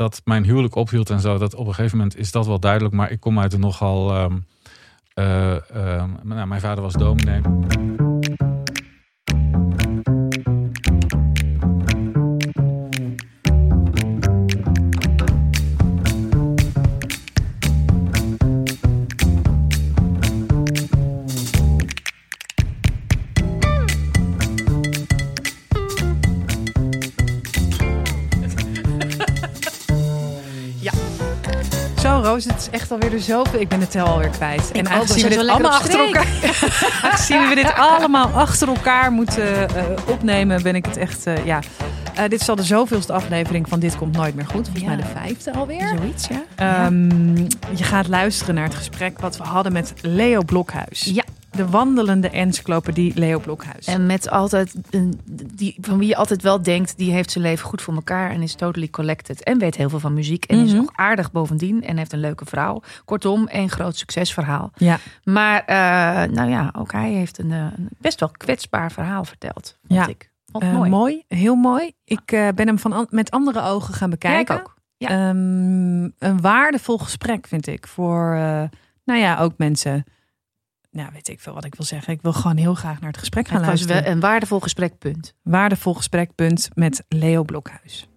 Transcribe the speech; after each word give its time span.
dat 0.00 0.20
mijn 0.24 0.44
huwelijk 0.44 0.74
ophield 0.74 1.10
en 1.10 1.20
zo, 1.20 1.38
dat 1.38 1.54
op 1.54 1.66
een 1.66 1.74
gegeven 1.74 1.96
moment 1.98 2.16
is 2.16 2.32
dat 2.32 2.46
wel 2.46 2.60
duidelijk. 2.60 2.94
Maar 2.94 3.10
ik 3.10 3.20
kom 3.20 3.38
uit 3.38 3.52
een 3.52 3.60
nogal. 3.60 4.14
ehm, 4.14 4.38
eh, 5.14 5.70
ehm, 5.70 6.10
nou, 6.22 6.46
mijn 6.46 6.60
vader 6.60 6.82
was 6.82 6.92
dominee. 6.92 8.09
De 33.10 33.18
zoveel. 33.18 33.60
Ik 33.60 33.68
ben 33.68 33.80
het 33.80 33.90
tel 33.90 34.06
alweer 34.06 34.28
kwijt. 34.28 34.70
en 34.72 34.88
ook, 34.92 35.06
we 35.06 35.28
dit 35.28 35.38
allemaal 35.48 35.70
achter 35.70 36.00
elkaar, 36.00 36.26
aangezien 37.02 37.48
we 37.48 37.54
dit 37.54 37.72
allemaal 37.76 38.26
achter 38.26 38.68
elkaar 38.68 39.12
moeten 39.12 39.68
eh, 39.76 39.84
opnemen, 40.06 40.62
ben 40.62 40.74
ik 40.74 40.84
het 40.86 40.96
echt. 40.96 41.26
eh, 41.26 41.44
ja, 41.46 41.60
Eh, 42.14 42.28
dit 42.28 42.40
is 42.40 42.48
al 42.48 42.56
de 42.56 42.62
zoveelste 42.62 43.12
aflevering 43.12 43.68
van 43.68 43.78
Dit 43.80 43.96
komt 43.96 44.16
nooit 44.16 44.34
meer 44.34 44.46
goed. 44.46 44.64
Volgens 44.68 44.80
Ja. 44.80 44.86
mij 44.88 44.96
de 44.96 45.04
vijfde 45.20 45.52
alweer. 45.52 45.88
Zoiets, 45.98 46.28
ja. 46.28 46.42
Ehm, 46.54 47.36
je 47.76 47.84
gaat 47.84 48.08
luisteren 48.08 48.54
naar 48.54 48.64
het 48.64 48.74
gesprek 48.74 49.18
wat 49.20 49.36
we 49.36 49.42
hadden 49.42 49.72
met 49.72 49.92
Leo 50.00 50.42
Blokhuis. 50.42 51.10
Ja. 51.14 51.24
De 51.50 51.68
wandelende 51.68 52.28
encyclopedie 52.30 53.12
Leo 53.18 53.38
Blokhuis. 53.38 53.86
En 53.86 54.06
met 54.06 54.30
altijd 54.30 54.74
een, 54.90 55.20
die, 55.54 55.76
van 55.80 55.98
wie 55.98 56.08
je 56.08 56.16
altijd 56.16 56.42
wel 56.42 56.62
denkt, 56.62 56.96
die 56.96 57.12
heeft 57.12 57.30
zijn 57.30 57.44
leven 57.44 57.66
goed 57.66 57.82
voor 57.82 57.94
elkaar 57.94 58.30
en 58.30 58.42
is 58.42 58.54
totally 58.54 58.88
collected. 58.90 59.42
En 59.42 59.58
weet 59.58 59.76
heel 59.76 59.88
veel 59.88 59.98
van 60.00 60.14
muziek. 60.14 60.44
En 60.44 60.58
is 60.58 60.68
Mhm. 60.72 60.76
nog 60.80 60.90
aardig 60.94 61.32
bovendien. 61.32 61.84
En 61.84 61.96
heeft 61.96 62.12
een 62.12 62.20
leuke 62.20 62.44
vrouw. 62.44 62.82
Kortom, 63.04 63.46
een 63.50 63.70
groot 63.70 63.96
succesverhaal. 63.96 64.70
ja. 64.76 64.98
Maar 65.24 65.64
eh, 65.64 66.30
nou 66.32 66.50
ja, 66.50 66.72
ook 66.76 66.92
hij 66.92 67.10
heeft 67.12 67.38
een, 67.38 67.50
eh, 67.52 67.58
een 67.76 67.88
best 67.98 68.20
wel 68.20 68.30
kwetsbaar 68.36 68.92
verhaal 68.92 69.24
verteld. 69.24 69.78
Vond 69.86 70.00
Ja. 70.00 70.06
ik. 70.06 70.30
Vond 70.52 70.64
Eh, 70.64 70.72
mooi. 70.72 70.90
mooi. 70.90 71.24
heel 71.28 71.54
mooi. 71.54 71.92
Ik 72.04 72.24
ben 72.54 72.66
hem 72.66 72.78
van 72.78 72.92
an- 72.92 73.06
met 73.10 73.30
andere 73.30 73.62
ogen 73.62 73.94
gaan 73.94 74.10
Ja, 74.10 74.14
bekijken. 74.16 74.54
ik 74.54 74.60
ook. 74.60 74.74
Ja. 74.96 75.08
Ehm, 75.08 76.02
een 76.18 76.40
waardevol 76.40 76.98
gesprek 76.98 77.46
vind 77.46 77.66
ik 77.66 77.86
voor, 77.86 78.34
nou 79.04 79.20
ja, 79.20 79.38
ook 79.38 79.52
mensen. 79.56 80.04
Nou, 80.90 81.08
weet 81.12 81.28
ik 81.28 81.40
veel 81.40 81.54
wat 81.54 81.64
ik 81.64 81.74
wil 81.74 81.86
zeggen. 81.86 82.12
Ik 82.12 82.22
wil 82.22 82.32
gewoon 82.32 82.56
heel 82.56 82.74
graag 82.74 83.00
naar 83.00 83.10
het 83.10 83.18
gesprek 83.18 83.48
gaan 83.48 83.56
Het 83.56 83.66
was 83.66 83.74
luisteren. 83.74 84.02
wel 84.02 84.12
een 84.12 84.20
waardevol 84.20 84.60
gesprek, 84.60 84.98
punt. 84.98 85.34
Waardevol 85.42 85.94
gesprek, 85.94 86.34
punt, 86.34 86.68
met 86.74 87.04
Leo 87.08 87.42
Blokhuis. 87.44 88.08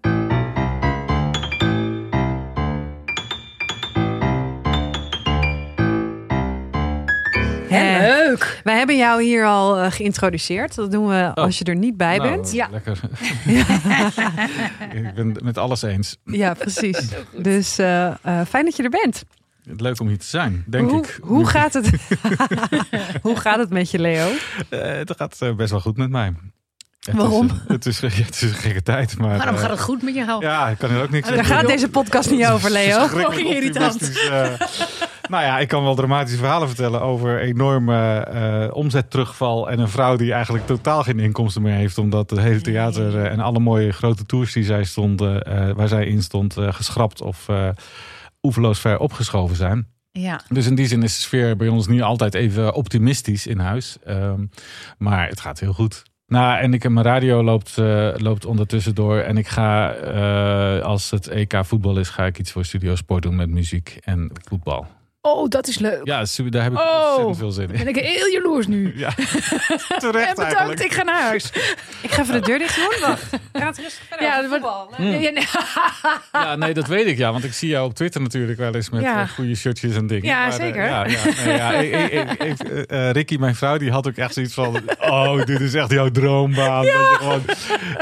Eh, 7.70 8.00
leuk. 8.00 8.62
Wij 8.64 8.78
hebben 8.78 8.98
jou 8.98 9.24
hier 9.24 9.46
al 9.46 9.78
eh, 9.80 9.92
geïntroduceerd. 9.92 10.76
Dat 10.76 10.92
doen 10.92 11.08
we 11.08 11.32
als 11.34 11.58
je 11.58 11.64
er 11.64 11.76
niet 11.76 11.98
bij 11.98 12.18
Nou, 12.18 12.30
bent. 12.30 12.52
Ja. 12.52 12.68
Lekker. 12.72 13.00
ik 14.94 15.14
ben 15.14 15.28
het 15.28 15.44
met 15.44 15.58
alles 15.58 15.82
eens. 15.82 16.18
Ja, 16.26 16.54
precies. 16.54 17.10
Dus 17.38 17.78
eh, 17.78 18.08
eh, 18.08 18.46
fijn 18.48 18.66
dat 18.66 18.76
je 18.76 18.84
er 18.84 18.90
bent. 18.90 19.24
Leuk 19.64 20.00
om 20.00 20.08
hier 20.08 20.20
te 20.20 20.26
zijn, 20.26 20.64
denk 20.68 20.90
hoe, 20.90 21.04
ik. 21.04 21.20
Hoe 21.22 21.46
gaat 21.48 21.74
het? 21.74 21.90
hoe 23.22 23.36
gaat 23.40 23.58
het 23.58 23.70
met 23.70 23.92
je, 23.92 24.00
Leo? 24.00 24.28
Eh, 24.70 24.80
het 24.82 25.14
gaat 25.18 25.38
eh, 25.40 25.56
best 25.56 25.72
wel 25.72 25.80
goed 25.80 25.98
met 25.98 26.10
mij. 26.10 26.34
Het 27.00 27.16
Waarom? 27.16 27.46
Is, 27.46 27.52
eh, 27.52 27.68
het, 27.68 27.86
is, 27.86 28.00
het 28.26 28.36
is 28.36 28.42
een 28.42 28.54
gekke 28.54 28.84
tijd, 28.84 29.18
maar... 29.18 29.38
Waarom 29.38 29.56
eh, 29.56 29.62
gaat 29.62 29.70
het 29.70 29.80
goed 29.82 30.04
met 30.04 30.14
jou? 30.16 30.46
Ja, 30.46 30.68
ik 30.68 30.78
kan 30.78 30.90
er 30.90 31.02
ook 31.04 31.10
niks 31.10 31.30
Daar 31.30 31.46
gaat 31.46 31.68
deze 31.68 31.90
podcast 31.90 32.32
niet 32.32 32.46
over, 32.46 32.72
Leo. 32.72 33.04
Oh, 33.04 33.38
irritant. 33.38 34.02
eh. 34.30 34.52
nou 35.30 35.44
ja, 35.44 35.60
ik 35.60 35.68
kan 35.68 35.84
wel 35.84 35.96
dramatische 35.96 36.38
verhalen 36.38 36.68
vertellen 36.68 37.02
over 37.02 37.40
enorme 37.40 38.18
eh, 38.18 38.76
omzetterugval. 38.76 39.70
En 39.70 39.80
een 39.80 39.90
vrouw 39.90 40.16
die 40.16 40.34
eigenlijk 40.34 40.66
totaal 40.66 41.04
geen 41.04 41.20
inkomsten 41.20 41.62
meer 41.62 41.76
heeft. 41.76 41.98
Omdat 41.98 42.30
het 42.30 42.40
hele 42.40 42.62
theater 42.62 43.18
eh, 43.18 43.32
en 43.32 43.40
alle 43.40 43.60
mooie 43.60 43.92
grote 43.92 44.26
tours 44.26 44.54
die 44.54 44.64
zij 44.64 44.84
stonden, 44.84 45.44
eh, 45.44 45.70
waar 45.76 45.88
zij 45.88 46.06
in 46.06 46.24
stond, 46.24 46.58
eh, 46.58 46.74
geschrapt 46.74 47.22
of 47.22 47.50
eh 47.50 47.70
oeverloos 48.44 48.80
ver 48.80 49.00
opgeschoven 49.00 49.56
zijn. 49.56 49.88
Ja. 50.12 50.42
Dus 50.50 50.66
in 50.66 50.76
die 50.76 50.88
zin 50.88 51.04
is 51.04 51.16
de 51.16 51.22
sfeer 51.22 51.56
bij 51.56 51.68
ons 51.68 51.88
niet 51.88 52.02
altijd 52.02 52.34
even 52.34 52.74
optimistisch 52.74 53.48
in 53.48 53.60
huis. 53.60 53.98
Ehm, 54.06 54.46
maar 54.98 55.28
het 55.28 55.40
gaat 55.40 55.60
heel 55.60 55.74
goed. 55.74 56.04
Nou, 56.28 56.60
en 56.60 56.74
ik, 56.74 56.90
mijn 56.90 57.06
radio 57.06 57.44
loopt, 57.44 57.78
eh, 57.78 58.14
loopt 58.18 58.46
ondertussen 58.46 58.96
door. 58.96 59.18
En 59.18 59.38
ik 59.38 59.48
ga, 59.48 59.94
eh, 59.94 60.86
als 60.86 61.12
het 61.12 61.28
EK 61.28 61.66
voetbal 61.66 61.98
is, 61.98 62.10
ga 62.10 62.26
ik 62.26 62.40
iets 62.40 62.52
voor 62.52 62.66
Studio 62.66 62.96
Sport 62.96 63.24
doen 63.24 63.36
met 63.36 63.50
muziek 63.50 63.98
en 64.02 64.32
voetbal. 64.44 64.88
Oh, 65.26 65.50
dat 65.50 65.68
is 65.68 65.80
leuk. 65.80 66.00
Ja, 66.04 66.24
daar 66.50 66.64
heb 66.64 66.72
ik 66.72 66.80
Oh. 66.80 67.06
ontzettend 67.06 67.38
veel 67.38 67.52
zin 67.52 67.70
in. 67.72 67.78
Ben 67.78 67.88
ik 67.88 67.96
heel 67.96 68.28
jaloers 68.28 68.68
nu. 68.68 68.94
Ja, 68.96 69.08
En 69.18 70.00
terecht 70.00 70.30
bedankt, 70.30 70.40
eigenlijk. 70.42 70.80
ik 70.84 70.94
ga 70.94 71.04
naar 71.04 71.22
huis. 71.22 71.50
Ik 72.02 72.12
ga 72.12 72.22
even 72.22 72.34
de 72.34 72.40
deur 72.40 72.58
dicht 72.60 72.76
doen. 72.76 73.10
Wacht. 73.10 73.24
Gaat 73.54 73.78
rustig 73.78 74.04
verder. 74.10 74.26
Ja, 74.28 74.48
voetbal. 74.50 74.90
Ja, 74.98 75.06
ja, 75.06 75.30
nee. 75.32 75.44
Ja, 76.32 76.56
nee, 76.56 76.74
dat 76.74 76.88
weet 76.88 77.08
ik 77.08 77.18
ja. 77.18 77.32
Want 77.32 77.44
ik 77.44 77.54
zie 77.54 77.70
jou 77.70 77.86
op 77.86 77.94
Twitter 77.94 78.22
natuurlijk 78.22 78.60
wel 78.60 78.76
eens 78.76 78.90
met 78.90 79.02
Ja. 79.02 79.22
eh, 79.22 79.30
goede 79.30 79.56
shirtjes 79.56 79.96
en 79.96 80.08
dingen. 80.08 80.26
Ja, 80.26 80.46
eh, 80.48 80.52
zeker. 80.54 80.84
ja, 80.86 81.06
ja, 81.08 81.18
nee, 81.46 81.58
ja, 81.58 81.72
ik, 81.74 82.12
ik, 82.12 82.32
ik, 82.42 82.60
ik, 82.60 82.68
eh, 82.86 83.12
Ricky, 83.12 83.36
mijn 83.38 83.56
vrouw, 83.56 83.78
die 83.78 83.92
had 83.92 84.08
ook 84.08 84.16
echt 84.16 84.34
zoiets 84.34 84.54
van... 84.54 84.82
Oh, 85.00 85.46
dit 85.46 85.60
is 85.62 85.74
echt 85.74 85.92
jouw 85.92 86.10
droombaan. 86.12 86.84
Je 86.86 87.16
gewoon, 87.18 87.42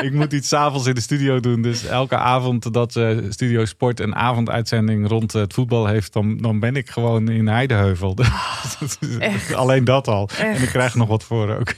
ik 0.05 0.11
moet 0.13 0.33
iets 0.33 0.47
's 0.47 0.53
avonds 0.53 0.87
in 0.87 0.93
de 0.95 1.01
studio 1.01 1.39
doen. 1.39 1.61
Dus 1.61 1.85
elke 1.85 2.15
avond 2.17 2.73
dat 2.73 2.95
eh, 2.95 3.17
Studio 3.29 3.65
Sport 3.65 3.99
een 3.99 4.15
avonduitzending 4.15 5.07
rond 5.07 5.31
het 5.33 5.53
voetbal 5.53 5.85
heeft... 5.87 6.13
dan, 6.13 6.37
dan 6.37 6.59
ben 6.59 6.75
ik 6.75 6.89
gewoon 6.89 7.09
in 7.17 7.47
Heideheuvel. 7.47 8.15
echt. 9.19 9.53
Alleen 9.53 9.83
dat 9.83 10.07
al. 10.07 10.29
En 10.39 10.61
ik 10.61 10.69
krijg 10.69 10.95
nog 10.95 11.07
wat 11.07 11.23
voor 11.23 11.55
ook. 11.55 11.73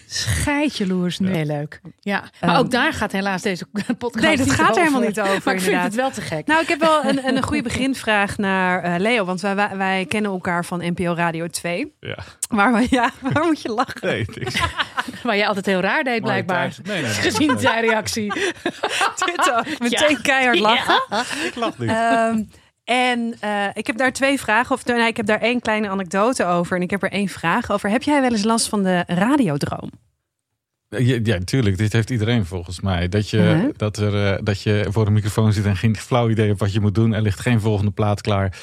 Nu. 1.19 1.35
Heel 1.35 1.45
leuk. 1.45 1.81
Ja, 1.99 2.19
maar 2.41 2.49
Ehm, 2.49 2.59
ook 2.59 2.71
daar 2.71 2.94
gaat 2.94 3.11
helaas 3.11 3.41
deze 3.41 3.66
podcast 3.97 4.25
Nee, 4.25 4.38
dat 4.38 4.45
niet 4.45 4.55
gaat 4.55 4.66
er 4.66 4.69
over. 4.71 4.81
helemaal 4.83 5.07
niet 5.07 5.19
over, 5.19 5.41
Maar 5.45 5.53
ik 5.53 5.61
vind 5.61 5.81
het 5.81 5.95
wel 5.95 6.11
te 6.11 6.21
gek. 6.21 6.47
Nou, 6.47 6.61
ik 6.61 6.67
heb 6.67 6.79
wel 6.79 7.05
een, 7.05 7.27
een 7.27 7.44
goede 7.49 7.61
beginvraag 7.63 8.38
naar 8.38 8.83
eh, 8.83 8.99
Leo. 8.99 9.25
Want 9.25 9.41
wij, 9.41 9.55
wij, 9.55 9.77
wij 9.77 10.05
kennen 10.05 10.31
elkaar 10.31 10.66
van 10.66 10.79
NPO 10.83 11.13
Radio 11.13 11.47
2. 11.47 11.94
Ja. 12.00 12.17
Waar, 12.50 12.73
we, 12.73 12.88
ja, 12.89 13.11
waar 13.33 13.44
moet 13.45 13.61
je 13.61 13.69
lachen? 13.69 14.00
Nee, 14.07 14.25
niks. 14.33 14.61
Maar 15.23 15.38
jij 15.38 15.47
altijd 15.47 15.65
heel 15.65 15.79
raar 15.79 16.03
deed, 16.03 16.21
blijkbaar. 16.21 16.75
Nee, 16.83 16.94
nee, 16.94 17.01
nee. 17.03 17.11
Gezien 17.11 17.59
zijn 17.59 17.81
reactie. 17.85 18.33
Dit 19.25 19.51
ook. 19.57 19.79
Meteen 19.79 20.21
keihard 20.21 20.59
lachen. 20.59 21.03
Ik 21.45 21.55
lach 21.55 21.77
niet. 21.77 21.89
Ehm, 21.89 22.44
en 22.83 23.35
eh, 23.39 23.66
ik 23.73 23.88
heb 23.88 23.97
daar 23.97 24.13
twee 24.13 24.39
vragen. 24.39 24.75
Of 24.75 24.85
nee, 24.85 25.07
ik 25.07 25.17
heb 25.17 25.25
daar 25.25 25.41
één 25.41 25.59
kleine 25.59 25.89
anekdote 25.89 26.45
over. 26.45 26.75
En 26.77 26.81
ik 26.83 26.89
heb 26.89 27.03
er 27.03 27.11
één 27.11 27.27
vraag 27.27 27.71
over. 27.71 27.89
Heb 27.89 28.03
jij 28.03 28.21
wel 28.21 28.31
eens 28.31 28.44
last 28.44 28.69
van 28.69 28.83
de 28.83 29.03
radiodroom? 29.07 29.91
Ja, 30.89 31.19
ja, 31.23 31.38
tuurlijk. 31.45 31.77
Dit 31.77 31.94
heeft 31.94 32.09
iedereen 32.09 32.45
volgens 32.45 32.81
mij. 32.81 33.09
Dat 33.09 33.29
je, 33.29 33.73
dat, 33.77 33.97
er, 33.97 34.33
eh, 34.33 34.39
dat 34.44 34.61
je 34.61 34.85
voor 34.89 35.07
een 35.07 35.13
microfoon 35.13 35.53
zit 35.53 35.66
en 35.66 35.77
geen 35.77 35.95
flauw 35.97 36.29
idee 36.29 36.47
hebt 36.47 36.59
wat 36.59 36.73
je 36.73 36.79
moet 36.79 36.95
doen. 36.95 37.13
Er 37.13 37.21
ligt 37.21 37.39
geen 37.39 37.59
volgende 37.59 37.91
plaat 37.91 38.21
klaar. 38.21 38.57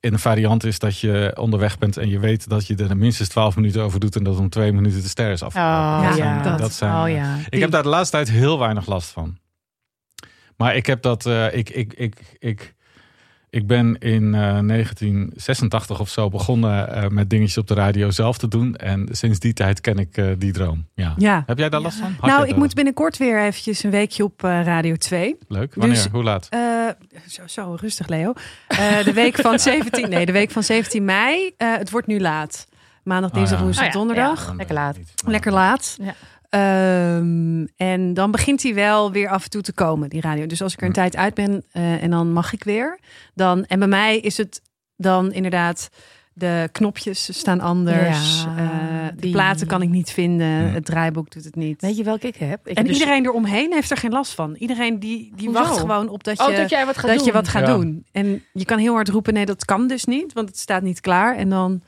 En 0.00 0.12
een 0.12 0.18
variant 0.18 0.64
is 0.64 0.78
dat 0.78 0.98
je 0.98 1.32
onderweg 1.38 1.78
bent 1.78 1.96
en 1.96 2.08
je 2.08 2.18
weet 2.18 2.48
dat 2.48 2.66
je 2.66 2.76
er 2.76 2.96
minstens 2.96 3.28
12 3.28 3.56
minuten 3.56 3.82
over 3.82 4.00
doet. 4.00 4.16
En 4.16 4.22
dat 4.24 4.38
om 4.38 4.48
twee 4.48 4.72
minuten 4.72 5.02
de 5.02 5.08
ster 5.08 5.30
is 5.30 5.42
afgelopen. 5.42 6.10
Oh 6.10 6.16
Ja, 6.16 6.42
dat. 6.42 6.58
dat. 6.58 6.72
zijn, 6.72 6.92
oh 6.92 7.08
eh, 7.08 7.14
ja. 7.14 7.36
Ik 7.48 7.60
heb 7.60 7.70
daar 7.70 7.82
de 7.82 7.88
laatste 7.88 8.16
tijd 8.16 8.30
heel 8.30 8.58
weinig 8.58 8.86
last 8.86 9.10
van. 9.10 9.38
Maar 10.56 10.76
ik 10.76 10.86
heb 10.86 11.02
dat. 11.02 11.26
eh, 11.26 11.54
ik, 11.54 11.70
ik, 11.70 11.92
ik, 11.92 12.16
ik, 12.38 12.74
ik 13.50 13.66
ben 13.66 13.98
in 13.98 14.34
eh, 14.34 14.58
1986 14.58 16.00
of 16.00 16.08
zo 16.08 16.28
begonnen 16.28 16.94
eh, 16.94 17.08
met 17.08 17.30
dingetjes 17.30 17.58
op 17.58 17.66
de 17.66 17.74
radio 17.74 18.10
zelf 18.10 18.38
te 18.38 18.48
doen. 18.48 18.76
En 18.76 19.08
sinds 19.10 19.38
die 19.38 19.52
tijd 19.52 19.80
ken 19.80 19.98
ik 19.98 20.16
eh, 20.16 20.26
die 20.38 20.52
droom. 20.52 20.86
Ja. 20.94 21.14
Ja. 21.16 21.42
Heb 21.46 21.58
jij 21.58 21.68
daar 21.68 21.80
last 21.80 21.98
van? 21.98 22.14
Had 22.20 22.30
nou, 22.30 22.48
ik 22.48 22.56
moet 22.56 22.74
binnenkort 22.74 23.16
weer 23.16 23.42
eventjes 23.44 23.82
een 23.82 23.90
weekje 23.90 24.24
op 24.24 24.44
eh, 24.44 24.64
Radio 24.64 24.96
2. 24.96 25.36
Leuk. 25.48 25.74
Wanneer? 25.74 25.94
Dus- 25.96 26.06
Hoe 26.12 26.22
laat? 26.22 26.46
Eh, 26.50 26.60
zo, 27.26 27.42
zo, 27.46 27.76
rustig 27.80 28.08
Leo. 28.08 28.32
Eh, 28.68 29.04
de 29.04 29.12
week 29.12 29.36
van 29.36 29.58
17, 29.70 30.08
nee, 30.08 30.26
de 30.26 30.32
week 30.32 30.50
van 30.50 30.62
17 30.62 31.04
mei. 31.04 31.52
Eh, 31.56 31.76
het 31.76 31.90
wordt 31.90 32.06
nu 32.06 32.20
laat. 32.20 32.68
Maandag, 33.02 33.30
dinsdag, 33.30 33.58
ja. 33.58 33.64
woensdag, 33.64 33.84
Oh 33.86 33.92
ja, 33.92 33.98
donderdag. 33.98 34.46
ja. 34.46 34.54
lekker 34.54 34.74
laat. 34.74 34.98
Lekker 35.26 35.52
laat. 35.52 35.96
Ja. 36.02 36.14
Ehm, 36.50 37.64
en 37.76 38.14
dan 38.14 38.30
begint 38.30 38.62
hij 38.62 38.74
wel 38.74 39.12
weer 39.12 39.28
af 39.28 39.44
en 39.44 39.50
toe 39.50 39.62
te 39.62 39.72
komen, 39.72 40.08
die 40.08 40.20
radio. 40.20 40.46
Dus 40.46 40.62
als 40.62 40.72
ik 40.72 40.80
er 40.80 40.86
een 40.86 40.92
tijd 40.92 41.16
uit 41.16 41.34
ben 41.34 41.64
eh, 41.72 42.02
en 42.02 42.10
dan 42.10 42.32
mag 42.32 42.52
ik 42.52 42.64
weer. 42.64 42.98
Dan, 43.34 43.64
en 43.64 43.78
bij 43.78 43.88
mij 43.88 44.18
is 44.18 44.36
het 44.36 44.62
dan 44.96 45.32
inderdaad... 45.32 45.88
De 46.32 46.68
knopjes 46.72 47.38
staan 47.38 47.60
anders. 47.60 48.42
Ja, 48.42 48.56
eh, 48.56 49.06
de 49.14 49.20
die- 49.20 49.30
platen 49.32 49.66
kan 49.66 49.82
ik 49.82 49.88
niet 49.88 50.10
vinden. 50.10 50.46
Ja. 50.46 50.68
Het 50.72 50.84
draaiboek 50.84 51.30
doet 51.30 51.44
het 51.44 51.54
niet. 51.54 51.80
Weet 51.80 51.96
je 51.96 52.04
welke 52.04 52.26
ik 52.26 52.36
heb? 52.36 52.68
Ik 52.68 52.76
en 52.76 52.84
dus- 52.84 52.98
iedereen 52.98 53.24
eromheen 53.24 53.72
heeft 53.72 53.90
er 53.90 53.96
geen 53.96 54.10
last 54.10 54.34
van. 54.34 54.54
Iedereen 54.54 54.98
die, 54.98 55.32
die 55.36 55.46
Hoezo? 55.48 55.62
wacht 55.62 55.78
gewoon 55.78 56.08
op 56.08 56.24
dat 56.24 56.38
je, 56.38 56.48
Oh, 56.48 56.56
dat 56.56 56.70
jij 56.70 56.86
wat 56.86 56.98
gaat 56.98 57.06
dat 57.06 57.16
doen. 57.16 57.26
je 57.26 57.32
wat 57.32 57.48
gaat 57.48 57.66
Ja. 57.66 57.74
doen. 57.74 58.04
En 58.12 58.42
je 58.52 58.64
kan 58.64 58.78
heel 58.78 58.94
hard 58.94 59.08
roepen, 59.08 59.34
nee, 59.34 59.46
dat 59.46 59.64
kan 59.64 59.86
dus 59.86 60.04
niet, 60.04 60.32
want 60.32 60.48
het 60.48 60.58
staat 60.58 60.82
niet 60.82 61.00
klaar. 61.00 61.36
En 61.36 61.48
dan, 61.48 61.82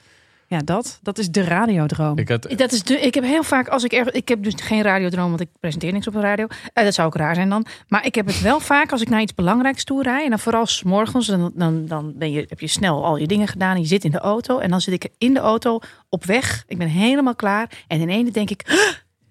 Ja, 0.53 0.59
dat. 0.65 0.99
Dat 1.03 1.19
is 1.19 1.31
de 1.31 1.45
radiodroom. 1.45 2.19
Ik 2.19 2.29
had, 2.29 2.43
Dat 2.57 2.73
is 2.73 2.83
de, 2.83 3.01
ik 3.01 3.15
heb 3.15 3.25
heel 3.25 3.43
vaak, 3.43 3.69
als 3.69 3.85
ik 3.85 3.93
erg, 3.93 4.11
ik 4.11 4.29
heb 4.29 4.43
dus 4.43 4.55
geen 4.57 4.83
radiodroom, 4.83 5.29
want 5.29 5.41
ik 5.41 5.49
presenteer 5.61 5.93
niks 5.93 6.07
op 6.07 6.13
de 6.13 6.21
radio. 6.21 6.47
Eh, 6.73 6.85
dat 6.85 6.95
zou 6.95 7.07
ook 7.09 7.17
raar 7.17 7.35
zijn 7.35 7.49
dan. 7.49 7.67
Maar 7.89 8.07
ik 8.07 8.15
heb 8.15 8.27
het 8.27 8.41
wel 8.41 8.61
vaak 8.61 8.93
als 8.93 9.01
ik 9.01 9.09
naar 9.09 9.21
iets 9.21 9.35
belangrijks 9.35 9.85
toe 9.85 10.03
rijd. 10.03 10.25
En 10.25 10.31
dan 10.31 10.39
vooral 10.39 10.67
s 10.67 10.83
morgens, 10.83 11.27
dan, 11.27 11.53
dan, 11.55 11.87
dan 11.87 12.13
ben 12.17 12.31
je, 12.33 12.45
heb 12.49 12.61
je 12.61 12.67
snel 12.67 13.05
al 13.05 13.17
je 13.17 13.27
dingen 13.27 13.49
gedaan. 13.49 13.75
En 13.75 13.81
je 13.81 13.87
zit 13.87 14.05
in 14.05 14.11
de 14.11 14.19
auto. 14.19 14.59
En 14.59 14.71
dan 14.71 14.81
zit 14.81 14.95
ik 15.05 15.09
in 15.19 15.35
de 15.35 15.41
auto 15.41 15.79
op 16.09 16.25
weg. 16.25 16.65
Ik 16.67 16.79
ben 16.79 16.89
helemaal 16.89 17.35
klaar. 17.35 17.71
En 17.89 18.01
in 18.01 18.09
ene 18.09 18.31
denk 18.31 18.51
ik, 18.51 18.63
"Huh, 18.67 18.79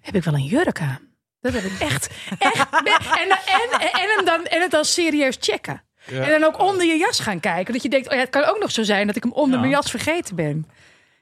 heb 0.00 0.14
ik 0.14 0.24
wel 0.24 0.34
een 0.34 0.44
jurk 0.44 0.80
aan? 0.80 0.98
Dat 1.40 1.52
heb 1.52 1.62
ik 1.62 1.78
echt. 1.78 2.10
echt 2.38 2.58
en, 2.70 3.28
dan- 3.28 3.38
en, 3.46 3.80
en, 3.80 4.18
en, 4.18 4.24
dan, 4.24 4.44
en 4.44 4.60
het 4.60 4.70
dan 4.70 4.84
serieus 4.84 5.36
checken. 5.40 5.82
Ja. 6.06 6.22
En 6.22 6.40
dan 6.40 6.44
ook 6.44 6.60
onder 6.60 6.86
je 6.86 6.96
jas 6.96 7.20
gaan 7.20 7.40
kijken. 7.40 7.72
Dat 7.72 7.82
je 7.82 7.88
denkt, 7.88 8.08
oh 8.08 8.14
ja, 8.14 8.20
het 8.20 8.30
kan 8.30 8.44
ook 8.44 8.58
nog 8.60 8.70
zo 8.70 8.82
zijn 8.82 9.06
dat 9.06 9.16
ik 9.16 9.22
hem 9.22 9.32
onder 9.32 9.54
Ja. 9.54 9.58
mijn 9.60 9.70
jas 9.72 9.90
vergeten 9.90 10.36
ben. 10.36 10.66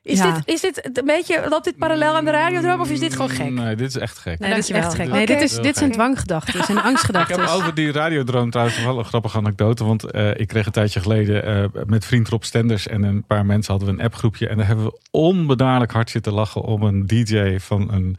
Is, 0.03 0.19
Ja. 0.19 0.33
dit, 0.33 0.43
is 0.49 0.61
dit 0.61 0.91
een 0.99 1.05
beetje, 1.05 1.47
loopt 1.49 1.65
dit 1.65 1.77
parallel 1.77 2.15
aan 2.17 2.25
de 2.25 2.31
radiodroom 2.31 2.81
of 2.81 2.91
is 2.91 3.01
dit 3.01 3.13
gewoon 3.13 3.29
gek? 3.31 3.51
Nee, 3.51 3.77
dit 3.77 3.89
is 3.89 3.97
echt 3.97 4.19
gek. 4.19 4.39
Nee, 4.39 4.55
dit 4.55 4.59
is 4.59 4.71
echt 4.71 4.95
gek. 4.95 5.09
Nee, 5.09 5.27
dit, 5.27 5.41
is, 5.43 5.55
dit 5.55 5.77
zijn 5.77 5.93
dwanggedachten 5.93 6.61
en 6.61 6.77
Ik 6.77 6.85
angstgedachten. 6.85 7.41
heb 7.41 7.49
over 7.49 7.75
die 7.75 7.93
radiodroom 7.93 8.51
trouwens 8.51 8.83
wel 8.85 8.99
een 8.99 9.05
grappige 9.05 9.37
anekdote. 9.39 9.85
Want 9.85 10.05
eh, 10.11 10.31
ik 10.39 10.49
kreeg 10.49 10.67
een 10.67 10.73
tijdje 10.73 11.01
geleden 11.01 11.45
eh, 11.45 11.83
met 11.87 12.05
vriend 12.05 12.29
Rob 12.29 12.43
Stenders 12.43 12.87
en 12.87 13.03
een 13.03 13.25
paar 13.27 13.47
mensen 13.47 13.73
hadden 13.73 13.95
we 13.95 13.99
een 14.01 14.05
appgroepje. 14.07 14.49
En 14.49 14.57
daar 14.57 14.67
hebben 14.67 14.85
we 14.85 14.99
onbedaarlijk 15.11 15.93
hard 15.93 16.11
zitten 16.11 16.33
lachen 16.33 16.63
om 16.63 16.83
een 16.83 17.07
DJ 17.07 17.57
van 17.59 17.93
een, 17.93 18.17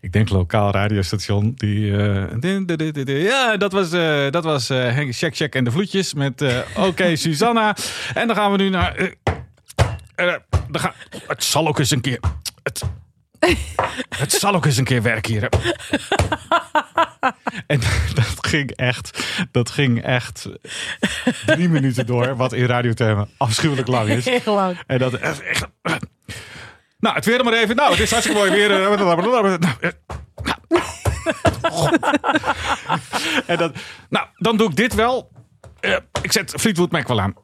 ik 0.00 0.12
denk 0.12 0.28
lokaal 0.28 0.70
radiostation. 0.72 1.52
Die, 1.56 1.96
eh, 1.96 3.22
ja, 3.22 3.56
dat 3.56 3.72
was, 3.72 3.92
eh, 3.92 4.30
dat 4.30 4.44
was 4.44 4.70
eh 4.70 4.76
Henk 4.78 5.14
Check 5.14 5.36
Check 5.36 5.54
en 5.54 5.64
de 5.64 5.70
Vloedjes 5.70 6.14
met 6.14 6.42
eh, 6.42 6.56
Oké 6.76 7.16
Susanna. 7.16 7.76
En 8.14 8.26
dan 8.26 8.36
gaan 8.36 8.50
we 8.52 8.56
nu 8.56 8.68
naar... 8.68 9.12
eh, 10.28 10.84
het 11.26 11.44
zal 11.44 11.68
ook 11.68 11.78
eens 11.78 11.90
een 11.90 12.00
keer... 12.00 12.20
Het, 12.62 12.82
het 14.18 14.32
zal 14.32 14.54
ook 14.54 14.64
eens 14.66 14.76
een 14.76 14.84
keer 14.84 15.02
werken 15.02 15.32
hier. 15.32 15.48
En 17.66 17.80
dat 18.14 18.46
ging 18.46 18.70
echt, 18.70 19.24
dat 19.50 19.70
ging 19.70 20.02
echt 20.02 20.48
drie 21.46 21.68
minuten 21.68 22.06
door, 22.06 22.36
wat 22.36 22.52
in 22.52 22.64
radiotermen 22.64 23.28
afschuwelijk 23.36 23.88
lang 23.88 24.08
is. 24.08 24.24
Heel 24.44 24.54
lang. 24.54 24.78
En 24.86 24.98
dat 24.98 25.14
echt, 25.14 25.40
echt- 25.42 25.66
nou, 26.98 27.14
het 27.14 27.24
weer 27.24 27.44
maar 27.44 27.52
even. 27.52 27.76
Nou, 27.76 27.90
het 27.90 28.00
is 28.00 28.10
hartstikke 28.10 28.40
mooi 28.40 28.50
weer. 28.50 28.70
eh, 28.70 29.92
En 33.46 33.56
dat, 33.56 33.72
nou, 34.08 34.26
dan 34.36 34.56
doe 34.56 34.68
ik 34.70 34.76
dit 34.76 34.94
wel. 34.94 35.30
Eh, 35.80 35.96
ik 36.22 36.32
zet 36.32 36.54
Fleetwood 36.58 36.90
Mac 36.90 37.08
wel 37.08 37.20
aan. 37.20 37.34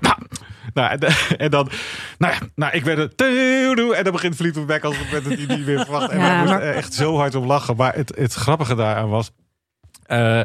Nou, 0.00 0.16
nou, 0.78 0.90
en, 0.90 1.00
en 1.44 1.50
dan, 1.50 1.70
nou 2.18 2.32
ja, 2.32 2.38
nou, 2.54 2.72
ik 2.72 2.84
werd 2.84 2.98
het, 2.98 3.14
en 3.96 4.04
dan 4.04 4.12
begint 4.12 4.36
Fleetwood 4.36 4.66
Mac 4.66 4.84
als 4.84 4.98
ik 4.98 5.06
het 5.10 5.26
niet 5.48 5.66
meer 5.66 5.78
verwacht. 5.84 6.10
En 6.10 6.18
Ja, 6.18 6.44
maar- 6.44 6.60
echt 6.60 6.94
zo 6.94 7.16
hard 7.16 7.34
op 7.34 7.44
lachen. 7.44 7.76
Maar 7.76 7.94
het, 7.94 8.12
het 8.16 8.34
grappige 8.34 8.74
daaraan 8.74 9.08
was, 9.08 9.30
eh, 10.06 10.40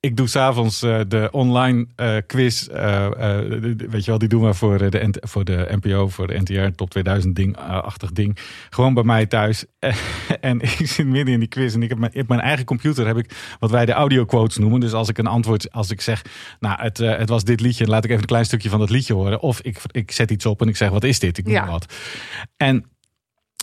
ik 0.00 0.16
doe 0.16 0.26
s'avonds 0.26 0.82
eh 0.82 1.00
de 1.08 1.28
online 1.32 1.86
eh, 1.96 2.16
quiz. 2.26 2.66
eh, 2.66 3.08
weet 3.76 4.04
je 4.04 4.10
wel, 4.10 4.18
die 4.18 4.28
doen 4.28 4.42
we 4.44 4.54
voor, 4.54 4.90
de, 4.90 5.14
voor 5.20 5.44
de 5.44 5.78
NPO, 5.80 6.08
voor 6.08 6.26
de 6.26 6.38
NTR, 6.38 6.74
top 6.76 6.90
2000 6.90 7.36
ding, 7.36 7.56
achtig 7.56 8.12
ding. 8.12 8.38
Gewoon 8.70 8.94
bij 8.94 9.02
mij 9.02 9.26
thuis. 9.26 9.64
en 10.40 10.60
ik 10.60 10.68
zit 10.84 11.06
midden 11.06 11.34
in 11.34 11.38
die 11.38 11.48
quiz. 11.48 11.74
En 11.74 11.82
ik 11.82 11.88
heb 11.88 11.98
mijn, 11.98 12.12
op 12.14 12.28
mijn 12.28 12.40
eigen 12.40 12.64
computer 12.64 13.06
heb 13.06 13.16
ik 13.16 13.56
wat 13.58 13.70
wij 13.70 13.86
de 13.86 13.92
audio 13.92 14.24
quotes 14.24 14.56
noemen. 14.56 14.80
Dus 14.80 14.92
als 14.92 15.08
ik 15.08 15.18
een 15.18 15.26
antwoord, 15.26 15.72
als 15.72 15.90
ik 15.90 16.00
zeg, 16.00 16.22
nou, 16.60 16.80
het, 16.82 16.98
het 16.98 17.28
was 17.28 17.44
dit 17.44 17.60
liedje, 17.60 17.86
laat 17.86 18.04
ik 18.04 18.10
even 18.10 18.22
een 18.22 18.28
klein 18.28 18.44
stukje 18.44 18.68
van 18.68 18.78
dat 18.78 18.90
liedje 18.90 19.14
horen. 19.14 19.40
Of 19.40 19.60
ik, 19.60 19.80
ik 19.90 20.10
zet 20.10 20.30
iets 20.30 20.46
op 20.46 20.60
en 20.60 20.68
ik 20.68 20.76
zeg, 20.76 20.90
wat 20.90 21.04
is 21.04 21.18
dit? 21.18 21.38
Ik 21.38 21.44
noem 21.44 21.54
Ja. 21.54 21.66
wat. 21.66 21.94
En 22.56 22.84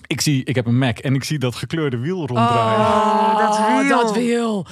ik 0.07 0.22
zie, 0.22 0.44
ik 0.44 0.56
heb 0.56 0.66
een 0.66 0.78
Mac 0.78 0.98
en 0.98 1.16
ik 1.16 1.24
zie 1.24 1.40
dat 1.40 1.56
gekleurde 1.56 1.98
wiel 1.98 2.28
ronddraaien. 2.28 2.80
Oh, 2.80 3.38
dat 3.38 3.57
wiel. 3.68 3.90
dat 3.90 4.13
wiel. 4.16 4.66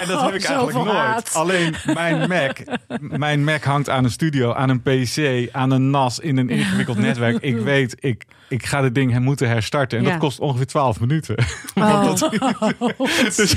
En 0.00 0.08
dat 0.08 0.22
heb 0.22 0.34
ik 0.34 0.44
eigenlijk 0.50 0.76
nooit. 0.76 0.90
haat. 0.90 1.30
Alleen 1.34 1.74
mijn 1.84 2.28
Mac, 2.34 2.58
mijn 3.00 3.44
Mac 3.44 3.62
hangt 3.64 3.88
aan 3.88 4.04
een 4.04 4.10
studio, 4.10 4.52
aan 4.52 4.68
een 4.68 4.82
PC, 4.82 5.48
aan 5.52 5.70
een 5.70 5.90
NAS 5.90 6.18
in 6.18 6.36
een 6.36 6.50
ingewikkeld 6.50 6.98
netwerk. 6.98 7.42
Ik 7.42 7.58
weet, 7.58 7.96
ik, 7.98 8.24
ik 8.50 8.66
ga 8.66 8.80
dit 8.80 8.94
ding 8.94 9.18
moeten 9.18 9.48
herstarten. 9.48 9.98
En 9.98 10.04
Ja. 10.04 10.10
dat 10.10 10.18
kost 10.18 10.38
ongeveer 10.38 10.66
12 10.66 11.00
minuten. 11.00 11.34
Oh. 11.74 12.04
Dat- 12.04 12.30
dus 13.36 13.56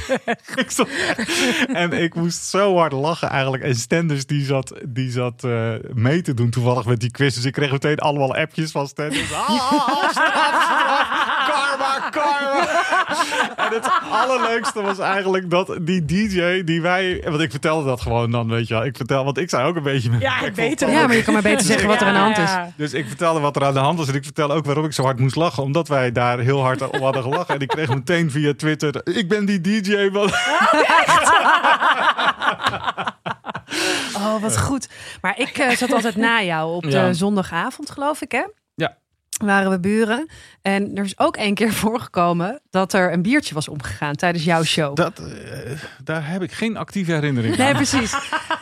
ik 0.56 0.66
stond 0.72 0.90
en 1.74 1.92
ik 1.92 2.16
moest 2.16 2.44
zo 2.44 2.78
hard 2.78 2.92
lachen 2.92 3.30
eigenlijk. 3.30 3.64
En 3.64 3.76
Stenders 3.76 4.26
die 4.26 4.46
zat, 4.46 4.74
die 4.88 5.12
zat 5.12 5.44
eh, 5.44 5.74
mee 5.94 6.22
te 6.22 6.34
doen 6.34 6.50
toevallig 6.50 6.86
met 6.86 7.00
die 7.00 7.12
quiz. 7.12 7.36
Dus 7.36 7.46
ik 7.46 7.54
kreeg 7.54 7.72
meteen 7.72 7.98
allemaal 8.00 8.36
appjes 8.36 8.72
van 8.72 8.88
Stenders. 8.88 9.32
Ah, 9.34 10.10
straf, 10.10 10.12
straf, 10.12 11.13
En 13.56 13.74
het 13.74 13.90
allerleukste 14.12 14.82
was 14.82 15.00
eigenlijk 15.00 15.50
dat 15.50 15.78
die 15.82 16.06
DJ 16.06 16.64
die 16.64 16.82
wij... 16.82 17.22
Want 17.26 17.42
ik 17.42 17.52
vertelde 17.52 17.86
dat 17.86 18.02
gewoon 18.02 18.32
dan, 18.32 18.50
weet 18.50 18.68
je 18.68 18.74
wel. 18.74 18.86
Ik 18.86 18.96
vertel, 18.98 19.24
want 19.24 19.38
ik 19.38 19.50
zei 19.50 19.68
ook 19.68 19.76
een 19.76 19.84
beetje... 19.84 20.12
Ja, 20.20 20.42
ik 20.42 20.54
beter. 20.54 20.90
Ja, 20.90 21.08
maar 21.08 21.16
je 21.16 21.24
kan 21.24 21.34
maar 21.34 21.42
beter 21.42 21.66
zeggen 21.66 21.88
wat 21.88 22.02
er 22.02 22.08
aan 22.08 22.14
de 22.14 22.20
hand 22.20 22.38
is. 22.38 22.52
dus 22.76 22.94
ik 22.94 23.08
vertelde 23.08 23.40
wat 23.40 23.56
er 23.56 23.66
aan 23.66 23.74
de 23.74 23.80
hand 23.80 23.98
was. 24.00 24.08
En 24.08 24.16
ik 24.16 24.24
vertel 24.24 24.52
ook 24.52 24.66
waarom 24.66 24.86
ik 24.86 24.94
zo 24.94 25.04
hard 25.04 25.20
moest 25.20 25.36
lachen. 25.36 25.64
Omdat 25.64 25.88
wij 25.88 26.12
daar 26.12 26.40
heel 26.40 26.62
hard 26.62 26.90
om 26.90 27.02
hadden 27.02 27.22
gelachen. 27.24 27.56
En 27.56 27.62
ik 27.62 27.68
kreeg 27.68 27.90
meteen 27.94 28.32
via 28.32 28.54
Twitter... 28.58 29.02
Ik 29.04 29.28
ben 29.30 29.46
die 29.46 29.62
DJ. 29.62 30.10
Van... 30.12 30.30
Oh, 34.18 34.42
wat 34.42 34.60
goed. 34.60 34.90
Maar 35.22 35.40
ik 35.40 35.58
eh, 35.58 35.70
zat 35.76 35.94
altijd 35.94 36.16
na 36.16 36.42
jou 36.42 36.76
op 36.76 36.82
de 36.84 36.90
Ja. 36.90 37.14
zondagavond, 37.14 37.90
geloof 37.90 38.22
ik, 38.22 38.32
hè? 38.32 38.44
Waren 39.46 39.72
we 39.72 39.80
buren. 39.80 40.28
En 40.62 40.96
er 40.96 41.04
is 41.04 41.20
ook 41.20 41.38
één 41.38 41.54
keer 41.54 41.74
voorgekomen 41.84 42.60
dat 42.70 42.94
er 42.94 43.14
een 43.14 43.22
biertje 43.22 43.54
was 43.54 43.68
omgegaan 43.68 44.16
tijdens 44.16 44.44
jouw 44.44 44.64
show. 44.64 44.96
Dat, 44.96 45.20
eh, 45.20 45.72
daar 46.04 46.28
heb 46.30 46.42
ik 46.42 46.52
geen 46.52 46.78
actieve 46.78 47.12
herinnering 47.12 47.58
Nee, 47.58 47.68
aan. 47.68 47.74
precies. 47.74 48.14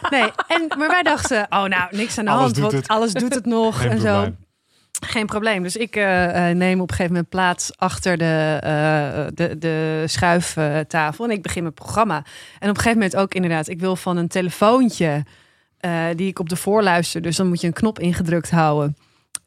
Nee, 0.10 0.32
en, 0.48 0.66
maar 0.78 0.88
wij 0.88 1.04
dachten, 1.04 1.46
oh 1.50 1.64
nou, 1.64 1.96
niks 1.96 2.18
aan 2.18 2.26
de 2.26 2.32
Alles 2.32 2.44
hand. 2.44 2.58
want 2.58 2.72
het. 2.72 2.88
Alles 2.88 3.14
doet 3.14 3.34
het 3.36 3.46
nog 3.46 3.82
Geen 3.82 3.90
en 3.90 4.00
zo. 4.00 4.12
probleem. 4.12 4.38
Geen 5.06 5.26
probleem. 5.26 5.64
Dus 5.64 5.76
ik 5.76 5.96
eh, 5.96 6.50
eh, 6.50 6.58
neem 6.58 6.82
op 6.82 6.90
een 6.90 6.96
gegeven 6.96 7.12
moment 7.14 7.30
plaats 7.30 7.78
achter 7.78 8.18
de, 8.18 8.60
de, 9.34 9.58
de 9.58 10.04
schuiftafel. 10.06 11.26
En 11.26 11.32
ik 11.32 11.42
begin 11.42 11.62
mijn 11.62 11.74
programma. 11.74 12.16
En 12.60 12.70
op 12.70 12.76
een 12.76 12.82
gegeven 12.82 12.98
moment 12.98 13.16
ook 13.16 13.34
inderdaad, 13.34 13.68
ik 13.68 13.80
wil 13.80 13.96
van 13.96 14.18
een 14.18 14.28
telefoontje 14.28 15.24
die 16.16 16.28
ik 16.28 16.40
op 16.40 16.50
de 16.50 16.56
voorluister. 16.56 17.22
Dus 17.22 17.36
dan 17.36 17.48
moet 17.48 17.62
je 17.62 17.68
een 17.68 17.74
knop 17.74 18.00
ingedrukt 18.00 18.50
houden. 18.52 18.96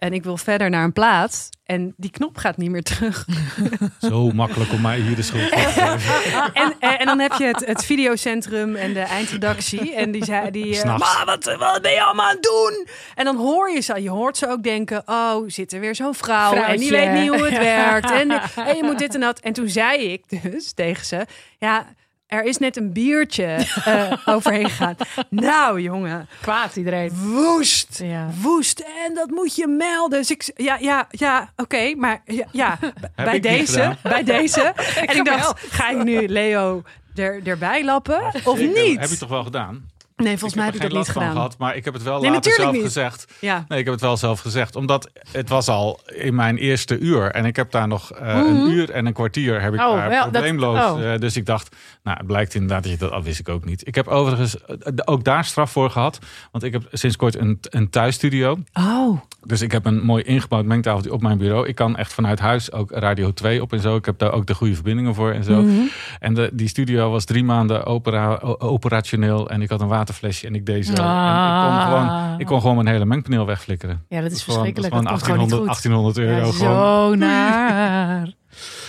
En 0.04 0.12
ik 0.12 0.24
wil 0.24 0.36
verder 0.36 0.70
naar 0.70 0.84
een 0.84 0.92
plaats. 0.92 1.48
En 1.64 1.94
die 1.96 2.10
knop 2.10 2.36
gaat 2.36 2.56
niet 2.56 2.70
meer 2.70 2.82
terug. 2.82 3.26
Zo 4.10 4.30
makkelijk 4.30 4.72
om 4.72 4.80
mij 4.80 5.00
hier 5.00 5.16
de 5.16 5.22
schuld 5.22 5.50
te 5.50 5.58
geven. 5.58 6.52
En, 6.54 6.74
en, 6.78 6.98
en 6.98 7.06
dan 7.06 7.18
heb 7.18 7.32
je 7.32 7.44
het, 7.44 7.66
het 7.66 7.84
videocentrum 7.84 8.76
en 8.76 8.92
de 8.92 9.00
eindredactie. 9.00 9.94
En 9.94 10.10
die 10.10 10.24
zei, 10.24 10.50
die, 10.50 10.80
eh, 10.82 10.98
maar 10.98 11.22
wat, 11.24 11.56
wat 11.58 11.82
ben 11.82 11.92
je 11.92 12.02
allemaal 12.02 12.26
aan 12.26 12.34
het 12.34 12.42
doen? 12.42 12.86
En 13.14 13.24
dan 13.24 13.36
hoor 13.36 13.70
je 13.70 13.80
ze, 13.80 14.02
je 14.02 14.10
hoort 14.10 14.36
ze 14.36 14.48
ook 14.48 14.62
denken, 14.62 15.02
oh, 15.06 15.42
zit 15.46 15.72
er 15.72 15.80
weer 15.80 15.94
zo'n 15.94 16.14
vrouw 16.14 16.52
en 16.52 16.76
die 16.76 16.90
weet 16.90 17.12
niet 17.12 17.28
hoe 17.28 17.44
het 17.44 17.58
werkt. 17.74 18.10
En, 18.10 18.30
en 18.56 18.76
je 18.76 18.82
moet 18.82 18.98
dit 18.98 19.14
en 19.14 19.20
dat. 19.20 19.38
En 19.40 19.52
toen 19.52 19.68
zei 19.68 20.12
ik 20.12 20.42
dus 20.42 20.72
tegen 20.72 21.06
ze, 21.06 21.26
ja, 21.58 21.86
er 22.34 22.44
is 22.44 22.58
net 22.58 22.76
een 22.76 22.92
biertje 22.92 23.44
eh, 23.84 24.12
overheen 24.24 24.68
gegaan. 24.70 24.96
Nou, 25.28 25.80
jongen, 25.80 26.28
Kwaad 26.40 26.76
iedereen. 26.76 27.10
woest. 27.32 28.00
Ja. 28.02 28.28
Woest. 28.40 28.80
En 29.06 29.14
dat 29.14 29.30
moet 29.30 29.56
je 29.56 29.66
melden. 29.66 30.18
Dus 30.18 30.30
ik, 30.30 30.52
ja, 30.56 30.76
ja, 30.80 31.06
ja, 31.10 31.52
oké. 31.56 31.94
maar 31.96 32.22
ja, 32.24 32.46
ja 32.52 32.78
bij 33.16 33.40
deze, 33.40 33.96
bij 34.02 34.22
deze. 34.22 34.62
en 35.06 35.16
ik 35.16 35.24
dacht, 35.24 35.60
ga 35.70 35.90
ik 35.90 36.02
nu 36.04 36.28
Leo 36.28 36.82
er, 37.14 37.40
erbij 37.44 37.84
lappen 37.84 38.22
of 38.44 38.58
niet? 38.58 39.00
Heb 39.00 39.08
je 39.08 39.16
toch 39.18 39.28
wel 39.28 39.44
gedaan? 39.44 39.92
Nee, 40.16 40.32
volgens 40.32 40.54
mij 40.54 40.64
heb 40.64 40.74
ik 40.74 40.80
dat 40.80 40.92
niet 40.92 41.08
gedaan. 41.08 41.32
gehad, 41.32 41.58
maar 41.58 41.76
ik 41.76 41.84
heb 41.84 41.94
het 41.94 42.02
wel 42.02 42.20
Nee, 42.20 42.30
later 42.30 42.52
zelf 42.52 42.72
niet. 42.72 42.82
gezegd. 42.82 43.26
Ja. 43.40 43.64
Nee, 43.68 43.78
ik 43.78 43.84
heb 43.84 43.94
het 43.94 44.02
wel 44.02 44.16
zelf 44.16 44.40
gezegd. 44.40 44.76
Omdat 44.76 45.10
het 45.32 45.48
was 45.48 45.68
al 45.68 46.00
in 46.06 46.34
mijn 46.34 46.56
eerste 46.56 46.98
uur. 46.98 47.30
En 47.30 47.44
ik 47.44 47.56
heb 47.56 47.70
daar 47.70 47.88
nog 47.88 48.12
eh, 48.12 48.34
een 48.36 48.70
uur 48.70 48.90
en 48.90 49.06
een 49.06 49.12
kwartier 49.12 49.60
heb 49.62 49.74
ik 49.74 49.80
Oh, 49.80 49.96
daar 49.96 50.10
dat- 50.10 50.30
probleemloos. 50.30 50.78
oh. 50.92 51.12
eh, 51.12 51.20
dus 51.20 51.36
ik 51.36 51.46
dacht, 51.46 51.76
nou, 52.02 52.16
het 52.16 52.26
blijkt 52.26 52.54
inderdaad 52.54 52.82
dat 52.82 52.92
je 52.92 52.98
dat, 52.98 53.10
dat 53.10 53.24
wist 53.24 53.38
ik 53.40 53.48
ook 53.48 53.64
niet. 53.64 53.86
Ik 53.86 53.94
heb 53.94 54.06
overigens 54.08 54.64
eh, 54.64 54.76
ook 55.04 55.24
daar 55.24 55.44
straf 55.44 55.70
voor 55.70 55.90
gehad. 55.90 56.18
Want 56.52 56.64
ik 56.64 56.72
heb 56.72 56.82
sinds 56.92 57.16
kort 57.16 57.36
een, 57.38 57.58
een 57.62 57.90
thuisstudio. 57.90 58.58
Oh, 58.72 59.20
Dus 59.42 59.60
ik 59.60 59.72
heb 59.72 59.84
een 59.84 60.00
mooi 60.02 60.22
ingebouwd 60.22 60.64
mengtafel 60.64 61.10
op 61.12 61.22
mijn 61.22 61.38
bureau. 61.38 61.66
Ik 61.68 61.74
kan 61.74 61.96
echt 61.96 62.12
vanuit 62.12 62.38
huis 62.38 62.72
ook 62.72 62.90
Radio 62.90 63.32
2 63.32 63.62
op 63.62 63.72
en 63.72 63.80
zo. 63.80 63.96
Ik 63.96 64.04
heb 64.04 64.18
daar 64.18 64.32
ook 64.32 64.46
de 64.46 64.54
goede 64.54 64.74
verbindingen 64.74 65.14
voor 65.14 65.30
en 65.32 65.44
zo. 65.44 65.62
Mhm. 65.62 65.80
En 66.20 66.34
de, 66.34 66.50
die 66.52 66.68
studio 66.68 67.10
was 67.10 67.24
drie 67.24 67.44
maanden 67.44 67.86
opera, 67.86 68.38
operationeel. 68.58 69.50
En 69.50 69.62
ik 69.62 69.70
had 69.70 69.80
een 69.80 69.88
waterflesje 70.04 70.46
en 70.46 70.54
ik 70.54 70.66
deed 70.66 70.86
zo. 70.86 70.92
En 70.92 70.98
ik, 70.98 71.04
kon 71.04 71.06
Ah. 71.10 71.84
gewoon, 71.84 72.40
ik 72.40 72.46
kon 72.46 72.60
gewoon 72.60 72.74
mijn 72.76 72.86
hele 72.86 73.04
mengpaneel 73.04 73.46
wegflikkeren. 73.46 74.04
Ja, 74.08 74.20
dat 74.20 74.28
Dat 74.28 74.38
is 74.38 74.42
gewoon- 74.44 74.54
verschrikkelijk. 74.64 74.94
Dat 74.94 75.02
Dat 75.04 75.12
is 75.12 75.18
komt 75.22 75.32
gewoon 75.32 75.48
niet 75.48 75.50
1800, 75.50 76.14
goed. 76.16 76.16
1800 76.16 76.18
euro. 76.18 76.46
Ja, 76.46 76.52
gewoon. 76.52 77.10
zo 77.10 77.14
naar. 77.14 78.32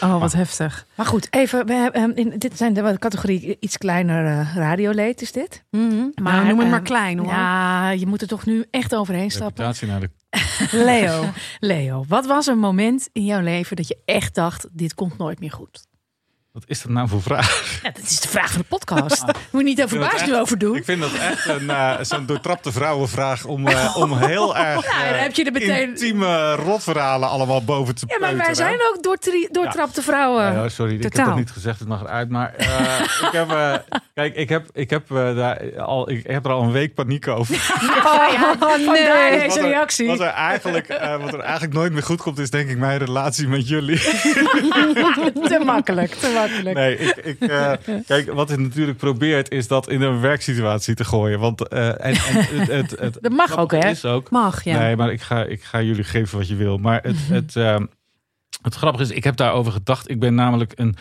Oh, 0.02 0.20
wat 0.20 0.34
heftig. 0.34 0.86
Maar 0.96 1.06
goed, 1.06 1.28
even. 1.30 1.66
We 1.66 1.74
hebben, 1.74 2.02
ehm, 2.02 2.12
in, 2.16 2.34
dit 2.40 2.58
zijn 2.58 2.74
de 2.74 2.96
categorie 3.00 3.58
iets 3.60 3.78
kleiner 3.78 4.26
eh, 4.26 4.56
radioleed, 4.56 5.22
is 5.22 5.32
dit? 5.32 5.64
Maar 5.72 5.82
Nou, 6.16 6.48
noem 6.48 6.60
het 6.60 6.70
maar 6.70 6.80
eh, 6.80 6.86
klein 6.86 7.18
hoor. 7.18 7.28
Ja, 7.28 7.90
je 7.90 8.08
moet 8.08 8.22
er 8.22 8.28
toch 8.28 8.46
nu 8.46 8.66
echt 8.72 8.96
overheen 8.96 9.32
stappen. 9.32 9.66
Reputatie 9.66 9.88
naar 9.88 10.00
de 10.00 10.10
Leo. 10.86 11.24
Leo, 11.60 12.06
wat 12.08 12.26
was 12.26 12.48
een 12.48 12.60
moment 12.60 13.10
in 13.14 13.26
jouw 13.26 13.42
leven 13.42 13.76
dat 13.76 13.88
je 13.88 13.98
echt 14.06 14.36
dacht: 14.36 14.68
dit 14.72 14.94
komt 14.94 15.18
nooit 15.18 15.40
meer 15.40 15.52
goed? 15.52 15.86
Wat 16.56 16.64
is 16.68 16.82
dat 16.82 16.92
nou 16.92 17.08
voor 17.08 17.22
vraag? 17.22 17.80
Ja, 17.84 17.92
dat 17.92 18.04
is 18.04 18.20
de 18.20 18.28
vraag 18.28 18.52
van 18.52 18.60
de 18.62 18.66
podcast. 18.68 19.24
Moet 19.26 19.62
je 19.62 19.64
niet 19.64 19.84
over 19.84 20.12
het 20.12 20.26
nu 20.26 20.36
over 20.38 20.58
doen. 20.58 20.76
Ik 20.76 20.84
vind 20.86 21.02
dat 21.02 21.14
echt 21.14 21.48
een, 21.48 21.70
eh, 21.70 21.94
zo'n 22.02 22.26
doortrapte 22.26 22.72
vrouwenvraag 22.72 23.46
om, 23.46 23.68
eh, 23.68 23.96
om 23.98 24.18
heel 24.18 24.58
erg 24.58 24.86
Ja, 24.86 25.04
eh, 25.14 25.22
heb 25.22 25.36
je 25.36 25.44
er 25.44 25.52
meteen- 25.52 25.88
intieme 25.90 26.56
rotverhalen 26.56 27.30
allemaal 27.30 27.64
boven 27.64 27.96
te 27.96 28.06
Ja, 28.08 28.20
maar 28.20 28.38
wij 28.38 28.54
zijn 28.54 28.74
ook 28.74 29.04
doortri- 29.04 29.48
doortrapte 29.52 30.02
vrouwen. 30.02 30.44
Ja, 30.44 30.52
ja, 30.52 30.70
sorry, 30.70 30.96
ik 30.96 31.04
heb 31.04 31.14
dat 31.26 31.36
niet 31.36 31.52
gezegd, 31.52 31.80
het 31.80 31.88
mag 31.88 32.02
eruit. 32.02 32.30
Maar 32.30 32.54
eh, 32.56 33.00
ik 33.28 33.32
heb, 33.32 33.50
eh, 33.52 33.74
kijk, 34.14 34.36
ik 34.36 34.50
heb, 34.50 34.66
ik, 34.74 34.90
heb, 34.90 35.04
daar 35.10 35.82
al, 35.82 36.10
ik 36.10 36.28
heb 36.28 36.46
er 36.46 36.52
al 36.52 36.62
een 36.64 36.72
week 36.72 36.94
paniek 36.94 37.28
over. 37.28 37.56
Oh, 38.06 38.32
ja, 38.32 38.56
vandaar 38.60 38.80
nee. 38.80 39.40
deze 39.40 39.48
Wat 39.48 39.58
er- 39.58 39.64
reactie. 39.64 40.08
Wat 40.08 40.20
er, 40.20 40.28
eigenlijk, 40.28 40.88
eh, 40.88 41.22
wat 41.22 41.34
er 41.34 41.40
eigenlijk 41.40 41.74
nooit 41.74 41.94
meer 41.94 42.04
goed 42.04 42.22
komt, 42.22 42.40
is 42.40 42.50
denk 42.50 42.70
ik 42.70 42.78
mijn 42.78 42.98
relatie 42.98 43.48
met 43.48 43.68
jullie. 43.68 44.00
te 44.00 45.62
makkelijk, 45.66 46.14
te 46.14 46.30
makkelijk. 46.36 46.45
Nee, 46.64 46.98
ik, 46.98 47.16
ik, 47.16 47.40
eh, 47.40 47.72
kijk, 48.08 48.32
wat 48.32 48.50
het 48.50 48.60
natuurlijk 48.60 48.98
probeert, 48.98 49.52
is 49.52 49.68
dat 49.68 49.90
in 49.90 50.02
een 50.02 50.20
werksituatie 50.22 50.96
te 50.96 51.04
gooien. 51.06 51.40
Want 51.40 51.68
eh, 51.68 51.88
en, 51.88 51.98
en 52.00 52.16
het, 52.16 52.68
het, 52.72 53.00
het, 53.00 53.18
Dat 53.22 53.32
mag 53.32 53.58
ook, 53.58 53.72
hè? 53.72 53.90
is 53.90 54.06
ook. 54.06 54.30
Mag, 54.30 54.64
ja. 54.64 54.80
Nee, 54.80 54.96
maar 54.96 55.12
ik 55.12 55.22
ga, 55.22 55.44
ik 55.44 55.64
ga 55.64 55.82
jullie 55.82 56.04
geven 56.04 56.38
wat 56.38 56.48
je 56.48 56.56
wil. 56.56 56.78
Maar 56.78 57.00
het, 57.04 57.18
het, 57.38 57.56
ehm, 57.56 57.86
het 58.62 58.76
grappige 58.76 59.04
is, 59.04 59.10
ik 59.12 59.24
heb 59.24 59.36
daarover 59.36 59.72
gedacht. 59.72 60.10
Ik 60.10 60.20
ben 60.20 60.36
namelijk 60.36 60.72
een. 60.76 60.96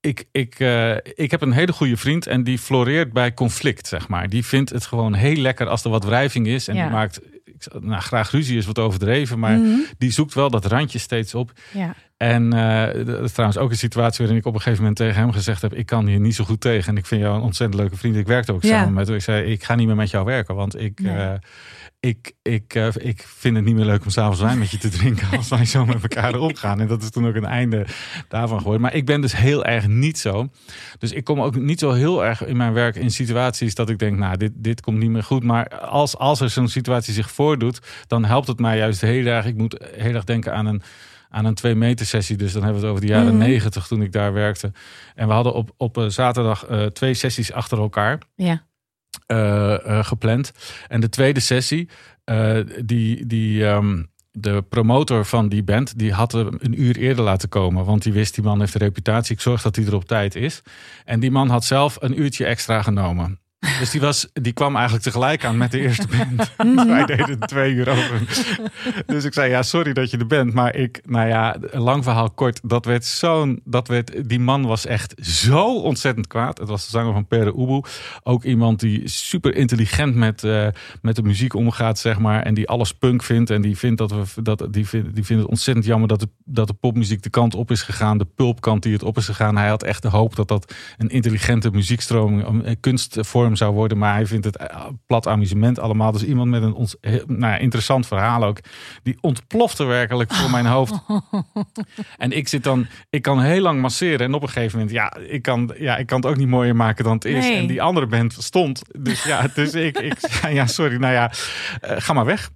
Ik, 0.00 0.24
ik, 0.32 0.54
eh, 0.58 0.96
ik 1.14 1.30
heb 1.30 1.40
een 1.42 1.52
hele 1.52 1.72
goede 1.72 1.96
vriend 1.96 2.26
en 2.26 2.44
die 2.44 2.58
floreert 2.58 3.12
bij 3.12 3.34
conflict, 3.34 3.86
zeg 3.86 4.08
maar. 4.08 4.28
Die 4.28 4.44
vindt 4.46 4.70
het 4.70 4.86
gewoon 4.86 5.14
heel 5.14 5.36
lekker 5.36 5.66
als 5.68 5.84
er 5.84 5.90
wat 5.90 6.04
wrijving 6.04 6.46
is. 6.46 6.68
En 6.68 6.74
Ja. 6.76 6.82
die 6.82 6.92
maakt, 6.92 7.20
ik, 7.44 7.66
nou, 7.80 8.02
graag 8.02 8.30
ruzie 8.30 8.56
is 8.58 8.66
wat 8.66 8.78
overdreven, 8.78 9.38
maar 9.38 9.58
Mhm. 9.58 9.78
die 9.98 10.10
zoekt 10.12 10.34
wel 10.34 10.50
dat 10.50 10.64
randje 10.66 10.98
steeds 10.98 11.34
op. 11.34 11.52
Ja. 11.72 11.94
En 12.22 12.52
eh, 12.52 13.06
dat 13.06 13.20
is 13.24 13.32
trouwens 13.32 13.60
ook 13.60 13.70
een 13.70 13.76
situatie 13.76 14.18
waarin 14.18 14.36
ik 14.38 14.46
op 14.46 14.54
een 14.54 14.60
gegeven 14.60 14.80
moment 14.80 14.98
tegen 14.98 15.20
hem 15.20 15.32
gezegd 15.32 15.62
heb: 15.62 15.74
Ik 15.74 15.86
kan 15.86 16.06
hier 16.06 16.20
niet 16.20 16.34
zo 16.34 16.44
goed 16.44 16.60
tegen. 16.60 16.88
En 16.92 16.96
ik 16.96 17.06
vind 17.06 17.20
jou 17.20 17.36
een 17.36 17.42
ontzettend 17.42 17.80
leuke 17.80 17.96
vriend. 17.96 18.16
Ik 18.16 18.26
werkte 18.26 18.52
ook 18.52 18.62
Ja. 18.62 18.68
samen 18.68 18.92
met 18.92 19.06
hem. 19.06 19.16
Ik 19.16 19.22
zei: 19.22 19.50
Ik 19.52 19.64
ga 19.64 19.74
niet 19.74 19.86
meer 19.86 19.96
met 19.96 20.10
jou 20.10 20.24
werken, 20.24 20.54
want 20.54 20.80
ik. 20.80 21.00
Nee. 21.00 21.16
eh, 21.16 21.32
ik, 22.00 22.32
ik, 22.42 22.74
eh, 22.74 22.86
ik 22.98 23.24
vind 23.36 23.56
het 23.56 23.64
niet 23.64 23.74
meer 23.74 23.84
leuk 23.84 24.04
om 24.04 24.10
s'avonds 24.10 24.40
wijn 24.40 24.58
met 24.58 24.70
je 24.70 24.78
te 24.78 24.88
drinken 24.88 25.28
als 25.38 25.48
wij 25.48 25.64
zo 25.64 25.86
met 25.86 26.02
elkaar 26.02 26.34
omgaan. 26.38 26.80
En 26.80 26.86
dat 26.86 27.02
is 27.02 27.10
toen 27.10 27.26
ook 27.26 27.34
een 27.34 27.44
einde 27.44 27.86
daarvan 28.28 28.58
geworden. 28.58 28.80
Maar 28.82 28.94
ik 28.94 29.06
ben 29.06 29.20
dus 29.20 29.36
heel 29.36 29.64
erg 29.64 29.86
niet 29.86 30.18
zo. 30.18 30.48
Dus 30.98 31.12
ik 31.12 31.24
kom 31.24 31.40
ook 31.40 31.56
niet 31.56 31.78
zo 31.78 31.92
heel 31.92 32.24
erg 32.24 32.44
in 32.44 32.56
mijn 32.56 32.72
werk 32.72 32.96
in 32.96 33.10
situaties 33.10 33.74
dat 33.74 33.88
ik 33.88 33.98
denk, 33.98 34.18
nou, 34.18 34.36
dit, 34.36 34.52
dit 34.54 34.80
komt 34.80 34.98
niet 34.98 35.10
meer 35.10 35.22
goed. 35.22 35.44
Maar 35.44 35.68
als, 35.78 36.16
als 36.16 36.40
er 36.40 36.50
zo'n 36.50 36.68
situatie 36.68 37.14
zich 37.14 37.30
voordoet, 37.30 37.78
dan 38.06 38.24
helpt 38.24 38.46
het 38.48 38.58
mij 38.58 38.76
juist 38.76 39.00
heel 39.00 39.26
erg. 39.26 39.46
Ik 39.46 39.56
moet 39.56 39.84
heel 39.96 40.14
erg 40.14 40.24
denken 40.24 40.54
aan 40.54 40.66
een 40.66 40.82
aan 41.32 41.44
een 41.44 41.54
twee 41.54 41.74
meter 41.74 42.06
sessie. 42.06 42.36
Dus 42.36 42.52
dan 42.52 42.62
hebben 42.62 42.80
we 42.80 42.86
het 42.86 42.96
over 42.96 43.06
de 43.06 43.12
jaren 43.12 43.36
Mhm. 43.36 43.46
negentig 43.48 43.86
toen 43.86 44.02
ik 44.02 44.12
daar 44.12 44.32
werkte. 44.32 44.72
En 45.14 45.26
we 45.26 45.32
hadden 45.32 45.52
op, 45.54 45.70
op 45.76 45.98
eh, 45.98 46.06
zaterdag 46.08 46.64
eh, 46.66 46.84
twee 46.86 47.14
sessies 47.14 47.52
achter 47.52 47.78
elkaar 47.78 48.18
Ja. 48.34 48.62
eh, 49.26 50.04
gepland. 50.04 50.52
En 50.88 51.00
de 51.00 51.08
tweede 51.08 51.40
sessie, 51.40 51.88
die, 52.84 53.26
die, 53.26 53.66
ehm, 53.66 54.02
de 54.30 54.62
promotor 54.68 55.24
van 55.24 55.48
die 55.48 55.62
band, 55.62 55.98
die 55.98 56.12
had 56.12 56.32
hem 56.32 56.56
een 56.58 56.80
uur 56.82 56.96
eerder 56.96 57.24
laten 57.24 57.48
komen. 57.48 57.84
Want 57.84 58.02
die 58.02 58.12
wist, 58.12 58.34
die 58.34 58.44
man 58.44 58.60
heeft 58.60 58.74
een 58.74 58.80
reputatie. 58.80 59.34
Ik 59.34 59.40
zorg 59.40 59.62
dat 59.62 59.76
hij 59.76 59.84
er 59.86 59.94
op 59.94 60.04
tijd 60.04 60.34
is. 60.34 60.62
En 61.04 61.20
die 61.20 61.30
man 61.30 61.48
had 61.48 61.64
zelf 61.64 61.96
een 62.00 62.20
uurtje 62.20 62.44
extra 62.44 62.82
genomen. 62.82 63.40
Dus 63.78 63.90
die, 63.90 64.00
was, 64.00 64.28
die 64.32 64.52
kwam 64.52 64.74
eigenlijk 64.74 65.04
tegelijk 65.04 65.44
aan 65.44 65.56
met 65.56 65.70
de 65.70 65.80
eerste 65.80 66.06
band. 66.06 66.50
Wij 66.88 67.04
deden 67.04 67.38
twee 67.38 67.72
uur 67.72 67.88
over. 67.88 68.20
Dus 69.06 69.24
ik 69.24 69.32
zei, 69.32 69.50
ja, 69.50 69.62
sorry 69.62 69.92
dat 69.92 70.10
je 70.10 70.16
er 70.18 70.26
bent. 70.26 70.52
Maar 70.52 70.74
ik, 70.74 71.00
nou 71.04 71.28
ja, 71.28 71.56
lang 71.70 72.04
verhaal 72.04 72.30
kort. 72.30 72.60
Dat 72.62 72.84
werd 72.84 73.04
zo'n, 73.04 73.60
dat 73.64 73.88
werd, 73.88 74.28
die 74.28 74.40
man 74.40 74.66
was 74.66 74.86
echt 74.86 75.14
zo 75.26 75.80
ontzettend 75.80 76.26
kwaad. 76.26 76.58
Het 76.58 76.68
was 76.68 76.84
de 76.84 76.90
zanger 76.90 77.12
van 77.12 77.26
Pere 77.26 77.54
Ubu. 77.58 77.82
Ook 78.22 78.44
iemand 78.44 78.80
die 78.80 79.08
super 79.08 79.54
intelligent 79.54 80.14
met, 80.14 80.44
eh, 80.44 80.66
met 81.02 81.16
de 81.16 81.22
muziek 81.22 81.54
omgaat, 81.54 81.98
zeg 81.98 82.18
maar. 82.18 82.42
En 82.42 82.54
die 82.54 82.68
alles 82.68 82.94
punk 82.94 83.22
vindt. 83.22 83.50
En 83.50 83.62
die 83.62 83.78
vindt 83.78 83.98
dat 83.98 84.10
we, 84.10 84.42
dat, 84.42 84.66
die 84.70 84.88
vindt, 84.88 85.14
die 85.14 85.24
vindt 85.24 85.42
het 85.42 85.50
ontzettend 85.50 85.86
jammer 85.86 86.08
dat 86.08 86.20
de, 86.20 86.28
dat 86.44 86.66
de 86.66 86.74
popmuziek 86.74 87.22
de 87.22 87.30
kant 87.30 87.54
op 87.54 87.70
is 87.70 87.82
gegaan. 87.82 88.18
De 88.18 88.26
pulpkant 88.34 88.82
die 88.82 88.92
het 88.92 89.02
op 89.02 89.16
is 89.16 89.26
gegaan. 89.26 89.56
Hij 89.56 89.68
had 89.68 89.82
echt 89.82 90.02
de 90.02 90.08
hoop 90.08 90.36
dat 90.36 90.48
dat 90.48 90.74
een 90.98 91.08
intelligente 91.08 91.70
muziekstroming, 91.70 92.64
een 92.64 92.80
kunstvorm 92.80 93.50
zou 93.56 93.74
worden. 93.74 93.98
Maar 93.98 94.14
hij 94.14 94.26
vindt 94.26 94.44
het 94.44 94.56
eh, 94.56 94.86
plat 95.06 95.26
amusement 95.26 95.78
allemaal. 95.78 96.12
Dus 96.12 96.24
iemand 96.24 96.50
met 96.50 96.62
een 96.62 96.72
ons, 96.72 96.96
nou 97.26 97.40
ja, 97.40 97.56
interessant 97.56 98.06
verhaal 98.06 98.44
ook. 98.44 98.58
Die 99.02 99.18
ontplofte 99.20 99.84
werkelijk 99.84 100.34
voor 100.34 100.50
mijn 100.50 100.66
hoofd. 100.66 100.94
En 102.18 102.32
ik 102.32 102.48
zit 102.48 102.64
dan, 102.64 102.86
ik 103.10 103.22
kan 103.22 103.40
heel 103.40 103.60
lang 103.60 103.80
masseren. 103.80 104.26
En 104.26 104.34
op 104.34 104.42
een 104.42 104.48
gegeven 104.48 104.78
moment, 104.78 104.96
ja, 104.96 105.16
ik 105.16 105.42
kan, 105.42 105.74
ja, 105.78 105.96
ik 105.96 106.06
kan 106.06 106.20
het 106.20 106.26
ook 106.30 106.36
niet 106.36 106.48
mooier 106.48 106.76
maken 106.76 107.04
dan 107.04 107.14
het 107.14 107.24
is. 107.24 107.44
Nee. 107.44 107.56
En 107.56 107.66
die 107.66 107.82
andere 107.82 108.06
band 108.06 108.32
stond. 108.38 108.82
Dus 108.98 109.22
ja, 109.22 109.46
dus 109.54 109.74
ik, 109.74 109.98
ik 109.98 110.18
ja, 110.50 110.66
sorry, 110.66 110.96
nou 110.96 111.12
ja, 111.12 111.32
eh, 111.80 111.96
ga 111.98 112.12
maar 112.12 112.24
weg. 112.24 112.50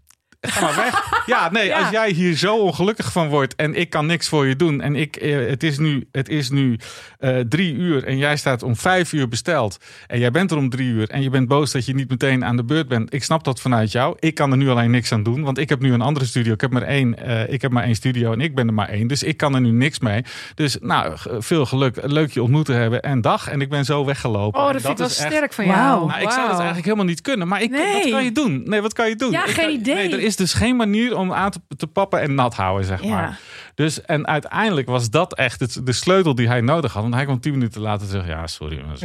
Ga 0.53 0.61
maar 0.61 0.77
weg. 0.77 1.05
Ja, 1.27 1.51
nee, 1.51 1.67
Ja. 1.67 1.79
als 1.79 1.91
jij 1.91 2.11
hier 2.11 2.37
zo 2.37 2.57
ongelukkig 2.57 3.13
van 3.13 3.29
wordt 3.29 3.55
en 3.55 3.75
ik 3.75 3.91
kan 3.91 4.07
niks 4.07 4.29
voor 4.29 4.47
je 4.47 4.57
doen. 4.57 4.81
En 4.81 4.97
ik, 4.97 5.17
eh, 5.17 5.49
het 5.49 5.63
is 5.63 5.79
nu, 5.79 6.09
het 6.13 6.29
is 6.29 6.51
nu 6.51 6.79
eh, 7.19 7.39
drie 7.39 7.75
uur 7.75 8.05
en 8.05 8.17
jij 8.19 8.37
staat 8.37 8.63
om 8.63 8.77
vijf 8.77 9.13
uur 9.13 9.29
besteld. 9.29 9.77
En 10.07 10.19
jij 10.19 10.31
bent 10.31 10.51
er 10.51 10.57
om 10.57 10.69
drie 10.71 10.89
uur 10.89 11.11
en 11.11 11.23
je 11.23 11.31
bent 11.31 11.49
boos 11.49 11.73
dat 11.73 11.87
je 11.87 11.95
niet 11.95 12.09
meteen 12.11 12.45
aan 12.45 12.57
de 12.57 12.65
beurt 12.65 12.89
bent. 12.89 13.15
Ik 13.15 13.23
snap 13.25 13.45
dat 13.45 13.61
vanuit 13.61 13.93
jou. 13.93 14.17
Ik 14.19 14.35
kan 14.35 14.51
er 14.51 14.57
nu 14.57 14.69
alleen 14.69 14.91
niks 14.91 15.13
aan 15.13 15.23
doen, 15.23 15.43
want 15.43 15.59
ik 15.59 15.69
heb 15.69 15.81
nu 15.81 15.93
een 15.93 16.01
andere 16.01 16.27
studio. 16.27 16.53
Ik 16.53 16.61
heb 16.61 16.71
maar 16.71 16.83
één, 16.83 17.19
eh, 17.19 17.53
ik 17.53 17.63
heb 17.63 17.71
maar 17.71 17.85
één 17.85 17.95
studio 17.95 18.33
en 18.33 18.41
ik 18.41 18.55
ben 18.55 18.67
er 18.67 18.75
maar 18.75 18.89
één. 18.89 19.07
Dus 19.07 19.23
ik 19.23 19.37
kan 19.37 19.55
er 19.55 19.61
nu 19.61 19.71
niks 19.71 19.99
mee. 19.99 20.23
Dus 20.55 20.77
nou, 20.81 21.17
veel 21.39 21.67
geluk. 21.67 21.99
Leuk 22.03 22.31
je 22.33 22.43
ontmoet 22.43 22.65
te 22.65 22.73
hebben 22.73 23.03
en 23.03 23.21
dag. 23.21 23.49
En 23.49 23.61
ik 23.61 23.69
ben 23.69 23.85
zo 23.85 24.05
weggelopen. 24.05 24.61
Oh, 24.61 24.73
dat 24.73 24.81
vind 24.81 24.93
ik 24.93 24.99
wel 24.99 25.07
echt- 25.07 25.17
sterk 25.17 25.53
van 25.53 25.67
jou. 25.67 26.07
nou, 26.07 26.21
ik 26.21 26.31
zou 26.31 26.41
dat 26.43 26.57
eigenlijk 26.57 26.85
helemaal 26.85 27.05
niet 27.05 27.21
kunnen. 27.21 27.49
Maar 27.49 27.63
ik, 27.63 27.71
Nee. 27.71 27.93
wat 28.03 28.11
kan 28.11 28.25
je 28.25 28.33
doen? 28.33 28.63
Nee, 28.65 28.81
wat 28.81 28.93
kan 28.93 29.09
je 29.09 29.17
doen? 29.17 29.31
Ja, 29.31 29.45
Ik 29.45 29.51
geen 29.51 29.71
idee. 29.71 29.95
Nee, 29.95 30.13
er 30.13 30.21
is 30.21 30.36
dus 30.37 30.53
geen 30.55 30.77
manier 30.77 31.17
om 31.17 31.33
aan 31.33 31.51
te, 31.51 31.61
te 31.77 31.87
pappen 31.87 32.21
en 32.21 32.35
nat 32.35 32.55
houden, 32.55 32.87
zeg 32.87 33.03
Ja. 33.03 33.09
maar. 33.09 33.39
Dus, 33.75 34.03
en 34.03 34.27
uiteindelijk 34.27 34.87
was 34.89 35.11
dat 35.11 35.35
echt 35.35 35.61
het, 35.61 35.81
de 35.85 35.93
sleutel 35.93 36.35
die 36.35 36.49
hij 36.49 36.61
nodig 36.61 36.93
had. 36.93 37.03
Want 37.03 37.15
hij 37.15 37.25
kwam 37.25 37.41
tien 37.41 37.53
minuten 37.53 37.81
later 37.81 38.07
zeggen, 38.07 38.31
ja, 38.31 38.47
sorry. 38.47 38.81
maar-. 38.87 38.99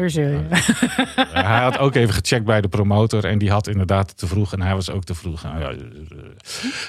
Eh, 1.15 1.43
hij 1.45 1.59
had 1.61 1.77
ook 1.77 1.95
even 1.95 2.13
gecheckt 2.13 2.45
bij 2.45 2.61
de 2.61 2.67
promotor. 2.67 3.25
En 3.25 3.37
die 3.37 3.51
had 3.51 3.67
inderdaad 3.67 4.17
te 4.17 4.27
vroeg. 4.27 4.53
En 4.53 4.61
hij 4.61 4.73
was 4.73 4.89
ook 4.89 5.03
te 5.03 5.15
vroeg. 5.15 5.43
Nou 5.43 5.59
ja, 5.59 5.73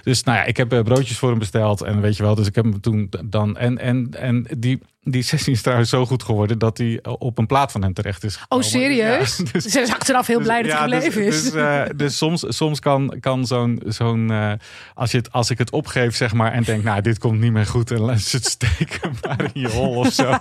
dus 0.02 0.22
nou 0.22 0.38
ja, 0.38 0.44
ik 0.44 0.56
heb 0.56 0.72
eh, 0.72 0.80
broodjes 0.82 1.18
voor 1.18 1.30
hem 1.30 1.38
besteld. 1.38 1.82
En 1.82 2.00
weet 2.00 2.16
je 2.16 2.22
wel, 2.22 2.34
dus 2.34 2.46
ik 2.46 2.54
heb 2.54 2.64
hem 2.64 2.80
toen 2.80 3.10
dan... 3.24 3.56
En, 3.56 3.78
en, 3.78 4.08
en 4.18 4.46
die, 4.58 4.82
die 5.04 5.22
sessie 5.22 5.52
is 5.52 5.62
trouwens 5.62 5.90
zo 5.90 6.06
goed 6.06 6.22
geworden... 6.22 6.58
dat 6.58 6.78
hij 6.78 7.00
op 7.02 7.38
een 7.38 7.46
plaat 7.46 7.72
van 7.72 7.82
hem 7.82 7.92
terecht 7.92 8.24
is 8.24 8.34
Oh, 8.34 8.40
gekomen. 8.40 8.64
serieus? 8.64 9.36
Ja, 9.36 9.44
dus- 9.52 9.64
Ze 9.64 9.80
is 9.80 9.92
achteraf 9.92 10.26
heel 10.26 10.36
dus- 10.38 10.46
blij 10.46 10.62
dat 10.62 10.70
ja, 10.70 10.78
hij 10.78 10.88
gebleven 11.00 11.22
dus, 11.22 11.34
is. 11.36 11.42
Dus, 11.50 11.54
eh, 11.62 11.82
dus 11.96 12.16
soms, 12.16 12.44
soms 12.48 12.80
kan, 12.80 13.16
kan 13.20 13.46
zo'n. 13.46 13.82
zo'n 13.86 14.30
eh, 14.30 14.52
als, 14.94 15.10
je 15.10 15.16
het, 15.16 15.32
als 15.32 15.50
ik 15.50 15.58
het 15.58 15.70
opgeef, 15.70 16.16
zeg 16.16 16.32
maar, 16.32 16.52
en 16.52 16.62
denk, 16.62 16.82
nou, 16.84 17.00
dit 17.00 17.18
komt 17.18 17.40
niet 17.40 17.52
meer 17.52 17.66
goed. 17.66 17.90
En 17.90 18.00
laat 18.00 18.20
ze 18.20 18.36
het 18.36 18.46
steken 18.46 19.12
maar 19.22 19.40
in 19.52 19.60
je 19.60 19.68
hol 19.68 19.94
of 19.96 20.12
zo. 20.12 20.34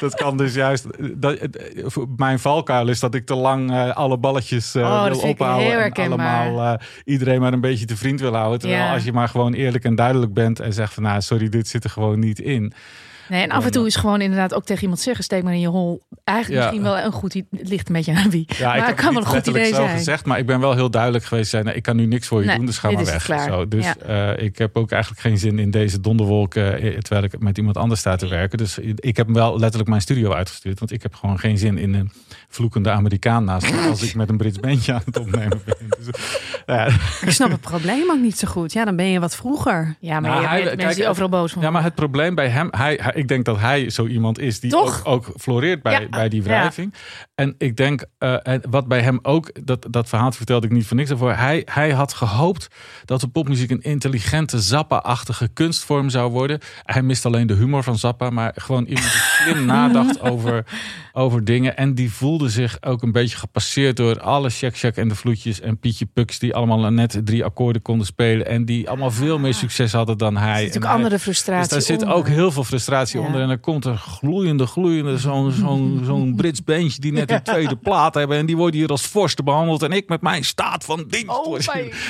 dat 0.00 0.14
kan 0.14 0.36
dus 0.36 0.54
juist. 0.54 0.86
Dat, 1.14 1.40
het- 1.40 1.72
voor 1.84 2.06
mijn 2.16 2.38
valkuil 2.38 2.88
is 2.88 3.00
dat 3.00 3.14
ik 3.14 3.26
te 3.26 3.34
lang 3.34 3.70
eh, 3.70 3.90
alle 3.90 4.18
balletjes 4.18 4.74
eh, 4.74 4.82
Oh, 4.82 5.04
dat 5.04 5.20
wil 5.20 5.30
ophouden. 5.30 5.92
en 5.92 6.06
allemaal 6.06 6.72
eh, 6.74 6.86
iedereen 7.04 7.40
maar 7.40 7.52
een 7.52 7.60
beetje 7.60 7.84
te 7.86 7.96
vriend 7.96 8.20
wil 8.20 8.34
houden. 8.34 8.58
Terwijl 8.58 8.82
Ja. 8.82 8.92
als 8.94 9.04
je 9.04 9.12
maar 9.12 9.28
gewoon 9.28 9.52
eerlijk 9.54 9.84
en 9.84 9.94
duidelijk 9.94 10.34
bent 10.34 10.60
en 10.60 10.72
zegt 10.72 10.94
van, 10.94 11.02
nou, 11.02 11.20
sorry, 11.20 11.48
dit 11.48 11.68
zit 11.68 11.84
er 11.84 11.90
gewoon 11.90 12.18
niet 12.18 12.38
in. 12.40 12.72
Nee, 13.28 13.42
en 13.42 13.50
af 13.50 13.64
en 13.64 13.70
toe 13.70 13.86
is 13.86 13.96
gewoon 13.96 14.20
inderdaad 14.20 14.54
ook 14.54 14.64
tegen 14.64 14.82
iemand 14.82 15.00
zeggen: 15.00 15.24
steek 15.24 15.42
maar 15.42 15.52
in 15.52 15.60
je 15.60 15.68
hol. 15.68 16.02
Eigenlijk 16.24 16.60
Ja. 16.60 16.66
misschien 16.70 16.90
wel 16.92 17.04
een 17.04 17.12
goed 17.12 17.34
idee. 17.34 17.48
Het 17.60 17.68
ligt 17.68 17.88
een 17.88 17.94
beetje 17.94 18.14
aan 18.14 18.30
wie. 18.30 18.44
Ja, 18.56 18.76
maar 18.76 18.88
ik 18.88 18.96
kan 18.96 19.12
wel 19.14 19.22
een 19.22 19.28
goed 19.28 19.46
idee 19.46 19.74
zijn. 19.74 19.88
gezegd, 19.88 20.26
maar 20.26 20.38
ik 20.38 20.46
ben 20.46 20.60
wel 20.60 20.74
heel 20.74 20.90
duidelijk 20.90 21.24
geweest. 21.24 21.50
Zijn, 21.50 21.76
ik 21.76 21.82
kan 21.82 21.96
nu 21.96 22.06
niks 22.06 22.26
voor 22.28 22.40
je 22.40 22.46
Nee, 22.46 22.56
doen, 22.56 22.66
dus 22.66 22.78
ga 22.78 22.90
maar 22.90 23.04
weg. 23.04 23.24
Zo, 23.46 23.68
dus 23.68 23.84
Ja. 23.84 23.96
eh, 24.36 24.44
ik 24.44 24.58
heb 24.58 24.76
ook 24.76 24.90
eigenlijk 24.90 25.22
geen 25.22 25.38
zin 25.38 25.58
in 25.58 25.70
deze 25.70 26.00
donderwolk, 26.00 26.54
eh, 26.54 26.64
terwijl 26.98 27.24
ik 27.24 27.38
met 27.38 27.58
iemand 27.58 27.76
anders 27.76 28.00
sta 28.00 28.16
te 28.16 28.26
werken. 28.28 28.58
Dus 28.58 28.78
ik 28.94 29.16
heb 29.16 29.28
wel 29.28 29.58
letterlijk 29.58 29.88
mijn 29.88 30.00
studio 30.02 30.32
uitgestuurd, 30.32 30.78
want 30.78 30.92
ik 30.92 31.02
heb 31.02 31.14
gewoon 31.14 31.38
geen 31.38 31.58
zin 31.58 31.78
in 31.78 31.94
een 31.94 32.10
vloekende 32.54 32.90
Amerikaan 32.90 33.44
naast 33.44 33.72
me 33.72 33.88
als 33.88 34.02
ik 34.02 34.14
met 34.14 34.28
een 34.28 34.36
Brits 34.36 34.60
bandje 34.60 34.92
aan 34.92 35.02
het 35.04 35.18
opnemen 35.18 35.60
ben. 35.64 35.76
Dus, 36.04 36.08
ja. 36.66 36.86
Ik 37.20 37.30
snap 37.30 37.50
het 37.50 37.60
probleem 37.60 38.10
ook 38.10 38.20
niet 38.20 38.38
zo 38.38 38.48
goed. 38.48 38.72
Ja, 38.72 38.84
dan 38.84 38.96
ben 38.96 39.06
je 39.06 39.20
wat 39.20 39.36
vroeger. 39.36 39.96
Ja, 40.00 40.20
maar 40.20 40.30
Nou, 40.30 40.42
je 40.42 40.48
hij- 40.48 40.76
mensen 40.76 40.94
die 40.94 41.08
overal 41.08 41.28
boos 41.28 41.52
van 41.52 41.62
ja, 41.62 41.70
maar 41.70 41.82
het 41.82 41.94
probleem 41.94 42.34
bij 42.34 42.48
hem, 42.48 42.68
hij, 42.70 43.00
ik 43.14 43.28
denk 43.28 43.44
dat 43.44 43.58
hij 43.60 43.90
zo 43.90 44.06
iemand 44.06 44.38
is 44.38 44.60
die 44.60 44.70
Toch? 44.70 45.04
ook, 45.04 45.28
ook 45.28 45.32
floreert 45.40 45.82
bij, 45.82 46.00
Ja. 46.00 46.08
bij 46.08 46.28
die 46.28 46.40
Ja. 46.42 46.46
wrijving. 46.48 46.94
En 47.34 47.54
ik 47.58 47.76
denk, 47.76 48.04
eh, 48.18 48.36
en 48.42 48.62
wat 48.70 48.88
bij 48.88 49.00
hem 49.00 49.18
ook, 49.22 49.66
dat, 49.66 49.86
dat 49.90 50.08
verhaal 50.08 50.32
vertelde 50.32 50.66
ik 50.66 50.72
niet 50.72 50.86
voor 50.86 50.96
niks 50.96 51.10
ervoor. 51.10 51.32
Hij, 51.32 51.62
hij 51.70 51.90
had 51.92 52.12
gehoopt 52.14 52.68
dat 53.04 53.20
de 53.20 53.28
popmuziek 53.28 53.70
een 53.70 53.82
intelligente, 53.82 54.60
Zappa-achtige 54.60 55.48
kunstvorm 55.48 56.08
zou 56.10 56.30
worden. 56.30 56.58
Hij 56.82 57.02
mist 57.02 57.26
alleen 57.26 57.46
de 57.46 57.54
humor 57.54 57.82
van 57.82 57.98
Zappa, 57.98 58.30
maar 58.30 58.52
gewoon 58.56 58.84
iemand 58.84 59.12
die 59.12 59.20
slim 59.44 59.64
nadacht 59.66 60.20
over, 60.20 60.64
over 61.12 61.44
dingen. 61.44 61.76
En 61.76 61.94
die 61.94 62.12
voelde 62.12 62.48
zich 62.48 62.76
ook 62.80 63.02
een 63.02 63.12
beetje 63.12 63.36
gepasseerd 63.36 63.96
door 63.96 64.20
alle 64.20 64.50
Shak 64.50 64.74
Shak 64.76 64.96
en 64.96 65.08
de 65.08 65.14
Vloedjes 65.14 65.60
en 65.60 65.78
Pietje 65.78 66.06
Puks, 66.06 66.38
die 66.38 66.54
allemaal 66.54 66.90
net 66.92 67.20
drie 67.24 67.44
akkoorden 67.44 67.82
konden 67.82 68.06
spelen. 68.06 68.46
En 68.46 68.64
die 68.64 68.88
allemaal 68.88 69.10
veel 69.10 69.38
meer 69.38 69.54
succes 69.54 69.92
hadden 69.92 70.18
dan 70.18 70.36
hij. 70.36 70.48
Er 70.50 70.54
zit 70.56 70.64
natuurlijk 70.64 70.84
hij- 70.84 70.94
andere 70.94 71.14
dus 71.14 71.22
frustratie 71.22 71.70
daar 71.70 71.82
zit 71.82 72.04
ook 72.04 72.28
heel 72.28 72.52
veel 72.52 72.64
frustratie 72.64 73.20
Ja. 73.20 73.26
onder. 73.26 73.40
En 73.40 73.48
dan 73.48 73.60
komt 73.60 73.84
er 73.84 73.96
gloeiende, 73.96 74.66
gloeiende, 74.66 75.18
zo'n 75.18 75.50
zo'n 75.52 76.02
zo'n 76.04 76.34
Brits 76.36 76.64
bandje 76.64 77.00
die 77.00 77.12
net 77.12 77.30
een 77.30 77.42
tweede 77.42 77.76
plaat 77.76 78.14
hebben. 78.14 78.36
En 78.38 78.46
die 78.46 78.56
worden 78.56 78.80
hier 78.80 78.88
als 78.88 79.06
vorsten 79.06 79.44
behandeld. 79.44 79.82
En 79.82 79.92
ik 79.92 80.08
met 80.08 80.20
mijn 80.20 80.44
staat 80.44 80.84
van 80.84 81.04
dienst. 81.08 81.28
Oh, 81.46 81.58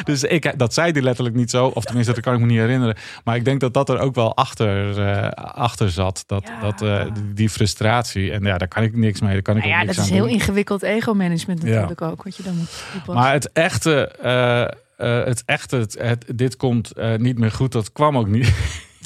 Dus 0.04 0.22
ik, 0.22 0.58
dat 0.58 0.74
zei 0.74 0.92
hij 0.92 1.02
letterlijk 1.02 1.36
niet 1.36 1.50
zo. 1.50 1.66
Of 1.66 1.84
tenminste, 1.84 2.12
dat 2.12 2.22
kan 2.22 2.34
ik 2.34 2.40
me 2.40 2.46
niet 2.46 2.58
herinneren. 2.58 2.96
Maar 3.24 3.36
ik 3.36 3.44
denk 3.44 3.60
dat 3.60 3.74
dat 3.74 3.88
er 3.88 3.98
ook 3.98 4.14
wel 4.14 4.36
achter, 4.36 4.98
eh, 5.08 5.28
achter 5.54 5.90
zat. 5.90 6.24
Dat, 6.26 6.42
Ja. 6.46 6.60
dat, 6.60 6.82
eh, 6.82 7.04
die, 7.34 7.48
frustratie. 7.48 8.32
En 8.32 8.42
ja, 8.44 8.58
daar 8.58 8.68
kan 8.68 8.82
ik 8.82 8.96
niks 8.96 9.20
mee. 9.20 9.32
Daar 9.32 9.42
kan 9.42 9.56
ik 9.56 9.62
Nou 9.62 9.74
ja, 9.74 9.82
niks 9.82 9.96
dat 9.96 10.04
is 10.04 10.10
heel 10.10 10.22
doen. 10.24 10.32
ingewikkeld 10.32 10.82
ego-management 10.82 11.62
Ja. 11.62 11.68
natuurlijk 11.68 12.02
ook. 12.02 12.22
Wat 12.22 12.36
je 12.36 12.42
dan 12.42 12.56
moet 12.56 12.84
toepassen. 12.92 13.14
Maar 13.14 13.32
het 13.32 13.52
echte, 13.52 14.06
eh, 14.22 14.62
eh, 14.62 15.26
het 15.26 15.42
echte 15.46 15.76
het, 15.76 15.96
het- 16.00 16.24
dit 16.34 16.56
komt 16.56 16.92
eh, 16.92 17.14
niet 17.16 17.38
meer 17.38 17.50
goed. 17.52 17.72
Dat 17.72 17.92
kwam 17.92 18.18
ook 18.18 18.28
niet. 18.28 18.52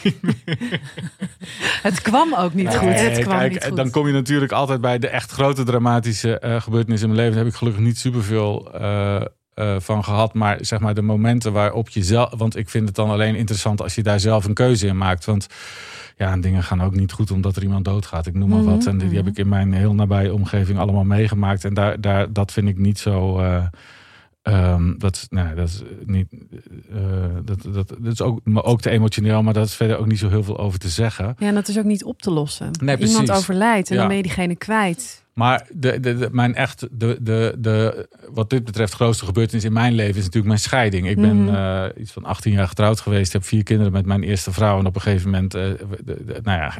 Het 1.82 2.02
kwam 2.02 2.34
ook 2.34 2.54
niet 2.54 2.76
goed. 2.76 2.88
Nee, 2.88 3.08
het 3.08 3.18
kwam 3.24 3.38
kijk, 3.38 3.52
niet 3.52 3.64
goed. 3.64 3.76
Dan 3.76 3.90
kom 3.90 4.06
je 4.06 4.12
natuurlijk 4.12 4.52
altijd 4.52 4.80
bij 4.80 4.98
de 4.98 5.08
echt 5.08 5.30
grote 5.30 5.62
dramatische 5.62 6.40
gebeurtenissen 6.62 7.08
in 7.08 7.14
mijn 7.14 7.26
leven. 7.26 7.30
Daar 7.34 7.44
heb 7.44 7.52
ik 7.52 7.58
gelukkig 7.58 7.82
niet 7.82 7.98
superveel 7.98 8.70
van 9.78 10.04
gehad. 10.04 10.34
Maar 10.34 10.56
zeg 10.60 10.78
maar 10.80 10.94
de 10.94 11.02
momenten 11.02 11.52
waarop 11.52 11.88
je 11.88 12.02
zelf... 12.02 12.30
Want 12.36 12.56
ik 12.56 12.68
vind 12.68 12.86
het 12.86 12.96
dan 12.96 13.10
alleen 13.10 13.34
interessant 13.34 13.82
als 13.82 13.94
je 13.94 14.02
daar 14.02 14.20
zelf 14.20 14.44
een 14.44 14.54
keuze 14.54 14.86
in 14.86 14.96
maakt. 14.96 15.24
Want 15.24 15.46
ja, 16.18 16.32
en 16.32 16.40
dingen 16.40 16.62
gaan 16.62 16.82
ook 16.82 16.94
niet 16.94 17.12
goed 17.12 17.30
omdat 17.30 17.56
er 17.56 17.62
iemand 17.62 17.84
doodgaat. 17.84 18.26
Ik 18.26 18.34
noem 18.34 18.48
maar 18.48 18.64
wat. 18.64 18.86
En 18.86 18.98
die 18.98 19.16
heb 19.16 19.26
ik 19.26 19.36
in 19.38 19.48
mijn 19.48 19.72
heel 19.72 19.94
nabije 19.94 20.32
omgeving 20.34 20.78
allemaal 20.78 21.04
meegemaakt. 21.04 21.64
En 21.64 21.74
daar, 21.74 22.00
daar, 22.00 22.32
dat 22.32 22.52
vind 22.52 22.68
ik 22.68 22.78
niet 22.78 22.98
zo... 22.98 23.38
eh, 23.38 23.66
ehm, 24.42 24.98
dat, 24.98 25.16
is- 25.16 25.26
nee, 25.30 25.54
dat 25.54 25.68
is 25.68 25.82
niet. 26.06 26.26
eh, 26.92 26.98
dat, 27.44 27.62
dat, 27.62 27.88
dat 27.88 28.12
is 28.12 28.20
ook, 28.22 28.40
maar 28.44 28.64
ook 28.64 28.80
te 28.80 28.90
emotioneel, 28.90 29.42
maar 29.42 29.54
dat 29.54 29.66
is 29.66 29.74
verder 29.74 29.98
ook 29.98 30.06
niet 30.06 30.18
zo 30.18 30.28
heel 30.28 30.42
veel 30.44 30.58
over 30.58 30.78
te 30.78 30.88
zeggen. 30.88 31.34
Ja, 31.38 31.46
en 31.46 31.54
dat 31.54 31.68
is 31.68 31.78
ook 31.78 31.84
niet 31.84 32.04
op 32.04 32.22
te 32.22 32.30
lossen. 32.30 32.70
Nee, 32.82 32.96
Iemand 32.96 33.30
overlijdt 33.30 33.88
en 33.88 33.94
Ja. 33.94 33.98
dan 34.00 34.08
ben 34.08 34.16
je 34.16 34.22
diegene 34.22 34.56
kwijt. 34.56 35.26
Maar 35.38 35.66
de, 35.74 36.00
de, 36.00 36.16
de- 36.16 36.28
mijn 36.32 36.54
echt, 36.54 36.86
de, 36.90 37.16
de, 37.20 37.54
de, 37.58 38.08
wat 38.32 38.50
dit 38.50 38.64
betreft, 38.64 38.92
grootste 38.94 39.24
gebeurtenis 39.24 39.64
in 39.64 39.72
mijn 39.72 39.92
leven 39.94 40.14
is 40.16 40.20
natuurlijk 40.24 40.46
mijn 40.46 40.58
scheiding. 40.58 41.08
Ik 41.08 41.16
ben 41.20 41.42
Mhm. 41.44 41.54
eh, 41.54 41.84
iets 42.00 42.12
van 42.12 42.24
18 42.24 42.52
jaar 42.52 42.68
getrouwd 42.68 43.00
geweest, 43.00 43.32
heb 43.32 43.44
vier 43.44 43.62
kinderen 43.62 43.92
met 43.92 44.06
mijn 44.06 44.22
eerste 44.22 44.52
vrouw. 44.52 44.78
En 44.78 44.86
op 44.86 44.94
een 44.94 45.00
gegeven 45.00 45.30
moment, 45.30 45.54
eh, 45.54 45.62
nou 46.42 46.58
ja, 46.58 46.72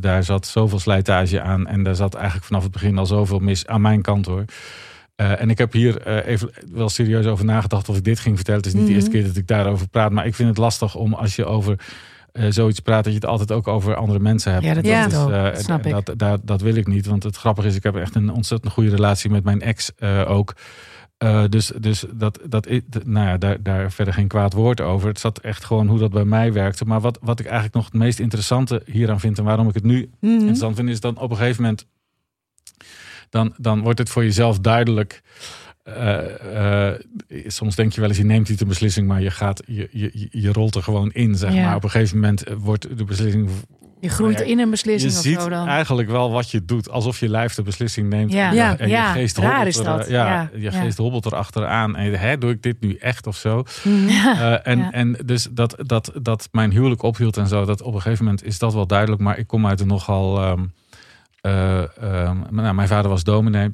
daar 0.00 0.24
zat 0.24 0.46
zoveel 0.46 0.78
slijtage 0.78 1.40
aan. 1.40 1.66
En 1.66 1.82
daar 1.82 1.94
zat 1.96 2.14
eigenlijk 2.14 2.44
vanaf 2.44 2.62
het 2.62 2.72
begin 2.72 2.98
al 2.98 3.06
zoveel 3.06 3.38
mis 3.38 3.66
aan 3.66 3.80
mijn 3.80 4.02
kant 4.02 4.26
hoor. 4.26 4.44
Eh, 5.14 5.40
en 5.40 5.50
ik 5.50 5.58
heb 5.58 5.72
hier 5.72 6.24
even 6.26 6.50
wel 6.72 6.88
serieus 6.88 7.26
over 7.26 7.44
nagedacht 7.44 7.88
of 7.88 7.96
ik 7.96 8.04
dit 8.04 8.18
ging 8.18 8.36
vertellen. 8.36 8.60
Het 8.60 8.68
is 8.68 8.74
niet 8.74 8.82
de 8.86 8.88
Mhm. 8.92 8.98
eerste 8.98 9.16
keer 9.16 9.26
dat 9.26 9.36
ik 9.36 9.46
daarover 9.46 9.88
praat. 9.88 10.10
Maar 10.12 10.26
ik 10.26 10.34
vind 10.34 10.48
het 10.48 10.58
lastig 10.58 10.94
om 10.94 11.14
als 11.14 11.36
je 11.36 11.44
over 11.44 11.78
eh, 12.32 12.46
zoiets 12.48 12.80
praat, 12.80 13.04
dat 13.04 13.12
je 13.12 13.18
het 13.18 13.28
altijd 13.28 13.52
ook 13.52 13.68
over 13.68 13.96
andere 13.96 14.18
mensen 14.18 14.52
hebt. 14.52 14.64
Ja, 14.64 14.74
dat 14.74 14.84
is 14.84 14.90
eh, 14.90 15.44
Dat 15.44 15.60
snap 15.62 15.86
ik. 15.86 15.92
Dat, 15.92 16.12
dat, 16.16 16.40
dat 16.44 16.60
wil 16.60 16.74
ik 16.74 16.86
niet. 16.86 17.06
Want 17.06 17.22
het 17.22 17.36
grappige 17.36 17.68
is, 17.68 17.76
ik 17.76 17.82
heb 17.82 17.96
echt 17.96 18.14
een 18.14 18.32
ontzettend 18.32 18.72
goede 18.72 18.90
relatie 18.90 19.30
met 19.30 19.44
mijn 19.44 19.60
ex 19.60 19.94
eh, 19.96 20.30
ook. 20.30 20.54
Dus 21.48 21.72
dus 21.80 22.04
dat, 22.12 22.38
dat, 22.48 22.68
nou 23.04 23.26
ja, 23.26 23.36
daar, 23.36 23.62
daar 23.62 23.92
verder 23.92 24.14
geen 24.14 24.28
kwaad 24.28 24.52
woord 24.52 24.80
over. 24.80 25.08
Het 25.08 25.20
zat 25.20 25.38
echt 25.38 25.64
gewoon 25.64 25.86
hoe 25.88 25.98
dat 25.98 26.10
bij 26.10 26.24
mij 26.24 26.52
werkte. 26.52 26.84
Maar 26.84 27.00
wat, 27.00 27.18
wat 27.20 27.40
ik 27.40 27.44
eigenlijk 27.46 27.74
nog 27.74 27.84
het 27.84 27.94
meest 27.94 28.18
interessante 28.18 28.82
hieraan 28.86 29.20
vind... 29.20 29.38
en 29.38 29.44
waarom 29.44 29.68
ik 29.68 29.74
het 29.74 29.84
nu 29.84 30.10
Mhm. 30.20 30.32
interessant 30.32 30.76
vind... 30.76 30.88
is 30.88 31.00
dan 31.00 31.18
op 31.18 31.30
een 31.30 31.36
gegeven 31.36 31.62
moment... 31.62 31.86
dan, 33.30 33.54
dan 33.56 33.80
wordt 33.80 33.98
het 33.98 34.10
voor 34.10 34.24
jezelf 34.24 34.58
duidelijk... 34.58 35.22
eh, 35.82 36.90
eh, 36.90 36.98
soms 37.46 37.74
denk 37.76 37.92
je 37.92 38.00
wel 38.00 38.08
eens, 38.08 38.18
je 38.18 38.24
neemt 38.24 38.48
niet 38.48 38.60
een 38.60 38.68
beslissing... 38.68 39.06
maar 39.08 39.22
je, 39.22 39.30
gaat, 39.30 39.62
je, 39.66 39.88
je, 39.92 40.28
je 40.30 40.52
rolt 40.52 40.74
er 40.74 40.82
gewoon 40.82 41.10
in, 41.12 41.34
zeg 41.34 41.52
Ja. 41.54 41.64
maar. 41.64 41.76
Op 41.76 41.84
een 41.84 41.90
gegeven 41.90 42.16
moment 42.16 42.44
wordt 42.58 42.98
de 42.98 43.04
beslissing 43.04 43.50
je 44.00 44.08
groeit 44.08 44.38
Ja, 44.38 44.44
in 44.44 44.58
een 44.58 44.64
je 44.64 44.70
beslissing 44.70 45.12
of 45.12 45.18
ziet 45.20 45.40
zo 45.40 45.48
dan. 45.48 45.66
eigenlijk 45.68 46.10
wel 46.10 46.30
wat 46.30 46.50
je 46.50 46.64
doet. 46.64 46.90
Alsof 46.90 47.20
je 47.20 47.28
lijf 47.28 47.54
de 47.54 47.62
beslissing 47.62 48.08
neemt. 48.08 48.32
Ja. 48.32 48.48
En, 48.48 48.54
Ja, 48.54 48.78
en 48.78 48.88
ja, 48.88 49.06
je 49.06 49.12
geest 49.20 49.36
hobbelt 49.36 49.76
er. 50.06 50.10
Ja, 50.10 50.50
je 50.56 50.72
geest 50.72 50.98
hobbelt 50.98 51.26
erachteraan. 51.26 51.96
En 51.96 52.18
hè, 52.18 52.38
doe 52.38 52.50
ik 52.50 52.62
dit 52.62 52.80
nu 52.80 52.94
echt 52.94 53.26
of 53.26 53.36
zo? 53.36 53.62
Eh, 54.42 54.66
en, 54.66 54.92
en 54.92 55.16
dus 55.24 55.48
dat, 55.50 55.74
dat, 55.78 56.12
dat 56.22 56.48
mijn 56.52 56.70
huwelijk 56.70 57.02
ophield 57.02 57.36
en 57.36 57.46
zo. 57.46 57.64
Dat 57.64 57.82
op 57.82 57.94
een 57.94 58.00
gegeven 58.00 58.24
moment 58.24 58.44
is 58.44 58.58
dat 58.58 58.74
wel 58.74 58.86
duidelijk. 58.86 59.22
Maar 59.22 59.38
ik 59.38 59.46
kom 59.46 59.66
uit 59.66 59.80
een 59.80 59.86
nogal... 59.86 60.40
ehm, 60.42 60.64
eh, 61.40 61.78
ehm, 61.98 62.36
nou, 62.50 62.74
mijn 62.74 62.88
vader 62.88 63.10
was 63.10 63.24
dominee. 63.24 63.70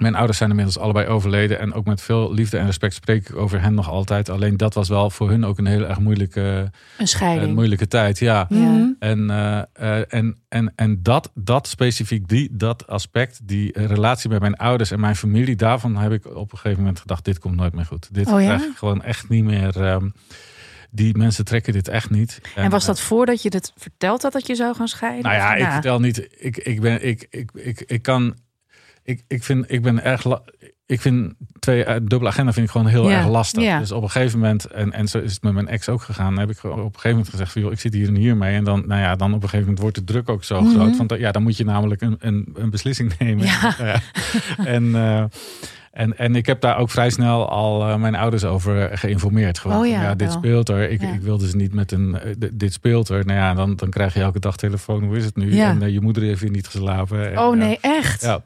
Mijn 0.00 0.14
ouders 0.14 0.38
zijn 0.38 0.50
inmiddels 0.50 0.78
allebei 0.78 1.06
overleden. 1.06 1.58
En 1.60 1.72
ook 1.72 1.84
met 1.84 2.02
veel 2.02 2.32
liefde 2.34 2.58
en 2.58 2.66
respect 2.66 2.94
spreek 2.94 3.28
ik 3.28 3.36
over 3.36 3.60
hen 3.60 3.74
nog 3.74 3.88
altijd. 3.88 4.28
Alleen 4.28 4.56
dat 4.56 4.74
was 4.74 4.88
wel 4.88 5.10
voor 5.10 5.30
hun 5.30 5.44
ook 5.44 5.58
een 5.58 5.66
heel 5.66 5.86
erg 5.88 5.98
moeilijke, 5.98 6.40
Een 6.40 6.70
eh, 6.96 7.06
scheiding. 7.06 7.54
moeilijke 7.54 7.88
tijd. 7.88 8.18
Ja. 8.18 8.46
Mhm. 8.48 8.86
En, 8.98 9.30
eh, 9.30 9.58
eh, 9.72 10.04
en, 10.08 10.36
en, 10.48 10.72
en 10.76 11.02
dat, 11.02 11.30
dat 11.34 11.68
specifiek, 11.68 12.28
die, 12.28 12.48
dat 12.52 12.86
aspect, 12.86 13.40
die 13.42 13.86
relatie 13.86 14.30
met 14.30 14.40
mijn 14.40 14.56
ouders 14.56 14.90
en 14.90 15.00
mijn 15.00 15.16
familie, 15.16 15.56
daarvan 15.56 15.96
heb 15.96 16.12
ik 16.12 16.36
op 16.36 16.52
een 16.52 16.58
gegeven 16.58 16.78
moment 16.82 17.00
gedacht: 17.00 17.24
dit 17.24 17.38
komt 17.38 17.56
nooit 17.56 17.74
meer 17.74 17.86
goed. 17.86 18.08
Dit 18.14 18.26
Oh 18.26 18.40
ja? 18.40 18.46
krijg 18.46 18.62
ik 18.70 18.76
gewoon 18.76 19.02
echt 19.02 19.28
niet 19.28 19.44
meer. 19.44 19.80
ehm, 19.84 20.08
die 20.90 21.16
mensen 21.16 21.44
trekken 21.44 21.72
dit 21.72 21.88
echt 21.88 22.10
niet. 22.10 22.40
En 22.54 22.70
was 22.70 22.84
dat 22.84 23.00
voordat 23.00 23.42
je 23.42 23.48
het 23.52 23.72
verteld 23.76 24.22
had 24.22 24.32
dat 24.32 24.46
je 24.46 24.54
zou 24.54 24.74
gaan 24.74 24.88
scheiden? 24.88 25.22
nou 25.22 25.34
ja, 25.34 25.54
ik 25.54 25.72
vertel 25.72 26.00
niet. 26.00 26.28
Ik, 26.38 26.56
ik 26.56 26.80
ben, 26.80 27.06
ik, 27.06 27.26
ik, 27.30 27.50
ik, 27.54 27.80
ik 27.86 28.02
kan, 28.02 28.34
ik, 29.10 29.24
ik 29.28 29.44
vind, 29.44 29.64
ik 29.72 29.82
ben 29.82 30.04
erg. 30.04 30.24
Ik 30.86 31.00
vind 31.00 31.34
twee 31.58 31.84
eh, 31.84 31.94
dubbele 31.94 32.28
agenda 32.30 32.52
vind 32.52 32.66
ik 32.66 32.72
gewoon 32.72 32.86
heel 32.86 33.08
Ja, 33.10 33.16
erg 33.18 33.28
lastig. 33.28 33.62
ja. 33.62 33.78
Dus 33.78 33.92
op 33.92 34.02
een 34.02 34.10
gegeven 34.10 34.38
moment 34.38 34.64
en 34.64 34.92
en 34.92 35.08
zo 35.08 35.18
is 35.18 35.32
het 35.32 35.42
met 35.42 35.52
mijn 35.52 35.68
ex 35.68 35.88
ook 35.88 36.02
gegaan. 36.02 36.38
Heb 36.38 36.50
ik 36.50 36.64
op 36.64 36.70
een 36.76 36.82
gegeven 36.84 37.10
moment 37.10 37.28
gezegd 37.28 37.52
van, 37.52 37.62
joh, 37.62 37.72
ik 37.72 37.80
zit 37.80 37.94
hier 37.94 38.08
en 38.08 38.14
hier 38.14 38.36
mee 38.36 38.54
en 38.56 38.64
dan, 38.64 38.82
nou 38.86 39.00
ja, 39.00 39.16
dan 39.16 39.28
op 39.28 39.34
een 39.34 39.48
gegeven 39.48 39.60
moment 39.64 39.78
wordt 39.80 39.96
de 39.96 40.04
druk 40.04 40.28
ook 40.28 40.44
zo 40.44 40.60
Mhm. 40.60 40.74
groot. 40.74 40.96
Want 40.96 41.14
ja, 41.18 41.32
dan 41.32 41.42
moet 41.42 41.56
je 41.56 41.64
namelijk 41.64 42.00
een, 42.02 42.16
een, 42.18 42.48
een 42.54 42.70
beslissing 42.70 43.12
nemen. 43.18 43.44
Ja. 43.46 43.74
En 44.64 44.94
eh, 44.94 45.24
en, 45.90 46.18
en 46.18 46.36
ik 46.36 46.46
heb 46.46 46.60
daar 46.60 46.78
ook 46.78 46.90
vrij 46.90 47.10
snel 47.10 47.48
al 47.48 47.88
eh, 47.88 47.96
mijn 47.96 48.14
ouders 48.14 48.44
over 48.44 48.98
geïnformeerd. 48.98 49.58
Gewoon, 49.58 49.78
Oh 49.78 49.86
ja, 49.86 50.14
dit 50.14 50.28
wel. 50.28 50.36
speelt 50.36 50.68
er. 50.68 50.90
Ik, 50.90 51.00
Ja. 51.00 51.12
ik 51.12 51.20
wilde 51.20 51.48
ze 51.48 51.56
niet 51.56 51.74
met 51.74 51.92
een. 51.92 52.18
eh, 52.20 52.34
dit 52.52 52.72
speelt 52.72 53.08
er. 53.08 53.26
Nou 53.26 53.38
ja, 53.38 53.54
dan, 53.54 53.76
dan 53.76 53.90
krijg 53.90 54.14
je 54.14 54.20
elke 54.20 54.40
dag 54.40 54.56
telefoon. 54.56 55.04
Hoe 55.04 55.16
is 55.16 55.24
het 55.24 55.36
nu? 55.36 55.54
Ja. 55.54 55.70
En 55.70 55.82
eh, 55.82 55.92
je 55.92 56.00
moeder 56.00 56.22
heeft 56.22 56.40
weer 56.40 56.50
niet 56.50 56.66
geslapen. 56.66 57.30
En, 57.32 57.38
Oh 57.38 57.52
eh, 57.52 57.58
nee, 57.58 57.78
echt? 57.80 58.22
ja. 58.22 58.42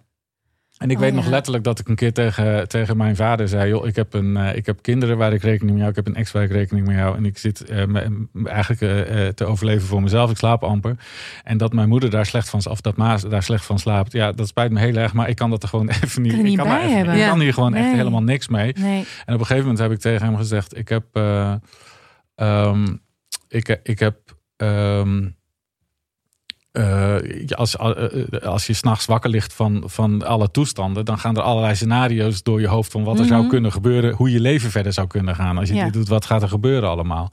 En 0.74 0.90
ik 0.90 0.96
Oh, 0.96 1.02
weet 1.02 1.14
nog 1.14 1.26
letterlijk 1.26 1.64
dat 1.64 1.78
ik 1.78 1.88
een 1.88 1.94
keer 1.94 2.12
tegen, 2.12 2.68
tegen 2.68 2.96
mijn 2.96 3.16
vader 3.16 3.48
zei: 3.48 3.68
joh, 3.68 3.86
ik 3.86 3.96
heb, 3.96 4.14
een, 4.14 4.36
eh, 4.36 4.56
ik 4.56 4.66
heb 4.66 4.82
kinderen 4.82 5.16
waar 5.16 5.32
ik 5.32 5.42
rekening 5.42 5.70
mee 5.76 5.78
hou. 5.84 5.90
Ik 5.90 5.96
heb 5.96 6.06
een 6.06 6.14
ex 6.20 6.32
waar 6.32 6.42
ik 6.42 6.50
rekening 6.50 6.86
mee 6.86 6.96
hou. 6.98 7.16
En 7.16 7.24
ik 7.24 7.38
zit 7.38 7.64
eh, 7.64 7.84
me- 7.86 8.26
eigenlijk 8.44 8.80
eh, 9.08 9.26
te 9.28 9.44
overleven 9.44 9.86
voor 9.88 10.02
mezelf. 10.02 10.30
Ik 10.30 10.36
slaap 10.36 10.62
amper. 10.64 10.96
En 11.44 11.56
dat 11.58 11.72
mijn 11.72 11.88
moeder 11.88 12.10
daar 12.10 12.26
slecht 12.26 12.48
van, 12.48 12.60
of 12.68 12.80
dat 12.80 12.96
Maas 12.96 13.22
daar 13.22 13.42
slecht 13.42 13.64
van 13.64 13.78
slaapt. 13.78 14.12
Ja, 14.12 14.32
dat 14.32 14.48
spijt 14.48 14.70
me 14.72 14.80
heel 14.80 14.96
erg. 14.96 15.12
Maar 15.12 15.28
ik 15.28 15.36
kan 15.36 15.50
dat 15.50 15.62
er 15.62 15.68
gewoon 15.68 15.88
even 16.02 16.22
niet. 16.22 16.30
Kan 16.30 16.40
er 16.40 16.46
niet 16.46 16.58
ik 16.58 16.64
kan, 16.64 16.76
even- 16.76 16.96
hebben. 16.96 17.14
ik 17.14 17.20
Ja. 17.20 17.28
kan 17.28 17.40
hier 17.40 17.54
gewoon 17.54 17.74
echt 17.74 17.92
helemaal 17.92 18.22
niks 18.22 18.48
mee. 18.48 18.72
Nee. 18.78 19.04
En 19.26 19.34
op 19.34 19.40
een 19.40 19.46
gegeven 19.46 19.60
moment 19.62 19.78
heb 19.78 19.90
ik 19.90 19.98
tegen 19.98 20.26
hem 20.26 20.36
gezegd: 20.36 20.76
Ik 20.78 20.88
heb. 20.88 21.04
eh, 21.12 21.54
ehm, 22.34 22.86
ik, 23.48 23.80
ik 23.82 23.98
heb. 23.98 24.16
ehm, 24.56 25.28
eh, 26.74 27.16
als, 27.48 27.76
eh, 27.76 28.38
als 28.42 28.66
je 28.66 28.72
s'nachts 28.72 29.06
wakker 29.06 29.30
ligt 29.30 29.52
van, 29.52 29.82
van 29.86 30.26
alle 30.26 30.50
toestanden, 30.50 31.04
dan 31.04 31.18
gaan 31.18 31.36
er 31.36 31.42
allerlei 31.42 31.74
scenario's 31.74 32.42
door 32.42 32.60
je 32.60 32.66
hoofd 32.66 32.92
van 32.92 33.04
wat 33.04 33.18
er 33.18 33.24
zou 33.24 33.40
Mhm. 33.40 33.50
kunnen 33.50 33.72
gebeuren, 33.72 34.14
hoe 34.14 34.30
je 34.30 34.40
leven 34.40 34.70
verder 34.70 34.92
zou 34.92 35.06
kunnen 35.06 35.34
gaan. 35.34 35.58
Als 35.58 35.68
je 35.68 35.74
Ja. 35.74 35.84
dit 35.84 35.92
doet, 35.92 36.08
wat 36.08 36.24
gaat 36.26 36.42
er 36.42 36.48
gebeuren 36.48 36.88
allemaal? 36.88 37.32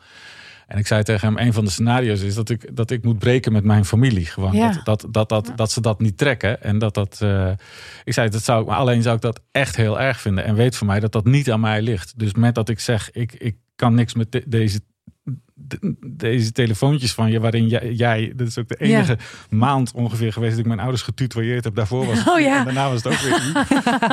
En 0.67 0.77
ik 0.77 0.87
zei 0.87 1.03
tegen 1.03 1.27
hem: 1.27 1.37
een 1.47 1.53
van 1.53 1.65
de 1.65 1.71
scenario's 1.71 2.21
is 2.21 2.35
dat 2.35 2.49
ik, 2.49 2.75
dat 2.75 2.91
ik 2.91 3.03
moet 3.03 3.19
breken 3.19 3.51
met 3.51 3.63
mijn 3.63 3.85
familie. 3.85 4.25
Gewoon 4.25 4.51
Ja. 4.55 4.71
dat, 4.83 4.83
dat, 4.83 5.05
dat, 5.13 5.29
dat, 5.29 5.51
dat 5.55 5.71
ze 5.71 5.81
dat 5.81 5.99
niet 5.99 6.17
trekken. 6.17 6.63
En 6.63 6.77
dat 6.77 6.93
dat. 6.93 7.19
eh, 7.21 7.51
ik 8.03 8.13
zei: 8.13 8.29
dat 8.29 8.43
zou 8.43 8.61
ik, 8.61 8.67
maar 8.67 8.77
alleen 8.77 9.01
zou 9.01 9.15
ik 9.15 9.21
dat 9.21 9.39
echt 9.51 9.75
heel 9.75 9.99
erg 9.99 10.21
vinden. 10.21 10.43
En 10.43 10.55
weet 10.55 10.75
voor 10.75 10.87
mij 10.87 10.99
dat 10.99 11.11
dat 11.11 11.25
niet 11.25 11.51
aan 11.51 11.59
mij 11.59 11.81
ligt. 11.81 12.19
Dus 12.19 12.33
met 12.33 12.55
dat 12.55 12.69
ik 12.69 12.79
zeg: 12.79 13.11
ik, 13.11 13.33
ik 13.33 13.55
kan 13.75 13.93
niks 13.93 14.13
met 14.13 14.31
de- 14.31 14.43
deze 14.47 14.81
de- 15.67 15.95
deze 16.05 16.51
telefoontjes 16.51 17.13
van 17.13 17.31
je, 17.31 17.39
waarin 17.39 17.67
jij, 17.67 17.91
jij 17.91 18.33
dat 18.35 18.47
is 18.47 18.57
ook 18.57 18.67
de 18.67 18.75
enige 18.75 19.17
maand 19.49 19.91
ongeveer 19.95 20.33
geweest 20.33 20.51
dat 20.51 20.59
ik 20.59 20.67
mijn 20.67 20.79
ouders 20.79 21.01
getutoieerd 21.01 21.63
heb. 21.63 21.75
Daarvoor 21.75 22.05
was 22.05 22.27
Oh 22.27 22.39
ja. 22.39 22.57
en 22.59 22.65
daarna 22.65 22.89
was 22.89 23.03
het 23.03 23.13
ook 23.13 23.19
weer 23.19 23.41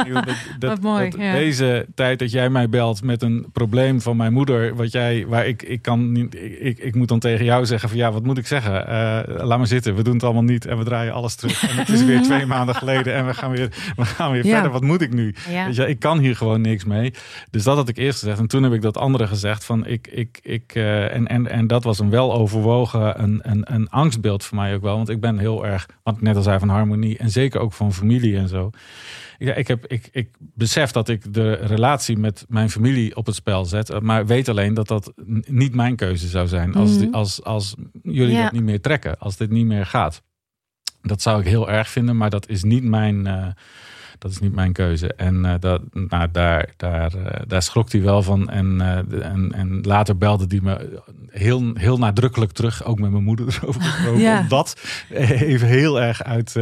u. 0.06 0.12
dat, 0.12 0.24
dat, 0.58 0.70
Wat 0.70 0.80
mooi, 0.80 1.10
dat 1.10 1.20
ja. 1.20 1.32
Deze 1.32 1.86
tijd 1.94 2.18
dat 2.18 2.30
jij 2.30 2.50
mij 2.50 2.68
belt 2.68 3.02
met 3.02 3.22
een 3.22 3.46
probleem 3.52 4.00
van 4.00 4.16
mijn 4.16 4.32
moeder, 4.32 4.74
wat 4.74 4.92
jij, 4.92 5.26
waar 5.26 5.46
ik, 5.46 5.62
ik 5.62 5.82
kan 5.82 6.12
niet, 6.12 6.34
ik, 6.60 6.78
ik, 6.78 6.94
moet 6.94 7.08
dan 7.08 7.18
tegen 7.18 7.44
jou 7.44 7.66
zeggen 7.66 7.88
van 7.88 7.98
ja, 7.98 8.12
wat 8.12 8.24
moet 8.24 8.38
ik 8.38 8.46
zeggen? 8.46 8.86
Eh, 8.86 9.44
laat 9.46 9.58
maar 9.58 9.66
zitten, 9.66 9.94
we 9.94 10.02
doen 10.02 10.14
het 10.14 10.24
allemaal 10.24 10.42
niet 10.42 10.66
en 10.66 10.78
we 10.78 10.84
draaien 10.84 11.12
alles 11.12 11.34
terug. 11.34 11.68
En 11.68 11.76
het 11.76 11.88
is 11.88 12.04
weer 12.04 12.22
twee 12.22 12.46
maanden 12.56 12.74
geleden 12.74 13.14
en 13.14 13.26
we 13.26 13.34
gaan 13.34 13.50
weer, 13.50 13.68
we 13.96 14.04
gaan 14.04 14.32
weer 14.32 14.44
verder. 14.44 14.70
Wat 14.70 14.82
moet 14.82 15.00
ik 15.00 15.12
nu? 15.12 15.34
Ja. 15.50 15.64
Weet 15.66 15.76
je, 15.76 15.88
ik 15.88 15.98
kan 15.98 16.18
hier 16.18 16.36
gewoon 16.36 16.60
niks 16.60 16.84
mee. 16.84 17.12
Dus 17.50 17.62
dat 17.62 17.76
had 17.76 17.88
ik 17.88 17.96
eerst 17.96 18.18
gezegd. 18.18 18.38
En 18.38 18.46
toen 18.46 18.62
heb 18.62 18.72
ik 18.72 18.82
dat 18.82 18.96
andere 18.96 19.26
gezegd. 19.26 19.64
Van 19.64 19.86
ik, 19.86 20.06
ik, 20.06 20.38
ik, 20.42 20.72
eh, 20.74 21.14
en, 21.14 21.26
en, 21.26 21.37
en 21.46 21.66
dat 21.66 21.84
was 21.84 21.98
een 21.98 22.10
weloverwogen, 22.10 23.22
een, 23.22 23.40
een, 23.42 23.74
een 23.74 23.88
angstbeeld 23.90 24.44
voor 24.44 24.56
mij 24.56 24.74
ook 24.74 24.82
wel. 24.82 24.96
Want 24.96 25.08
ik 25.08 25.20
ben 25.20 25.38
heel 25.38 25.66
erg, 25.66 25.88
ik 26.04 26.20
net 26.20 26.36
al 26.36 26.42
zei, 26.42 26.58
van 26.58 26.68
harmonie. 26.68 27.18
En 27.18 27.30
zeker 27.30 27.60
ook 27.60 27.72
van 27.72 27.92
familie 27.92 28.36
en 28.36 28.48
zo. 28.48 28.70
Ja, 29.38 29.54
ik, 29.54 29.68
heb, 29.68 29.86
ik, 29.86 30.08
ik 30.12 30.30
besef 30.38 30.90
dat 30.90 31.08
ik 31.08 31.34
de 31.34 31.52
relatie 31.52 32.16
met 32.18 32.44
mijn 32.48 32.70
familie 32.70 33.16
op 33.16 33.26
het 33.26 33.34
spel 33.34 33.64
zet. 33.64 33.90
eh, 33.90 34.00
Maar 34.00 34.26
weet 34.26 34.48
alleen 34.48 34.74
dat 34.74 34.88
dat 34.88 35.12
niet 35.46 35.74
mijn 35.74 35.96
keuze 35.96 36.28
zou 36.28 36.46
zijn. 36.48 36.74
Als, 36.74 36.98
Mhm. 36.98 37.14
als, 37.14 37.44
als 37.44 37.74
jullie 38.02 38.34
Ja. 38.36 38.42
dat 38.42 38.52
niet 38.52 38.62
meer 38.62 38.80
trekken. 38.80 39.18
Als 39.18 39.36
dit 39.36 39.50
niet 39.50 39.66
meer 39.66 39.86
gaat. 39.86 40.22
Dat 41.02 41.22
zou 41.22 41.40
ik 41.40 41.46
heel 41.46 41.70
erg 41.70 41.88
vinden. 41.88 42.16
Maar 42.16 42.30
dat 42.30 42.48
is 42.48 42.62
niet 42.62 42.84
mijn... 42.84 43.26
eh, 43.26 43.46
dat 44.18 44.30
is 44.30 44.38
niet 44.38 44.54
mijn 44.54 44.72
keuze. 44.72 45.14
En 45.14 45.44
eh, 45.44 45.54
dat, 45.60 45.82
nou, 45.92 46.28
daar, 46.32 46.68
daar, 46.76 47.14
eh, 47.14 47.42
daar 47.46 47.62
schrok 47.62 47.92
hij 47.92 48.02
wel 48.02 48.22
van. 48.22 48.48
En, 48.50 48.80
eh, 48.80 48.98
de- 49.08 49.20
en, 49.20 49.52
en 49.52 49.80
later 49.82 50.18
belde 50.18 50.44
hij 50.48 50.60
me 50.62 51.00
heel, 51.30 51.70
heel 51.74 51.98
nadrukkelijk 51.98 52.52
terug. 52.52 52.84
Ook 52.84 52.98
met 52.98 53.10
mijn 53.10 53.24
moeder 53.24 53.46
erover 53.62 53.82
gesproken. 53.82 54.20
Ja. 54.20 54.40
Om 54.40 54.48
dat 54.48 54.80
even 55.10 55.68
heel 55.68 56.00
erg 56.00 56.22
uit, 56.24 56.56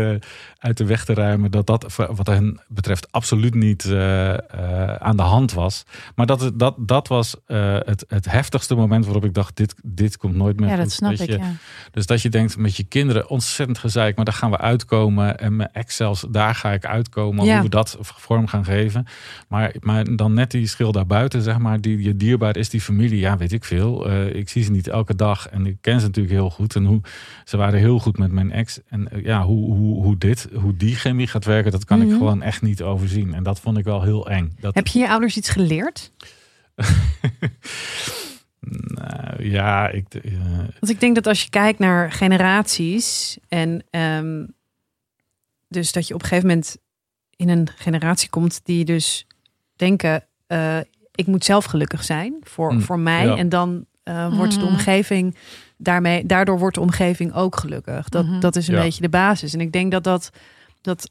uit 0.66 0.76
de 0.76 0.85
weg 0.85 1.05
te 1.05 1.14
ruimen. 1.14 1.50
Dat 1.50 1.66
dat 1.66 1.96
wat 1.96 2.26
hen 2.26 2.61
betreft 2.68 3.12
absoluut 3.12 3.55
niet 3.55 3.85
eh, 3.85 4.33
eh, 4.35 4.94
aan 4.94 5.16
de 5.16 5.22
hand 5.22 5.52
was. 5.52 5.85
Maar 6.14 6.26
dat, 6.26 6.50
dat, 6.55 6.74
dat 6.79 7.09
was 7.09 7.37
eh, 7.46 7.76
het, 7.85 8.05
het 8.09 8.31
heftigste 8.31 8.74
moment 8.74 9.05
waarop 9.05 9.24
ik 9.24 9.35
dacht... 9.35 9.57
dit, 9.57 9.74
dit 9.85 10.16
komt 10.16 10.35
nooit 10.35 10.61
meer 10.61 10.68
Ja, 10.68 10.74
goed. 10.74 10.83
dat 10.85 10.92
snap 10.92 11.11
Weet 11.11 11.20
ik. 11.20 11.29
je, 11.29 11.38
Ja. 11.38 11.52
dus 11.90 12.07
dat 12.07 12.22
je 12.22 12.29
denkt 12.29 12.57
met 12.57 12.76
je 12.76 12.85
kinderen 12.85 13.29
ontzettend 13.29 13.79
gezeik, 13.79 14.16
maar 14.16 14.24
daar 14.24 14.35
gaan 14.35 14.50
we 14.50 14.59
uitkomen. 14.59 15.38
En 15.38 15.57
mijn 15.57 15.68
ex 15.72 15.96
zelfs, 15.96 16.26
daar 16.31 16.55
ga 16.55 16.72
ik 16.72 16.87
uitkomen 16.87 17.44
Ja. 17.44 17.55
hoe 17.55 17.62
we 17.62 17.68
dat 17.68 17.96
vorm 18.00 18.46
gaan 18.46 18.64
geven. 18.64 19.07
Maar, 19.48 19.74
maar 19.81 20.16
dan 20.16 20.35
net 20.35 20.50
die 20.50 20.66
schil 20.66 20.92
daarbuiten, 20.92 21.42
zeg 21.42 21.59
maar, 21.59 21.81
die 21.81 22.02
je 22.02 22.16
dierbaar 22.16 22.57
is, 22.57 22.68
die 22.68 22.81
familie. 22.81 23.18
Ja, 23.18 23.37
weet 23.37 23.52
ik 23.52 23.64
veel. 23.64 24.11
Ik 24.37 24.48
zie 24.48 24.62
ze 24.62 24.70
niet 24.70 24.88
elke 24.88 25.14
dag 25.14 25.48
en 25.48 25.66
ik 25.66 25.76
ken 25.81 26.00
ze 26.00 26.07
natuurlijk 26.07 26.35
heel 26.35 26.50
goed. 26.50 26.74
En 26.74 26.85
hoe, 26.85 27.00
ze 27.44 27.57
waren 27.57 27.79
heel 27.79 27.98
goed 27.98 28.18
met 28.18 28.33
mijn 28.33 28.52
ex. 28.52 28.81
En 28.88 29.09
ja, 29.22 29.42
hoe, 29.44 29.74
hoe, 29.74 30.02
hoe 30.02 30.18
dit, 30.18 30.48
hoe 30.61 30.77
die 30.77 30.95
chemie 30.97 31.27
gaat 31.27 31.45
werken, 31.45 31.71
dat 31.73 31.85
kan 31.85 31.99
Mhm. 31.99 32.09
ik 32.09 32.16
gewoon 32.16 32.42
echt 32.42 32.62
niet 32.62 32.83
overzien. 32.83 33.35
En 33.35 33.42
dat 33.42 33.61
vond 33.61 33.79
ik 33.79 33.85
wel 33.85 34.03
heel 34.03 34.31
eng. 34.31 34.57
Dat, 34.61 34.75
Heb 34.75 34.87
je 34.87 34.99
je 34.99 35.09
ouders 35.09 35.37
iets 35.37 35.49
geleerd? 35.49 36.12
nou, 38.95 39.45
ja, 39.49 39.88
ik... 39.88 40.05
Want 40.81 40.88
ik 40.88 41.01
denk 41.01 41.14
dat 41.14 41.27
als 41.27 41.42
je 41.42 41.51
kijkt 41.51 41.79
naar 41.79 42.12
generaties 42.12 43.38
en 43.49 43.85
ehm, 43.90 44.45
dus 45.69 45.92
dat 45.92 46.07
je 46.09 46.14
op 46.14 46.23
een 46.23 46.27
gegeven 46.29 46.49
moment 46.49 46.77
in 47.37 47.49
een 47.49 47.69
generatie 47.77 48.29
komt 48.31 48.61
die 48.64 48.85
dus 48.85 49.27
denken, 49.77 50.25
eh, 50.47 50.79
ik 51.14 51.27
moet 51.27 51.45
zelf 51.45 51.64
gelukkig 51.64 52.05
zijn 52.05 52.35
voor, 52.42 52.73
Mm, 52.73 52.81
voor 52.81 52.99
mij. 52.99 53.27
ja. 53.27 53.37
En 53.37 53.49
dan 53.49 53.87
eh, 54.03 54.37
wordt 54.37 54.53
de 54.55 54.61
Mhm. 54.61 54.69
omgeving 54.69 55.37
daarmee, 55.77 56.27
daardoor 56.27 56.59
wordt 56.59 56.75
de 56.75 56.81
omgeving 56.81 57.35
ook 57.35 57.57
gelukkig. 57.57 58.09
Dat, 58.09 58.27
Mhm. 58.27 58.41
dat 58.41 58.57
is 58.57 58.69
een 58.69 58.75
Ja. 58.75 58.83
beetje 58.83 59.01
de 59.03 59.09
basis. 59.09 59.55
En 59.55 59.61
ik 59.61 59.73
denk 59.73 59.91
dat 59.93 60.05
dat, 60.05 60.31
dat 60.81 61.11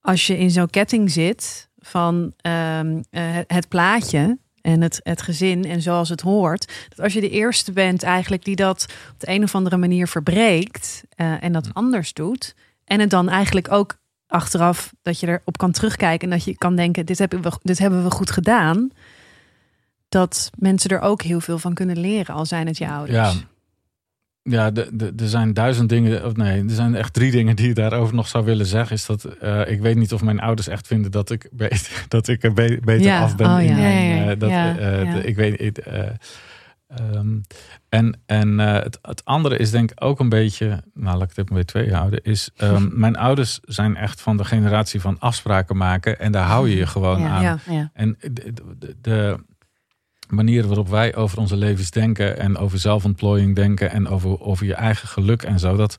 als 0.00 0.26
je 0.26 0.38
in 0.38 0.50
zo'n 0.50 0.70
ketting 0.70 1.10
zit 1.10 1.68
van 1.78 2.32
ehm, 2.36 3.02
eh, 3.10 3.22
het, 3.46 3.68
plaatje 3.68 4.38
en 4.60 4.80
het, 4.80 5.00
het 5.02 5.22
gezin 5.22 5.64
en 5.64 5.82
zoals 5.82 6.08
het 6.08 6.20
hoort, 6.20 6.86
dat 6.88 7.00
als 7.00 7.12
je 7.12 7.20
de 7.20 7.30
eerste 7.30 7.72
bent 7.72 8.02
eigenlijk 8.02 8.44
die 8.44 8.56
dat 8.56 8.86
op 9.12 9.20
de 9.20 9.28
een 9.30 9.42
of 9.42 9.54
andere 9.54 9.76
manier 9.76 10.08
verbreekt 10.08 11.02
eh, 11.08 11.42
en 11.42 11.52
dat 11.52 11.68
anders 11.74 12.12
doet 12.12 12.54
en 12.84 13.00
het 13.00 13.10
dan 13.10 13.28
eigenlijk 13.28 13.72
ook 13.72 13.96
achteraf 14.26 14.92
dat 15.02 15.20
je 15.20 15.26
erop 15.28 15.56
kan 15.58 15.70
terugkijken 15.72 16.30
en 16.30 16.36
dat 16.36 16.44
je 16.44 16.56
kan 16.56 16.76
denken 16.76 17.06
dit 17.06 17.18
hebben 17.18 17.42
we, 17.42 17.52
dit 17.62 17.78
hebben 17.78 18.04
we 18.04 18.10
goed 18.10 18.30
gedaan, 18.30 18.90
dat 20.08 20.50
mensen 20.58 20.90
er 20.90 21.00
ook 21.00 21.22
heel 21.22 21.40
veel 21.40 21.58
van 21.58 21.74
kunnen 21.74 21.98
leren 21.98 22.34
al 22.34 22.46
zijn 22.46 22.66
het 22.66 22.78
je 22.78 22.88
ouders. 22.90 23.16
Ja. 23.16 23.32
Ja, 24.42 24.70
de- 24.70 24.88
de- 24.92 25.12
er 25.16 25.28
zijn 25.28 25.52
duizend 25.54 25.88
dingen. 25.88 26.24
Of 26.26 26.36
nee, 26.36 26.62
er 26.62 26.70
zijn 26.70 26.94
echt 26.94 27.12
drie 27.12 27.30
dingen 27.30 27.56
die 27.56 27.66
je 27.68 27.74
daarover 27.74 28.14
nog 28.14 28.28
zou 28.28 28.44
willen 28.44 28.66
zeggen. 28.66 28.96
Is 28.96 29.06
dat 29.06 29.24
eh, 29.24 29.70
ik 29.70 29.80
weet 29.80 29.96
niet 29.96 30.12
of 30.12 30.22
mijn 30.22 30.40
ouders 30.40 30.68
echt 30.68 30.86
vinden 30.86 31.10
dat 31.10 31.30
ik, 31.30 31.48
beter, 31.52 32.04
dat 32.08 32.28
ik 32.28 32.42
er 32.42 32.52
be- 32.52 32.78
beter 32.84 33.06
Ja, 33.06 33.22
af 33.22 33.36
ben. 33.36 33.46
oh 33.50 33.60
in 33.60 33.68
ja. 33.68 33.74
mijn, 33.76 34.28
eh, 34.28 34.38
dat, 34.38 34.50
Ja, 34.50 34.78
eh, 34.78 35.04
ja. 35.04 35.12
de- 35.14 35.26
ik 35.26 35.36
weet 35.36 35.60
niet. 35.60 35.78
eh, 35.78 36.02
ehm, 36.88 37.38
en 37.88 38.20
en 38.26 38.58
het, 38.58 38.98
het 39.02 39.24
andere 39.24 39.56
is 39.58 39.70
denk 39.70 39.90
ik 39.90 40.04
ook 40.04 40.20
een 40.20 40.28
beetje. 40.28 40.82
Nou, 40.94 41.18
laat 41.18 41.22
ik 41.30 41.36
het 41.36 41.38
even 41.38 41.54
bij 41.54 41.64
twee 41.64 41.94
houden. 41.94 42.22
Is 42.22 42.50
ehm, 42.56 42.88
mijn 43.00 43.16
ouders 43.16 43.60
zijn 43.62 43.96
echt 43.96 44.20
van 44.20 44.36
de 44.36 44.44
generatie 44.44 45.00
van 45.00 45.16
afspraken 45.18 45.76
maken. 45.76 46.18
En 46.20 46.32
daar 46.32 46.46
hou 46.46 46.68
je 46.68 46.76
je 46.76 46.86
gewoon 46.86 47.22
aan. 47.24 47.60
En 47.92 48.16
de, 48.20 48.52
de, 48.78 48.96
de 49.00 49.38
manier 50.30 50.66
waarop 50.66 50.88
wij 50.88 51.14
over 51.16 51.38
onze 51.38 51.56
levens 51.56 51.90
denken 51.90 52.38
en 52.38 52.56
over 52.58 52.78
zelfontplooiing 52.78 53.54
denken 53.54 53.90
en 53.90 54.08
over, 54.08 54.40
over 54.40 54.66
je 54.66 54.74
eigen 54.74 55.08
geluk 55.08 55.42
en 55.42 55.58
zo, 55.58 55.76
dat 55.76 55.96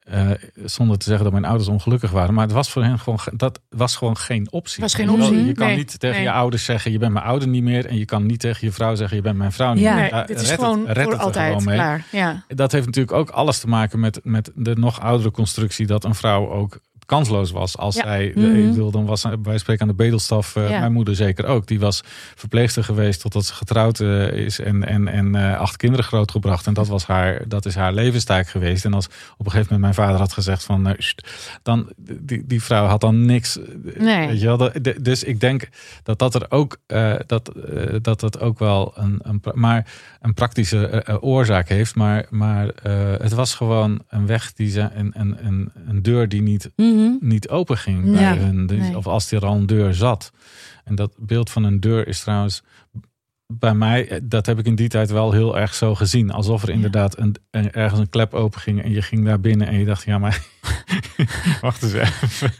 eh, 0.00 0.30
zonder 0.64 0.98
te 0.98 1.04
zeggen 1.04 1.24
dat 1.24 1.32
mijn 1.32 1.44
ouders 1.44 1.68
ongelukkig 1.68 2.10
waren, 2.10 2.34
maar 2.34 2.44
het 2.44 2.52
was 2.52 2.70
voor 2.70 2.82
hen 2.84 2.98
gewoon, 2.98 3.20
ge- 3.20 3.36
dat 3.36 3.60
was 3.68 3.96
gewoon 3.96 4.16
geen 4.16 4.52
optie. 4.52 4.80
Was 4.82 4.94
geen 4.94 5.10
optie, 5.10 5.44
Je 5.44 5.52
kan 5.52 5.66
nee, 5.66 5.76
niet 5.76 6.00
tegen 6.00 6.16
nee. 6.16 6.24
je 6.24 6.32
ouders 6.32 6.64
zeggen, 6.64 6.92
je 6.92 6.98
bent 6.98 7.12
mijn 7.12 7.24
ouder 7.24 7.48
niet 7.48 7.62
meer, 7.62 7.86
en 7.86 7.96
je 7.98 8.04
kan 8.04 8.26
niet 8.26 8.40
tegen 8.40 8.66
je 8.66 8.72
vrouw 8.72 8.94
zeggen, 8.94 9.16
je 9.16 9.22
bent 9.22 9.36
mijn 9.36 9.52
vrouw 9.52 9.72
niet 9.72 9.82
Ja. 9.82 9.94
meer. 9.94 10.08
Ja, 10.08 10.24
dit 10.24 10.40
is 10.40 10.50
het- 10.50 10.58
gewoon 10.60 10.78
voor 10.78 10.88
het 10.88 10.96
er 10.98 11.16
altijd 11.16 11.46
gewoon 11.48 11.64
mee. 11.64 11.74
klaar. 11.76 12.04
Ja. 12.12 12.44
Dat 12.48 12.72
heeft 12.72 12.86
natuurlijk 12.86 13.16
ook 13.16 13.30
alles 13.30 13.58
te 13.58 13.68
maken 13.68 14.00
met, 14.00 14.20
met 14.22 14.50
de 14.54 14.76
nog 14.76 15.00
oudere 15.00 15.30
constructie 15.30 15.86
dat 15.86 16.04
een 16.04 16.14
vrouw 16.14 16.50
ook 16.50 16.80
kansloos 17.10 17.50
was. 17.50 17.76
Als 17.76 17.94
Ja. 17.96 18.02
zij, 18.02 18.32
Mhm. 18.34 18.54
ik 18.54 18.68
bedoel, 18.70 18.90
dan 18.90 19.06
was 19.06 19.24
wij 19.42 19.58
spreken 19.58 19.82
aan 19.82 19.88
de 19.88 19.94
bedelstaf, 19.94 20.56
eh, 20.56 20.70
Ja. 20.70 20.78
mijn 20.78 20.92
moeder 20.92 21.14
zeker 21.16 21.44
ook. 21.46 21.66
Die 21.66 21.80
was 21.80 22.00
verpleegster 22.34 22.84
geweest 22.84 23.20
totdat 23.20 23.44
ze 23.44 23.54
getrouwd 23.54 24.00
eh, 24.00 24.32
is 24.32 24.58
en, 24.60 24.84
en, 24.86 25.08
en 25.08 25.34
eh, 25.34 25.58
acht 25.60 25.76
kinderen 25.76 26.04
grootgebracht. 26.04 26.66
En 26.66 26.74
dat, 26.74 26.88
was 26.88 27.06
haar, 27.06 27.48
dat 27.48 27.66
is 27.66 27.74
haar 27.74 27.92
levenstaak 27.92 28.48
geweest. 28.48 28.84
En 28.84 28.94
als 28.94 29.06
op 29.36 29.46
een 29.46 29.50
gegeven 29.52 29.74
moment 29.74 29.80
mijn 29.96 30.06
vader 30.08 30.20
had 30.20 30.32
gezegd 30.32 30.64
van, 30.64 30.86
eh, 30.86 30.94
sst, 30.98 31.28
dan 31.62 31.92
die, 31.96 32.42
die 32.46 32.62
vrouw 32.62 32.86
had 32.86 33.00
dan 33.00 33.24
niks. 33.24 33.58
eh, 33.58 34.00
Nee. 34.00 34.26
Weet 34.26 34.40
je 34.40 34.46
wel? 34.56 34.70
Dus 35.02 35.24
ik 35.24 35.40
denk 35.40 35.68
dat 36.02 36.18
dat 36.18 36.34
er 36.34 36.46
ook, 36.48 36.76
eh, 36.86 37.14
dat, 37.26 37.48
eh, 37.48 37.94
dat 38.02 38.20
dat 38.20 38.40
ook 38.40 38.58
wel 38.58 38.92
een, 38.96 39.20
een, 39.22 39.40
maar 39.54 39.86
een 40.20 40.34
praktische 40.34 40.86
eh, 40.86 41.14
eh, 41.14 41.22
oorzaak 41.22 41.68
heeft. 41.68 41.94
Maar, 41.94 42.26
maar 42.30 42.68
eh, 42.68 42.92
het 43.18 43.32
was 43.32 43.54
gewoon 43.54 44.00
een 44.08 44.26
weg, 44.26 44.52
die 44.52 44.70
ze, 44.70 44.88
een, 44.94 45.12
een, 45.16 45.46
een, 45.46 45.70
een 45.88 46.02
deur 46.02 46.28
die 46.28 46.42
niet, 46.42 46.70
Mhm. 47.00 47.28
niet 47.28 47.48
open 47.48 47.76
ging 47.78 48.12
bij 48.12 48.36
hun. 48.36 48.66
Dus- 48.66 48.78
Nee. 48.78 48.96
Of 48.96 49.06
als 49.06 49.30
er 49.30 49.46
al 49.46 49.54
een 49.56 49.66
deur 49.66 49.94
zat. 49.94 50.32
En 50.84 50.94
dat 50.94 51.12
beeld 51.18 51.50
van 51.50 51.64
een 51.64 51.80
deur 51.80 52.06
is 52.08 52.20
trouwens 52.20 52.62
bij 53.52 53.74
mij, 53.74 54.08
eh, 54.08 54.18
dat 54.22 54.46
heb 54.46 54.58
ik 54.58 54.66
in 54.66 54.74
die 54.74 54.88
tijd 54.88 55.10
wel 55.10 55.32
heel 55.32 55.58
erg 55.58 55.74
zo 55.74 55.94
gezien. 55.94 56.30
Alsof 56.30 56.62
er 56.62 56.68
Ja. 56.68 56.74
inderdaad 56.74 57.18
een, 57.18 57.34
een- 57.50 57.72
ergens 57.72 58.00
een 58.00 58.10
klep 58.10 58.34
open 58.34 58.60
ging 58.60 58.82
en 58.82 58.90
je 58.90 59.02
ging 59.02 59.24
daar 59.24 59.40
binnen 59.40 59.66
en 59.66 59.78
je 59.78 59.84
dacht, 59.84 60.04
ja 60.04 60.18
maar, 60.18 60.44
wacht 61.60 61.82
eens 61.82 61.92
even. 61.92 62.52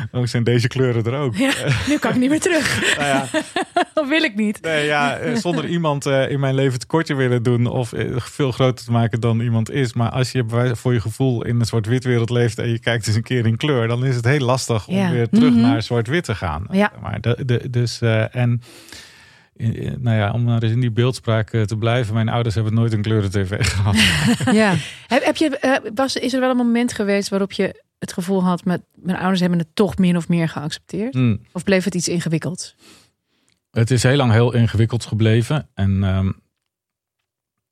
oh, 0.12 0.26
zijn 0.26 0.44
deze 0.44 0.68
kleuren 0.68 1.04
er 1.04 1.14
ook? 1.18 1.36
Ja, 1.36 1.52
nu 1.88 1.98
kan 1.98 2.10
ik 2.12 2.18
niet 2.18 2.30
meer 2.30 2.40
terug. 2.40 2.68
Nou 2.98 3.08
ja, 3.08 3.26
Dat 3.94 4.08
wil 4.08 4.22
ik 4.22 4.34
niet. 4.36 4.62
Nee, 4.62 4.84
ja, 4.86 5.18
zonder 5.36 5.66
iemand 5.66 6.06
eh, 6.06 6.30
in 6.30 6.40
mijn 6.40 6.54
leven 6.54 6.78
tekort 6.78 7.06
te 7.06 7.14
willen 7.14 7.42
doen 7.42 7.66
of 7.66 7.92
eh, 7.92 8.16
veel 8.16 8.50
groter 8.52 8.84
te 8.84 8.90
maken 8.90 9.20
dan 9.20 9.40
iemand 9.40 9.70
is. 9.70 9.92
Maar 9.92 10.10
als 10.10 10.32
je 10.32 10.44
voor 10.72 10.92
je 10.92 11.00
gevoel 11.00 11.44
in 11.44 11.60
een 11.60 11.66
zwart-wit 11.66 12.04
wereld 12.04 12.30
leeft 12.30 12.58
en 12.58 12.68
je 12.68 12.78
kijkt 12.78 13.06
eens 13.06 13.16
een 13.16 13.22
keer 13.22 13.46
in 13.46 13.56
kleur, 13.56 13.88
dan 13.88 14.04
is 14.04 14.16
het 14.16 14.24
heel 14.24 14.38
lastig 14.44 14.86
om 14.86 14.94
Ja. 14.96 15.10
weer 15.10 15.28
terug 15.28 15.52
Mhm. 15.52 15.60
naar 15.60 15.82
zwart-wit 15.82 16.24
te 16.24 16.34
gaan. 16.34 16.66
Ja. 16.70 16.92
Maar 17.02 17.20
de, 17.20 17.36
de, 17.44 17.70
dus, 17.70 18.00
eh, 18.00 18.34
en 18.36 18.62
nou 19.98 20.16
ja, 20.16 20.30
om 20.32 20.44
maar 20.44 20.62
eens 20.62 20.72
in 20.72 20.80
die 20.80 20.90
beeldspraak 20.90 21.48
te 21.50 21.76
blijven. 21.78 22.14
Mijn 22.14 22.28
ouders 22.28 22.54
hebben 22.54 22.74
nooit 22.74 22.92
een 22.92 23.02
kleuren 23.02 23.30
tv 23.30 23.68
gehad. 23.68 23.96
Ja. 24.54 24.74
Heb, 25.06 25.24
heb 25.24 25.36
je, 25.36 25.80
was, 25.94 26.16
is 26.16 26.32
er 26.34 26.40
wel 26.40 26.50
een 26.50 26.56
moment 26.56 26.92
geweest 26.92 27.28
waarop 27.28 27.52
je 27.52 27.82
het 28.00 28.12
gevoel 28.12 28.44
had... 28.44 28.64
met 28.64 28.82
mijn 28.94 29.18
ouders 29.18 29.40
hebben 29.40 29.58
het 29.58 29.74
toch 29.74 29.98
min 29.98 30.16
of 30.16 30.28
meer 30.28 30.48
geaccepteerd? 30.48 31.14
Hmm. 31.14 31.40
Of 31.52 31.64
bleef 31.64 31.84
het 31.84 31.94
iets 31.94 32.08
ingewikkeld? 32.08 32.74
Het 33.70 33.90
is 33.90 34.02
heel 34.02 34.16
lang 34.16 34.32
heel 34.32 34.54
ingewikkeld 34.54 35.04
gebleven. 35.04 35.68
En 35.74 36.04
ehm, 36.04 36.30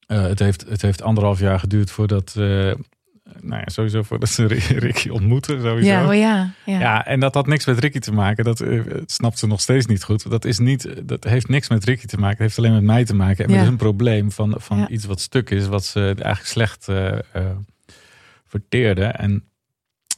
eh, 0.06 0.22
het, 0.22 0.38
heeft, 0.38 0.68
het 0.68 0.82
heeft 0.82 1.02
anderhalf 1.02 1.38
jaar 1.40 1.58
geduurd 1.58 1.90
voordat 1.90 2.34
eh, 2.36 2.44
nou 3.40 3.60
ja, 3.60 3.64
sowieso 3.66 4.02
voordat 4.02 4.28
ze 4.28 4.46
Ricky 4.86 5.08
ontmoeten. 5.08 5.60
Sowieso. 5.60 5.90
Ja, 5.90 6.08
oh 6.08 6.14
ja. 6.14 6.50
ja. 6.64 6.78
Ja, 6.78 7.06
en 7.06 7.20
dat 7.20 7.34
had 7.34 7.46
niks 7.46 7.66
met 7.66 7.78
Ricky 7.78 7.98
te 7.98 8.12
maken. 8.12 8.44
Dat 8.44 8.60
eh, 8.60 8.80
snapt 9.06 9.38
ze 9.38 9.46
nog 9.46 9.60
steeds 9.60 9.86
niet 9.86 10.04
goed. 10.04 10.30
Dat, 10.30 10.44
is 10.44 10.58
niet, 10.58 11.08
dat 11.08 11.24
heeft 11.24 11.48
niks 11.48 11.68
met 11.68 11.84
Ricky 11.84 12.06
te 12.06 12.16
maken. 12.16 12.36
Het 12.36 12.46
heeft 12.46 12.58
alleen 12.58 12.72
met 12.72 12.82
mij 12.82 13.04
te 13.04 13.14
maken. 13.14 13.44
En 13.44 13.52
Ja. 13.52 13.58
met 13.58 13.68
een 13.68 13.76
probleem 13.76 14.32
van, 14.32 14.54
van 14.58 14.78
Ja. 14.78 14.88
iets 14.88 15.04
wat 15.04 15.20
stuk 15.20 15.50
is. 15.50 15.66
Wat 15.66 15.84
ze 15.84 16.00
eigenlijk 16.00 16.46
slecht 16.46 16.88
verteerde. 18.46 19.04
En 19.04 19.48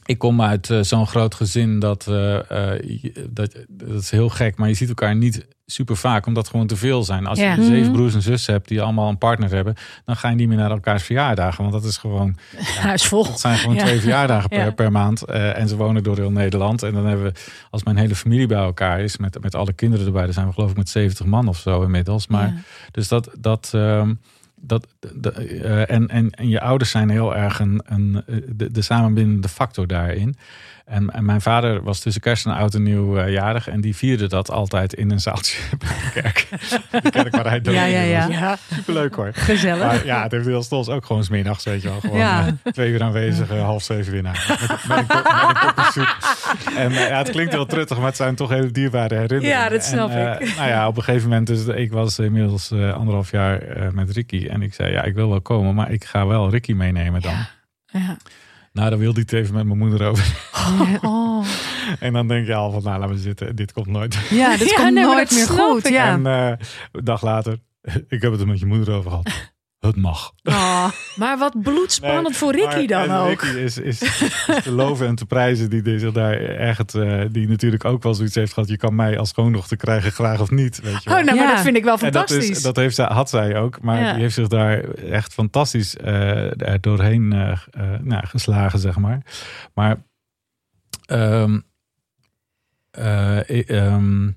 ik 0.05 0.17
kom 0.17 0.41
uit 0.41 0.69
eh, 0.69 0.79
zo'n 0.81 1.07
groot 1.07 1.35
gezin 1.35 1.79
dat, 1.79 2.07
eh, 2.07 2.73
eh, 2.73 3.13
dat... 3.29 3.55
Dat 3.69 4.01
is 4.01 4.11
heel 4.11 4.29
gek. 4.29 4.57
Maar 4.57 4.67
je 4.67 4.73
ziet 4.73 4.89
elkaar 4.89 5.15
niet 5.15 5.47
super 5.65 5.95
vaak. 5.97 6.25
Omdat 6.25 6.47
gewoon 6.47 6.67
te 6.67 6.75
veel 6.75 7.03
zijn. 7.03 7.25
Als 7.27 7.39
Ja. 7.39 7.53
je 7.55 7.63
zeven 7.63 7.81
Mhm. 7.81 7.91
broers 7.91 8.13
en 8.13 8.21
zussen 8.21 8.53
hebt 8.53 8.67
die 8.67 8.81
allemaal 8.81 9.09
een 9.09 9.17
partner 9.17 9.49
hebben. 9.51 9.75
Dan 10.05 10.15
ga 10.15 10.29
je 10.29 10.35
niet 10.35 10.47
meer 10.47 10.57
naar 10.57 10.71
elkaars 10.71 11.03
verjaardagen. 11.03 11.61
Want 11.61 11.73
dat 11.75 11.83
is 11.83 11.97
gewoon... 11.97 12.37
Huis 12.79 13.05
vol. 13.05 13.25
Het 13.25 13.39
zijn 13.39 13.57
gewoon 13.57 13.75
Ja. 13.75 13.83
twee 13.83 13.99
verjaardagen 13.99 14.49
per, 14.49 14.59
Ja. 14.65 14.71
per 14.71 14.91
maand. 14.91 15.23
En 15.25 15.67
ze 15.67 15.75
wonen 15.75 16.03
door 16.03 16.15
heel 16.17 16.31
Nederland. 16.31 16.83
En 16.83 16.93
dan 16.93 17.05
hebben 17.05 17.25
we, 17.25 17.39
als 17.69 17.83
mijn 17.83 17.97
hele 17.97 18.15
familie 18.15 18.47
bij 18.47 18.57
elkaar 18.57 18.99
is, 19.01 19.17
met, 19.17 19.41
met 19.41 19.55
alle 19.55 19.73
kinderen 19.73 20.05
erbij, 20.05 20.23
dan 20.23 20.33
zijn 20.33 20.47
we 20.47 20.53
geloof 20.53 20.69
ik 20.71 20.77
met 20.77 20.89
70 20.89 21.25
man 21.25 21.47
of 21.47 21.57
zo 21.57 21.81
inmiddels. 21.81 22.27
Maar 22.27 22.47
Ja. 22.47 22.53
dus 22.91 23.07
dat. 23.07 23.29
dat 23.39 23.69
ehm, 23.73 24.13
dat, 24.61 24.87
eh, 25.35 25.89
en, 25.89 26.07
en, 26.07 26.29
en 26.31 26.49
je 26.49 26.61
ouders 26.61 26.91
zijn 26.91 27.09
heel 27.09 27.35
erg 27.35 27.59
een, 27.59 27.81
een, 27.85 28.23
eh, 28.25 28.35
de, 28.55 28.71
de 28.71 28.81
samenbindende 28.81 29.49
factor 29.49 29.87
daarin. 29.87 30.35
En, 30.91 31.09
en 31.09 31.25
mijn 31.25 31.41
vader 31.41 31.83
was 31.83 31.99
tussen 31.99 32.21
kerst 32.21 32.45
en 32.45 32.51
oud 32.53 32.73
en 32.73 32.83
nieuw 32.83 33.17
eh, 33.17 33.31
jarig. 33.31 33.67
En 33.67 33.81
die 33.81 33.95
vierde 33.95 34.27
dat 34.27 34.51
altijd 34.51 34.93
in 34.93 35.11
een 35.11 35.19
zaaltje 35.19 35.57
bij 35.77 35.87
de 35.89 36.21
kerk. 36.21 36.47
de 37.03 37.09
kerk 37.09 37.35
waar 37.35 37.45
hij 37.49 37.59
Ja, 37.63 37.83
ja, 37.85 38.01
ja. 38.01 38.27
was. 38.27 38.35
Ja. 38.35 38.57
Superleuk 38.73 39.15
hoor. 39.15 39.29
Gezellig. 39.33 39.85
Maar 39.85 40.05
ja, 40.05 40.23
het 40.23 40.31
heeft 40.31 40.45
heel 40.45 40.63
stols 40.63 40.89
ook 40.89 41.05
gewoon 41.05 41.23
smiddags, 41.23 41.63
weet 41.63 41.81
je 41.81 41.87
wel. 41.89 41.99
Gewoon 41.99 42.17
Ja. 42.17 42.45
eh, 42.63 42.71
twee 42.73 42.91
uur 42.91 43.03
aanwezig, 43.03 43.49
eh, 43.49 43.61
half 43.63 43.83
zeven 43.83 44.11
weer 44.11 44.21
naar. 44.21 44.45
Met, 44.59 44.69
met, 44.87 44.99
een, 44.99 45.07
kop, 45.07 45.23
met 45.23 45.63
een 45.63 45.73
kopje 45.73 45.91
soep. 45.91 46.17
En 46.77 46.91
ja, 46.91 47.17
het 47.17 47.29
klinkt 47.29 47.51
heel 47.53 47.65
truttig, 47.65 47.97
maar 47.97 48.05
het 48.07 48.15
zijn 48.15 48.35
toch 48.35 48.49
hele 48.49 48.71
dierbare 48.71 49.15
herinneringen. 49.15 49.49
Ja, 49.63 49.69
dat 49.69 49.83
snap 49.83 50.09
En, 50.09 50.39
eh, 50.39 50.55
nou 50.57 50.69
ja, 50.69 50.87
op 50.87 50.97
een 50.97 51.03
gegeven 51.03 51.29
moment, 51.29 51.47
dus 51.47 51.65
ik 51.65 51.91
was 51.91 52.19
inmiddels 52.19 52.71
eh, 52.71 52.93
anderhalf 52.93 53.31
jaar 53.31 53.61
eh, 53.61 53.89
met 53.91 54.11
Ricky. 54.11 54.47
En 54.47 54.61
ik 54.61 54.73
zei, 54.73 54.91
ja, 54.91 55.03
ik 55.03 55.13
wil 55.13 55.29
wel 55.29 55.41
komen, 55.41 55.75
maar 55.75 55.91
ik 55.91 56.03
ga 56.05 56.27
wel 56.27 56.49
Ricky 56.49 56.73
meenemen 56.73 57.21
dan. 57.21 57.35
Ja. 57.85 58.17
Nou, 58.73 58.89
dan 58.89 58.99
wilde 58.99 59.13
hij 59.13 59.23
het 59.29 59.33
even 59.33 59.55
met 59.55 59.65
mijn 59.65 59.77
moeder 59.77 60.07
over. 60.07 60.49
Oh. 61.01 61.45
En 61.99 62.13
dan 62.13 62.27
denk 62.27 62.47
je 62.47 62.53
al 62.55 62.71
van, 62.71 62.83
nou, 62.83 62.99
laat 62.99 63.09
me 63.09 63.17
zitten. 63.17 63.55
Dit 63.55 63.73
komt 63.73 63.87
nooit. 63.87 64.17
Ja, 64.29 64.57
dit 64.57 64.69
Ja, 64.71 64.75
komt 64.75 64.93
nee, 64.93 65.03
nooit 65.03 65.31
meer 65.31 65.47
goed. 65.47 65.85
ik. 65.85 65.91
Ja. 65.91 66.07
En 66.11 66.25
eh, 66.25 66.67
een 66.91 67.03
dag 67.03 67.21
later, 67.21 67.57
ik 68.07 68.21
heb 68.21 68.31
het 68.31 68.41
er 68.41 68.47
met 68.47 68.59
je 68.59 68.65
moeder 68.65 68.93
over 68.93 69.09
gehad. 69.09 69.50
Het 69.81 69.95
mag. 69.95 70.33
Oh, 70.43 70.89
Maar 71.15 71.37
wat 71.37 71.61
bloedspannend 71.61 72.27
Nee, 72.27 72.37
voor 72.37 72.51
Ricky 72.51 72.75
maar- 72.75 72.87
dan 72.87 73.01
en 73.09 73.11
ook. 73.31 73.41
Ricky 73.41 73.57
is, 73.59 73.77
is, 73.77 74.01
is 74.01 74.45
te 74.63 74.71
loven 74.71 75.07
en 75.07 75.15
te 75.15 75.25
prijzen 75.25 75.69
die, 75.69 75.81
die 75.81 75.99
zich 75.99 76.11
daar 76.11 76.33
echt, 76.43 76.95
eh, 76.95 77.21
die 77.31 77.47
natuurlijk 77.47 77.85
ook 77.85 78.03
wel 78.03 78.13
zoiets 78.13 78.35
heeft 78.35 78.53
gehad. 78.53 78.69
Je 78.69 78.77
kan 78.77 78.95
mij 78.95 79.17
als 79.19 79.29
schoondochter 79.29 79.77
krijgen, 79.77 80.11
graag 80.11 80.39
of 80.41 80.51
niet. 80.51 80.81
Weet 80.81 81.03
je 81.03 81.09
wel. 81.09 81.19
Oh, 81.19 81.25
nou, 81.25 81.37
maar 81.37 81.47
dat 81.55 81.61
vind 81.61 81.75
ik 81.77 81.83
wel 81.83 81.97
En 81.97 82.11
dat, 82.11 82.13
fantastisch. 82.15 82.49
is, 82.57 82.61
dat 82.63 82.75
heeft 82.75 82.97
had 82.97 83.29
zij 83.29 83.55
ook, 83.55 83.81
maar 83.81 83.99
Ja. 84.01 84.11
die 84.13 84.21
heeft 84.21 84.33
zich 84.35 84.47
daar 84.47 84.79
echt 84.93 85.33
fantastisch 85.33 85.97
eh, 85.97 86.61
er 86.67 86.81
doorheen 86.81 87.33
eh, 87.33 87.57
nou, 88.01 88.25
geslagen, 88.27 88.79
zeg 88.79 88.97
maar. 88.97 89.21
Maar 89.73 90.03
ehm, 91.05 91.59
eh, 92.91 93.69
ehm, 93.69 94.29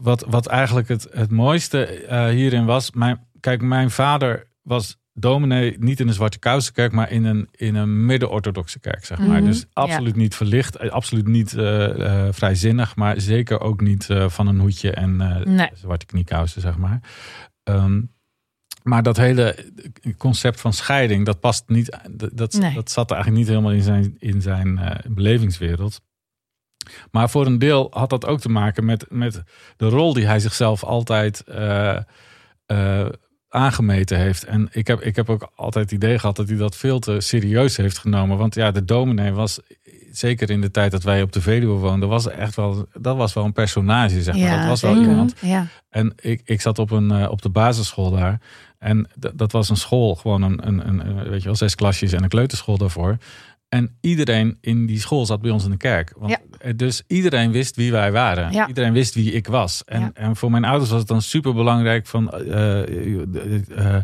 wat, 0.00 0.24
wat 0.28 0.46
eigenlijk 0.46 0.88
het, 0.88 1.06
het 1.10 1.30
mooiste 1.30 2.04
hierin 2.34 2.64
was, 2.64 2.90
mijn, 2.90 3.23
kijk, 3.44 3.62
mijn 3.62 3.90
vader 3.90 4.46
was 4.62 4.96
dominee 5.12 5.76
niet 5.78 6.00
in 6.00 6.08
een 6.08 6.14
zwarte 6.14 6.38
kousenkerk, 6.38 6.92
maar 6.92 7.10
in 7.10 7.24
een, 7.24 7.48
in 7.50 7.74
een 7.74 8.06
midden-orthodoxe 8.06 8.80
kerk, 8.80 9.04
zeg 9.04 9.18
maar. 9.18 9.38
Mhm. 9.38 9.44
Dus 9.44 9.66
absoluut 9.72 10.16
niet 10.16 10.34
verlicht, 10.34 10.76
eh, 10.76 10.90
absoluut 10.90 11.26
niet 11.26 11.54
eh, 11.54 12.26
eh, 12.26 12.32
vrijzinnig, 12.32 12.96
maar 12.96 13.20
zeker 13.20 13.60
ook 13.60 13.80
niet 13.80 14.06
van 14.26 14.46
een 14.46 14.58
hoedje 14.58 14.90
en 14.90 15.16
Nee. 15.44 15.70
zwarte 15.74 16.06
kniekousen, 16.06 16.60
zeg 16.60 16.76
maar. 16.76 17.00
Ehm, 17.62 18.02
maar 18.82 19.02
dat 19.02 19.16
hele 19.16 19.72
concept 20.18 20.60
van 20.60 20.72
scheiding, 20.72 21.24
dat 21.24 21.40
past 21.40 21.68
niet. 21.68 21.98
Dat, 22.10 22.30
dat, 22.36 22.52
Nee. 22.52 22.74
dat 22.74 22.90
zat 22.90 23.10
eigenlijk 23.10 23.40
niet 23.40 23.50
helemaal 23.50 23.72
in 23.72 23.82
zijn, 23.82 24.16
in 24.18 24.42
zijn 24.42 25.00
belevingswereld. 25.08 26.00
Maar 27.10 27.30
voor 27.30 27.46
een 27.46 27.58
deel 27.58 27.86
had 27.90 28.10
dat 28.10 28.26
ook 28.26 28.40
te 28.40 28.48
maken 28.48 28.84
met, 28.84 29.06
met 29.10 29.42
de 29.76 29.88
rol 29.88 30.12
die 30.12 30.26
hij 30.26 30.40
zichzelf 30.40 30.84
altijd 30.84 31.44
aangemeten 33.54 34.18
heeft. 34.18 34.44
En 34.44 34.68
ik 34.72 34.86
heb, 34.86 35.00
ik 35.00 35.16
heb 35.16 35.30
ook 35.30 35.50
altijd 35.54 35.84
het 35.84 35.94
idee 36.02 36.18
gehad 36.18 36.36
dat 36.36 36.48
hij 36.48 36.56
dat 36.56 36.76
veel 36.76 36.98
te 36.98 37.20
serieus 37.20 37.76
heeft 37.76 37.98
genomen. 37.98 38.38
Want 38.38 38.54
ja, 38.54 38.70
de 38.70 38.84
dominee 38.84 39.32
was, 39.32 39.60
zeker 40.12 40.50
in 40.50 40.60
de 40.60 40.70
tijd 40.70 40.90
dat 40.90 41.02
wij 41.02 41.22
op 41.22 41.32
de 41.32 41.40
Veluwe 41.40 41.78
woonden, 41.78 42.08
was 42.08 42.28
echt 42.28 42.54
wel, 42.54 42.88
dat 42.98 43.16
was 43.16 43.32
wel 43.32 43.44
een 43.44 43.52
personage, 43.52 44.22
zeg 44.22 44.36
maar. 44.36 44.58
dat 44.58 44.68
was 44.68 44.80
wel 44.80 44.94
zeker. 44.94 45.08
iemand. 45.08 45.34
Ja. 45.40 45.66
En 45.90 46.12
ik, 46.20 46.40
ik 46.44 46.60
zat 46.60 46.78
op, 46.78 46.90
een, 46.90 47.10
eh, 47.10 47.30
op 47.30 47.42
de 47.42 47.48
basisschool 47.48 48.10
daar. 48.10 48.40
En 48.78 49.08
dat 49.34 49.52
was 49.52 49.68
een 49.68 49.76
school, 49.76 50.14
gewoon 50.14 50.42
een, 50.42 50.66
een, 50.66 50.88
een, 50.88 51.06
een, 51.06 51.28
weet 51.28 51.40
je 51.40 51.44
wel, 51.44 51.56
zes 51.56 51.74
klasjes 51.74 52.12
en 52.12 52.22
een 52.22 52.28
kleuterschool 52.28 52.78
daarvoor. 52.78 53.16
En 53.74 53.96
iedereen 54.00 54.58
in 54.60 54.86
die 54.86 55.00
school 55.00 55.26
zat 55.26 55.40
bij 55.40 55.50
ons 55.50 55.64
in 55.64 55.70
de 55.70 55.76
kerk. 55.76 56.12
Want, 56.16 56.30
Ja. 56.30 56.38
eh, 56.58 56.72
Dus 56.76 57.02
iedereen 57.06 57.52
wist 57.52 57.76
wie 57.76 57.92
wij 57.92 58.12
waren. 58.12 58.52
Ja. 58.52 58.68
Iedereen 58.68 58.92
wist 58.92 59.14
wie 59.14 59.32
ik 59.32 59.46
was. 59.46 59.82
En, 59.86 60.00
Ja. 60.00 60.10
en 60.14 60.36
voor 60.36 60.50
mijn 60.50 60.64
ouders 60.64 60.90
was 60.90 60.98
het 60.98 61.08
dan 61.08 61.22
super 61.22 61.54
belangrijk 61.54 62.06
van. 62.06 62.30
eh, 62.30 63.22
eh, 63.22 64.02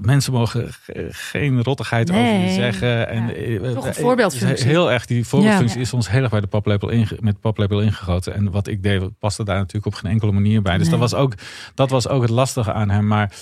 mensen 0.00 0.32
mogen 0.32 0.72
ge- 0.72 1.06
geen 1.10 1.62
rottigheid 1.62 2.10
over 2.10 2.22
je 2.38 2.50
zeggen. 2.52 3.08
En, 3.08 3.26
Toch 3.74 3.86
een 3.86 3.94
voorbeeldfunctie. 3.94 4.66
Heel 4.66 4.92
erg, 4.92 5.06
die 5.06 5.26
voorbeeldfunctie 5.26 5.80
is 5.80 5.92
ons 5.92 6.10
heel 6.10 6.22
erg 6.22 6.30
bij 6.30 6.40
de 6.40 6.46
paplepel 6.46 6.88
inge, 6.88 7.16
met 7.20 7.40
paplepel 7.40 7.80
ingegoten. 7.80 8.34
En 8.34 8.50
wat 8.50 8.66
ik 8.66 8.82
deed, 8.82 9.18
paste 9.18 9.44
daar 9.44 9.58
natuurlijk 9.58 9.86
op 9.86 9.94
geen 9.94 10.10
enkele 10.10 10.32
manier 10.32 10.62
bij. 10.62 10.72
Dus 10.78 10.88
Nee. 10.88 10.98
dat, 10.98 11.10
was 11.10 11.20
ook, 11.20 11.32
dat 11.74 11.90
was 11.90 12.08
ook 12.08 12.22
het 12.22 12.30
lastige 12.30 12.72
aan 12.72 12.90
hem. 12.90 13.06
Maar 13.06 13.32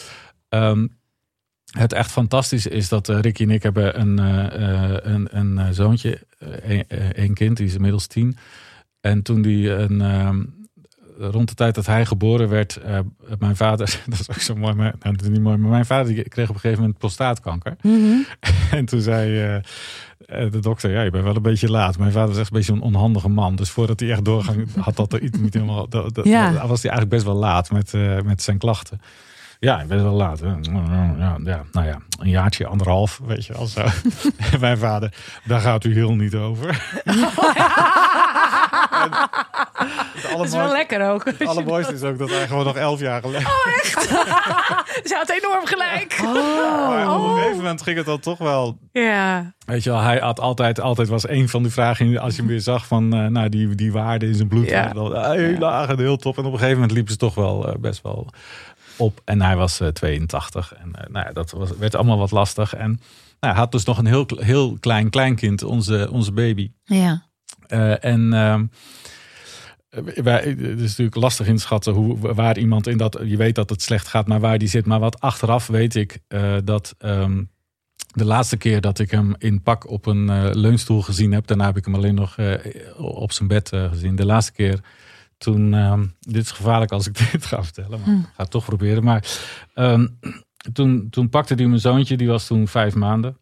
ehm, 0.49 0.87
het 1.73 1.93
echt 1.93 2.11
fantastische 2.11 2.71
is 2.71 2.89
dat 2.89 3.09
eh, 3.09 3.21
Ricky 3.21 3.43
en 3.43 3.51
ik 3.51 3.63
hebben 3.63 4.01
een, 4.01 4.19
eh, 4.19 4.91
eh, 4.95 4.97
een, 5.03 5.29
een 5.39 5.75
zoontje, 5.75 6.19
een, 6.39 6.85
één 7.15 7.35
kind, 7.35 7.57
die 7.57 7.67
is 7.67 7.75
inmiddels 7.75 8.07
tien. 8.07 8.37
En 9.01 9.23
toen 9.23 9.43
die 9.43 9.71
een, 9.71 10.01
ehm, 10.01 10.43
rond 11.19 11.49
de 11.49 11.55
tijd 11.55 11.75
dat 11.75 11.87
hij 11.87 12.07
geboren 12.07 12.49
werd, 12.49 12.81
mijn 13.39 13.57
vader, 13.57 14.01
dat 14.09 14.21
is 14.21 14.31
ook 14.31 14.41
zo 14.41 14.55
mooi, 14.55 14.75
maar 14.75 14.95
nou, 15.01 15.17
dat 15.17 15.23
is 15.25 15.29
niet 15.33 15.41
mooi, 15.43 15.57
maar 15.57 15.71
mijn 15.71 15.87
vader 15.87 16.15
die 16.15 16.29
kreeg 16.29 16.49
op 16.49 16.55
een 16.55 16.61
gegeven 16.61 16.81
moment 16.83 16.99
prostaatkanker. 16.99 17.77
Mhm. 17.83 18.15
En 18.71 18.85
toen 18.85 19.01
zei 19.01 19.61
de 20.27 20.59
dokter, 20.61 20.91
ja, 20.91 21.03
je 21.03 21.11
bent 21.11 21.25
wel 21.25 21.37
een 21.37 21.43
beetje 21.43 21.71
laat. 21.71 21.99
Mijn 21.99 22.13
vader 22.13 22.29
was 22.29 22.39
echt 22.39 22.51
een 22.53 22.57
beetje 22.57 22.73
een 22.73 22.81
onhandige 22.81 23.29
man. 23.29 23.57
Dus 23.57 23.71
voordat 23.71 24.01
hij 24.01 24.11
echt 24.11 24.25
doorging, 24.25 24.69
had 24.75 24.97
dat 24.97 25.13
er 25.13 25.21
iets 25.23 25.39
niet 25.39 25.55
helemaal... 25.55 25.89
Dat, 25.89 26.15
dat- 26.15 26.25
Ja. 26.25 26.67
was 26.67 26.83
hij 26.83 26.91
eigenlijk 26.91 27.09
best 27.09 27.25
wel 27.25 27.35
laat 27.35 27.71
met, 27.71 27.93
met 28.25 28.43
zijn 28.43 28.59
klachten. 28.59 29.01
Ja, 29.63 29.81
ik 29.81 29.87
wel 29.89 30.13
laat. 30.13 30.41
hè. 30.41 30.47
Ja, 31.19 31.37
ja, 31.45 31.63
nou 31.73 31.87
ja, 31.87 31.99
een 32.19 32.29
jaartje, 32.29 32.67
anderhalf, 32.67 33.21
weet 33.27 33.47
je 33.47 33.53
wel 33.53 33.67
zo. 33.67 33.85
Mijn 34.61 34.79
vader, 34.79 35.15
daar 35.45 35.61
gaat 35.61 35.85
u 35.85 35.93
heel 35.95 36.15
niet 36.15 36.35
over. 36.35 36.69
Het 39.03 40.31
Dat 40.37 40.45
is 40.47 40.53
wel 40.53 40.69
lekker 40.73 41.09
ook. 41.11 41.25
het 41.25 41.47
allermooiste 41.47 41.93
is 41.93 42.03
ook 42.03 42.19
dat 42.19 42.31
hij 42.31 42.47
gewoon 42.47 42.65
nog 42.65 42.77
elf 42.77 43.01
jaar 43.01 43.21
geleden... 43.21 43.47
Ze 45.09 45.15
had 45.17 45.29
enorm 45.43 45.67
gelijk. 45.67 46.21
Maar 46.23 47.15
op 47.15 47.23
een 47.31 47.35
gegeven 47.37 47.57
moment 47.57 47.83
ging 47.83 47.97
het 47.97 48.07
dan 48.07 48.21
toch 48.21 48.39
wel 48.39 48.79
Ja. 48.93 49.53
Weet 49.67 49.85
je 49.85 49.91
wel, 49.91 50.01
hij 50.01 50.19
had 50.19 50.41
altijd, 50.41 50.81
altijd 50.81 51.09
was 51.09 51.29
een 51.29 51.49
van 51.49 51.63
die 51.63 51.73
vragen, 51.73 52.19
als 52.19 52.33
je 52.35 52.39
hem 52.41 52.51
weer 52.51 52.61
zag 52.61 52.87
van, 52.87 53.13
eh, 53.15 53.27
nou, 53.27 53.49
die, 53.49 53.75
die 53.75 53.93
waarde 53.93 54.27
in 54.27 54.35
zijn 54.35 54.49
bloed, 54.49 54.69
Ja. 54.69 54.93
dan, 54.93 55.15
eh, 55.17 55.31
heel 55.31 55.59
laag 55.59 55.89
en 55.89 55.99
heel 55.99 56.17
top. 56.17 56.39
En 56.39 56.45
op 56.45 56.53
een 56.53 56.59
gegeven 56.59 56.75
moment 56.75 56.93
liepen 56.93 57.13
ze 57.13 57.19
toch 57.19 57.35
wel 57.35 57.69
eh, 57.69 57.75
best 57.79 58.03
wel 58.03 58.27
op. 59.03 59.21
En 59.25 59.43
hij 59.43 59.57
was 59.57 59.81
eh, 59.81 59.89
82 59.89 60.75
en 60.75 60.93
eh, 60.95 61.11
nou 61.11 61.27
ja, 61.27 61.33
dat 61.33 61.51
was, 61.51 61.77
werd 61.77 61.95
allemaal 61.95 62.19
wat 62.19 62.31
lastig. 62.31 62.75
En 62.75 62.89
nou, 63.41 63.53
hij 63.55 63.63
had 63.63 63.73
dus 63.73 63.85
nog 63.85 63.99
een 63.99 64.07
heel, 64.07 64.27
heel 64.37 64.77
klein 64.81 65.11
kleinkind, 65.11 65.63
onze, 65.63 66.09
onze 66.11 66.33
baby. 66.33 66.71
Ja. 66.85 67.27
Eh, 67.67 68.05
en 68.05 68.33
ehm, 68.33 68.67
wij, 70.23 70.43
het 70.43 70.81
is 70.81 70.89
natuurlijk 70.89 71.17
lastig 71.17 71.47
inschatten 71.47 71.93
hoe, 71.93 72.35
waar 72.35 72.59
iemand 72.59 72.87
in 72.87 72.97
dat. 72.97 73.19
Je 73.25 73.37
weet 73.37 73.55
dat 73.55 73.71
het 73.71 73.83
slecht 73.83 74.09
gaat, 74.09 74.27
maar 74.27 74.41
waar 74.41 74.59
die 74.59 74.69
zit. 74.69 74.87
Maar 74.87 75.01
wat 75.01 75.21
achteraf 75.21 75.67
weet 75.67 75.95
ik 75.95 76.19
eh, 76.29 76.57
dat. 76.65 76.95
ehm, 76.99 77.43
de 78.13 78.25
laatste 78.25 78.57
keer 78.57 78.81
dat 78.81 78.99
ik 78.99 79.11
hem 79.11 79.35
in 79.39 79.63
pak 79.63 79.91
op 79.91 80.07
een 80.07 80.31
eh, 80.31 80.49
leunstoel 80.53 81.03
gezien 81.03 81.33
heb, 81.33 81.47
daarna 81.47 81.65
heb 81.65 81.77
ik 81.77 81.85
hem 81.85 81.95
alleen 81.95 82.15
nog 82.15 82.37
eh, 82.37 82.55
op 82.97 83.33
zijn 83.33 83.49
bed 83.49 83.73
eh, 83.73 83.89
gezien. 83.89 84.17
De 84.17 84.27
laatste 84.27 84.53
keer 84.53 84.81
toen, 85.43 85.75
ehm, 85.75 86.07
dit 86.21 86.43
is 86.45 86.51
gevaarlijk 86.51 86.91
als 86.93 87.07
ik 87.07 87.19
dit 87.33 87.47
ga 87.47 87.63
vertellen, 87.63 88.01
maar 88.01 88.09
Hm. 88.09 88.21
ik 88.21 88.27
ga 88.35 88.43
het 88.43 88.51
toch 88.51 88.65
proberen. 88.65 89.05
Maar 89.05 89.41
ehm, 89.75 90.07
toen, 90.73 91.11
toen 91.11 91.29
pakte 91.29 91.55
hij 91.55 91.67
mijn 91.67 91.81
zoontje, 91.81 92.17
die 92.17 92.29
was 92.29 92.47
toen 92.47 92.69
vijf 92.69 92.95
maanden. 92.95 93.37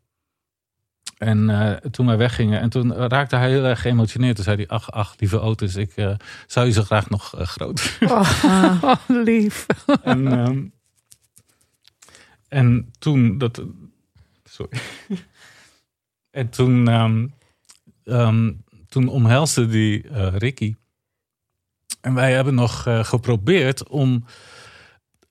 En 1.19 1.51
eh, 1.51 1.77
toen 1.91 2.07
wij 2.07 2.17
weggingen, 2.17 2.61
en 2.61 2.71
toen 2.71 2.93
raakte 2.93 3.37
hij 3.37 3.51
heel 3.51 3.65
erg 3.65 3.81
geëmotioneerd. 3.81 4.35
Toen 4.35 4.45
zei 4.45 4.57
hij, 4.57 4.69
ach, 4.69 4.91
ach, 4.91 5.15
lieve 5.19 5.41
Otis, 5.41 5.77
ik 5.77 5.97
eh, 5.97 6.15
zou 6.47 6.67
je 6.67 6.73
zo 6.73 6.83
graag 6.83 7.11
nog 7.11 7.37
eh, 7.39 7.47
groot 7.47 7.99
Oh, 8.01 8.79
oh, 8.83 8.95
lief. 9.07 9.67
en, 10.03 10.27
ehm, 10.33 10.65
en 12.49 12.91
toen, 12.99 13.39
dat, 13.39 13.63
Sorry. 14.45 14.79
en 16.31 16.49
toen, 16.49 16.85
toen 18.89 19.09
omhelste 19.09 19.67
die 19.67 20.09
Ricky. 20.39 20.75
En 22.01 22.15
wij 22.15 22.33
hebben 22.33 22.55
nog 22.55 22.87
eh, 22.87 23.05
geprobeerd 23.05 23.89
om 23.89 24.25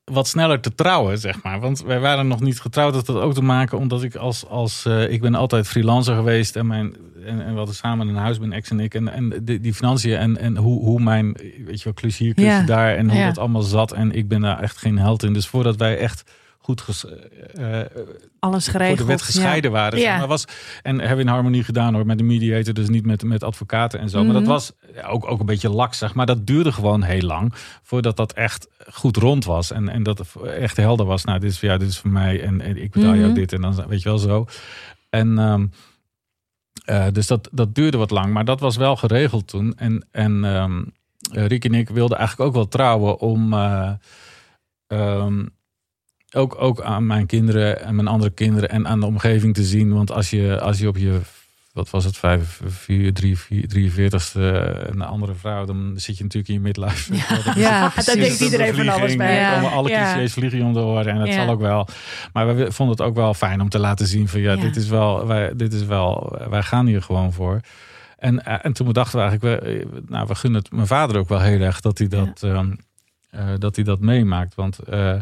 wat 0.04 0.28
sneller 0.28 0.60
te 0.60 0.76
trouwen, 0.76 1.18
zeg 1.18 1.44
maar. 1.44 1.60
Want 1.60 1.82
wij 1.84 2.00
waren 2.00 2.28
nog 2.28 2.40
niet 2.40 2.60
getrouwd. 2.62 2.94
Dat 2.94 3.08
had 3.08 3.16
ook 3.22 3.34
te 3.34 3.42
maken 3.42 3.78
omdat 3.78 4.04
ik 4.04 4.16
als... 4.16 4.46
als 4.48 4.86
eh, 4.86 5.12
ik 5.12 5.22
ben 5.22 5.36
altijd 5.36 5.68
freelancer 5.68 6.16
geweest. 6.16 6.56
En, 6.56 6.68
mijn, 6.68 6.96
en, 7.26 7.42
en 7.46 7.52
we 7.52 7.58
hadden 7.58 7.76
samen 7.76 8.08
een 8.08 8.16
huis, 8.16 8.40
mijn 8.40 8.54
ex 8.54 8.70
en 8.70 8.80
ik. 8.80 8.94
En, 8.94 9.08
en 9.14 9.34
die, 9.44 9.60
die 9.60 9.74
financiën 9.74 10.16
en, 10.18 10.38
en 10.38 10.58
hoe, 10.58 10.84
hoe 10.84 11.02
mijn... 11.02 11.34
Weet 11.66 11.78
je 11.78 11.84
wel, 11.84 11.94
klus 11.94 12.18
hier, 12.18 12.34
klus 12.34 12.46
Ja. 12.46 12.62
daar. 12.62 12.96
En 12.96 13.10
hoe 13.10 13.20
Ja. 13.20 13.28
dat 13.28 13.38
allemaal 13.38 13.62
zat. 13.62 13.92
En 13.92 14.12
ik 14.12 14.28
ben 14.28 14.42
daar 14.42 14.60
echt 14.60 14.78
geen 14.78 14.98
held 15.00 15.24
in. 15.24 15.34
Dus 15.34 15.48
voordat 15.48 15.76
wij 15.76 15.98
echt 15.98 16.32
goed 16.70 16.82
ges, 16.82 17.06
eh, 17.06 17.80
eh, 17.82 17.88
Alles 18.40 18.68
geregeld. 18.68 18.98
voor 18.98 19.08
de 19.08 19.14
wet 19.14 19.22
gescheiden 19.22 19.72
waren. 19.72 20.00
Ja. 20.00 20.18
Maar, 20.18 20.28
was, 20.28 20.46
en 20.82 21.00
hebben 21.00 21.16
we 21.18 21.22
in 21.24 21.28
harmonie 21.28 21.64
gedaan 21.64 21.94
hoor, 21.94 22.06
met 22.06 22.18
de 22.18 22.24
mediator, 22.24 22.74
dus 22.74 22.90
niet 22.90 23.06
met, 23.06 23.24
met 23.24 23.44
advocaten 23.44 24.00
en 24.00 24.10
zo. 24.10 24.24
Maar 24.24 24.34
dat 24.34 24.42
Mhm. 24.42 24.52
was 24.52 24.72
ja, 24.96 25.08
ook, 25.08 25.30
ook 25.32 25.40
een 25.40 25.46
beetje 25.46 25.70
laks, 25.70 25.98
zeg 25.98 26.14
maar. 26.14 26.26
Dat 26.26 26.48
duurde 26.48 26.72
gewoon 26.72 27.04
heel 27.04 27.22
lang 27.22 27.54
voordat 27.84 28.18
dat 28.18 28.34
echt 28.34 28.68
goed 28.92 29.18
rond 29.18 29.46
was. 29.46 29.72
En, 29.72 29.90
en 29.90 30.04
dat 30.04 30.18
het 30.18 30.36
echt 30.44 30.78
helder 30.78 31.06
was. 31.06 31.24
Nou, 31.24 31.40
dit 31.40 31.52
is, 31.52 31.60
ja, 31.60 31.78
dit 31.78 31.90
is 31.90 31.98
voor 32.00 32.10
mij 32.10 32.42
en, 32.44 32.62
en 32.62 32.78
ik 32.78 32.92
betaal 32.92 33.14
jou 33.16 33.26
Mhm. 33.26 33.34
dit. 33.34 33.54
En 33.54 33.62
dan 33.62 33.88
weet 33.88 34.02
je 34.02 34.10
wel 34.10 34.18
zo. 34.18 34.46
En 35.10 35.38
ehm, 35.40 35.66
eh, 36.86 37.06
dus 37.12 37.28
dat, 37.28 37.50
dat 37.52 37.76
duurde 37.76 37.98
wat 37.98 38.12
lang, 38.12 38.34
maar 38.34 38.46
dat 38.46 38.60
was 38.60 38.78
wel 38.78 38.96
geregeld 38.96 39.48
toen. 39.48 39.74
En, 39.78 40.08
en 40.12 40.44
eh, 40.44 41.46
Rick 41.48 41.66
en 41.66 41.74
ik 41.74 41.90
wilden 41.90 42.18
eigenlijk 42.18 42.50
ook 42.50 42.56
wel 42.56 42.68
trouwen 42.68 43.20
om 43.20 43.54
eh, 43.54 43.92
ehm, 44.88 45.46
ook, 46.32 46.56
ook 46.62 46.82
aan 46.82 47.06
mijn 47.06 47.26
kinderen 47.26 47.82
en 47.84 47.96
mijn 47.96 48.08
andere 48.08 48.32
kinderen 48.32 48.70
en 48.70 48.88
aan 48.88 49.00
de 49.00 49.06
omgeving 49.06 49.54
te 49.54 49.64
zien. 49.64 49.94
Want 49.94 50.12
als 50.12 50.30
je, 50.30 50.60
als 50.62 50.80
je 50.80 50.88
op 50.88 50.98
je, 50.98 51.20
wat 51.74 51.90
was 51.90 52.04
het, 52.04 52.18
5, 52.18 52.62
4, 52.66 53.14
3, 53.14 53.38
43ste 53.74 54.40
een 54.90 55.02
andere 55.02 55.34
vrouw, 55.34 55.66
dan 55.66 55.94
zit 55.96 56.18
je 56.18 56.24
natuurlijk 56.24 56.48
in 56.54 56.56
je 56.56 56.60
midlife. 56.62 57.14
Ja, 57.56 57.80
Daar 57.80 57.92
precies. 57.92 58.14
denkt 58.14 58.40
iedereen 58.40 58.76
van 58.76 58.90
alles 58.90 59.16
bij. 59.16 59.36
Ja. 59.36 59.54
Komen 59.54 59.72
alle 59.72 59.90
Ja. 59.90 60.12
clichés 60.14 60.34
vliegen 60.34 60.62
om 60.62 60.78
oren. 60.78 61.08
En 61.14 61.20
dat 61.20 61.28
Ja. 61.28 61.34
zal 61.34 61.50
ook 61.50 61.60
wel. 61.62 61.88
Maar 62.34 62.56
we 62.56 62.72
vonden 62.72 62.96
het 62.98 63.06
ook 63.06 63.16
wel 63.16 63.34
fijn 63.34 63.62
om 63.62 63.70
te 63.70 63.80
laten 63.80 64.08
zien 64.08 64.28
van 64.28 64.40
ja, 64.42 64.52
Ja. 64.54 64.62
dit 64.62 64.76
is 64.76 64.88
wel, 64.88 65.28
wij, 65.28 65.56
dit 65.56 65.74
is 65.74 65.86
wel, 65.86 66.38
wij 66.50 66.64
gaan 66.64 66.86
hier 66.86 67.02
gewoon 67.02 67.34
voor. 67.34 67.60
En, 68.18 68.46
eh, 68.46 68.56
en 68.62 68.74
toen 68.74 68.92
dachten 68.94 69.20
we 69.20 69.26
eigenlijk, 69.26 69.64
we, 69.64 69.88
nou, 70.08 70.28
we 70.28 70.36
gunnen 70.36 70.62
het 70.62 70.72
mijn 70.72 70.88
vader 70.88 71.18
ook 71.18 71.30
wel 71.30 71.40
heel 71.42 71.60
erg 71.62 71.82
dat 71.82 71.98
hij 71.98 72.08
dat, 72.08 72.44
ehm, 72.44 72.72
eh, 73.30 73.48
dat, 73.58 73.76
hij 73.76 73.86
dat 73.86 74.00
meemaakt. 74.00 74.56
Want 74.56 74.80
eh, 74.80 75.14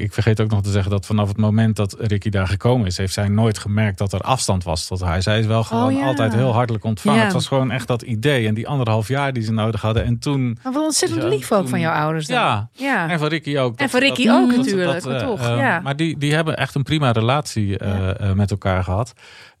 ik 0.00 0.12
vergeet 0.12 0.40
ook 0.40 0.50
nog 0.50 0.62
te 0.62 0.70
zeggen 0.70 0.90
dat 0.90 1.06
vanaf 1.06 1.28
het 1.28 1.36
moment 1.36 1.76
dat 1.76 1.96
Ricky 1.98 2.28
daar 2.30 2.46
gekomen 2.48 2.86
is, 2.86 2.96
heeft 2.96 3.12
zij 3.12 3.28
nooit 3.28 3.58
gemerkt 3.58 3.98
dat 3.98 4.12
er 4.12 4.20
afstand 4.20 4.64
was 4.64 4.86
tot 4.86 5.00
haar. 5.00 5.22
Zij 5.22 5.38
is 5.38 5.46
wel 5.46 5.64
gewoon 5.64 5.94
ja. 5.94 6.06
altijd 6.06 6.34
heel 6.34 6.52
hartelijk 6.52 6.84
ontvangen. 6.84 7.18
Ja. 7.18 7.24
Het 7.24 7.32
was 7.34 7.46
gewoon 7.46 7.70
echt 7.70 7.86
dat 7.86 8.02
idee 8.02 8.46
en 8.46 8.54
die 8.54 8.68
anderhalf 8.68 9.08
jaar 9.08 9.32
die 9.32 9.42
ze 9.42 9.52
nodig 9.52 9.80
hadden. 9.80 10.04
En 10.04 10.18
toen, 10.18 10.58
Maar 10.62 10.72
wat 10.72 10.84
ontzettend 10.84 11.22
Ja, 11.22 11.28
lief 11.28 11.52
ook 11.52 11.58
toen- 11.60 11.68
van 11.68 11.80
jouw 11.80 11.92
ouders 11.94 12.26
dan. 12.26 12.36
ja, 12.38 12.68
Ja. 12.72 13.08
en 13.08 13.18
van 13.18 13.28
Ricky 13.28 13.58
ook. 13.58 13.78
En 13.78 13.90
van 13.90 14.00
Ricky 14.00 14.24
dat- 14.26 14.42
ook 14.42 14.48
dat- 14.48 14.56
natuurlijk, 14.56 15.04
eh, 15.04 15.16
toch, 15.16 15.40
eh, 15.40 15.56
ja. 15.56 15.80
Maar 15.80 15.96
die, 15.96 16.18
die 16.18 16.34
hebben 16.34 16.56
echt 16.56 16.74
een 16.74 16.82
prima 16.82 17.10
relatie 17.10 17.78
eh, 17.78 18.28
eh, 18.30 18.36
met 18.36 18.50
elkaar 18.50 18.84
gehad. 18.84 19.12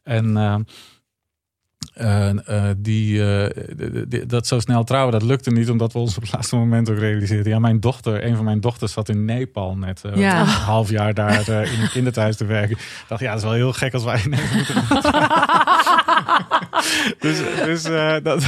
En 0.02 0.36
eh, 2.00 2.62
die, 2.76 3.34
eh, 3.34 4.22
dat 4.26 4.46
zo 4.46 4.58
snel 4.60 4.84
trouwen, 4.84 5.12
dat 5.12 5.22
lukte 5.22 5.50
niet, 5.50 5.70
omdat 5.70 5.92
we 5.92 5.98
ons 5.98 6.16
op 6.16 6.22
het 6.22 6.32
laatste 6.32 6.56
moment 6.56 6.90
ook 6.90 6.98
realiseerden. 6.98 7.52
Ja, 7.52 7.58
mijn 7.58 7.80
dochter, 7.80 8.24
een 8.24 8.36
van 8.36 8.44
mijn 8.44 8.60
dochters 8.60 8.92
zat 8.92 9.08
in 9.08 9.24
Nepal 9.24 9.76
net 9.76 10.04
eh, 10.04 10.16
Ja. 10.16 10.40
een 10.40 10.46
half 10.46 10.90
jaar 10.90 11.14
daar 11.14 11.48
in 11.48 11.80
een 11.80 11.90
kinderthuis 11.90 12.36
te 12.36 12.44
werken. 12.44 12.70
Ik 12.76 13.04
dacht, 13.08 13.20
ja, 13.20 13.28
dat 13.28 13.38
is 13.38 13.44
wel 13.44 13.52
heel 13.52 13.72
gek 13.72 13.94
als 13.94 14.04
wij 14.04 14.22
ineens 14.24 14.54
moeten 14.54 14.74
dus 17.20 17.38
dus 17.64 17.84
eh, 17.84 18.16
dat, 18.22 18.46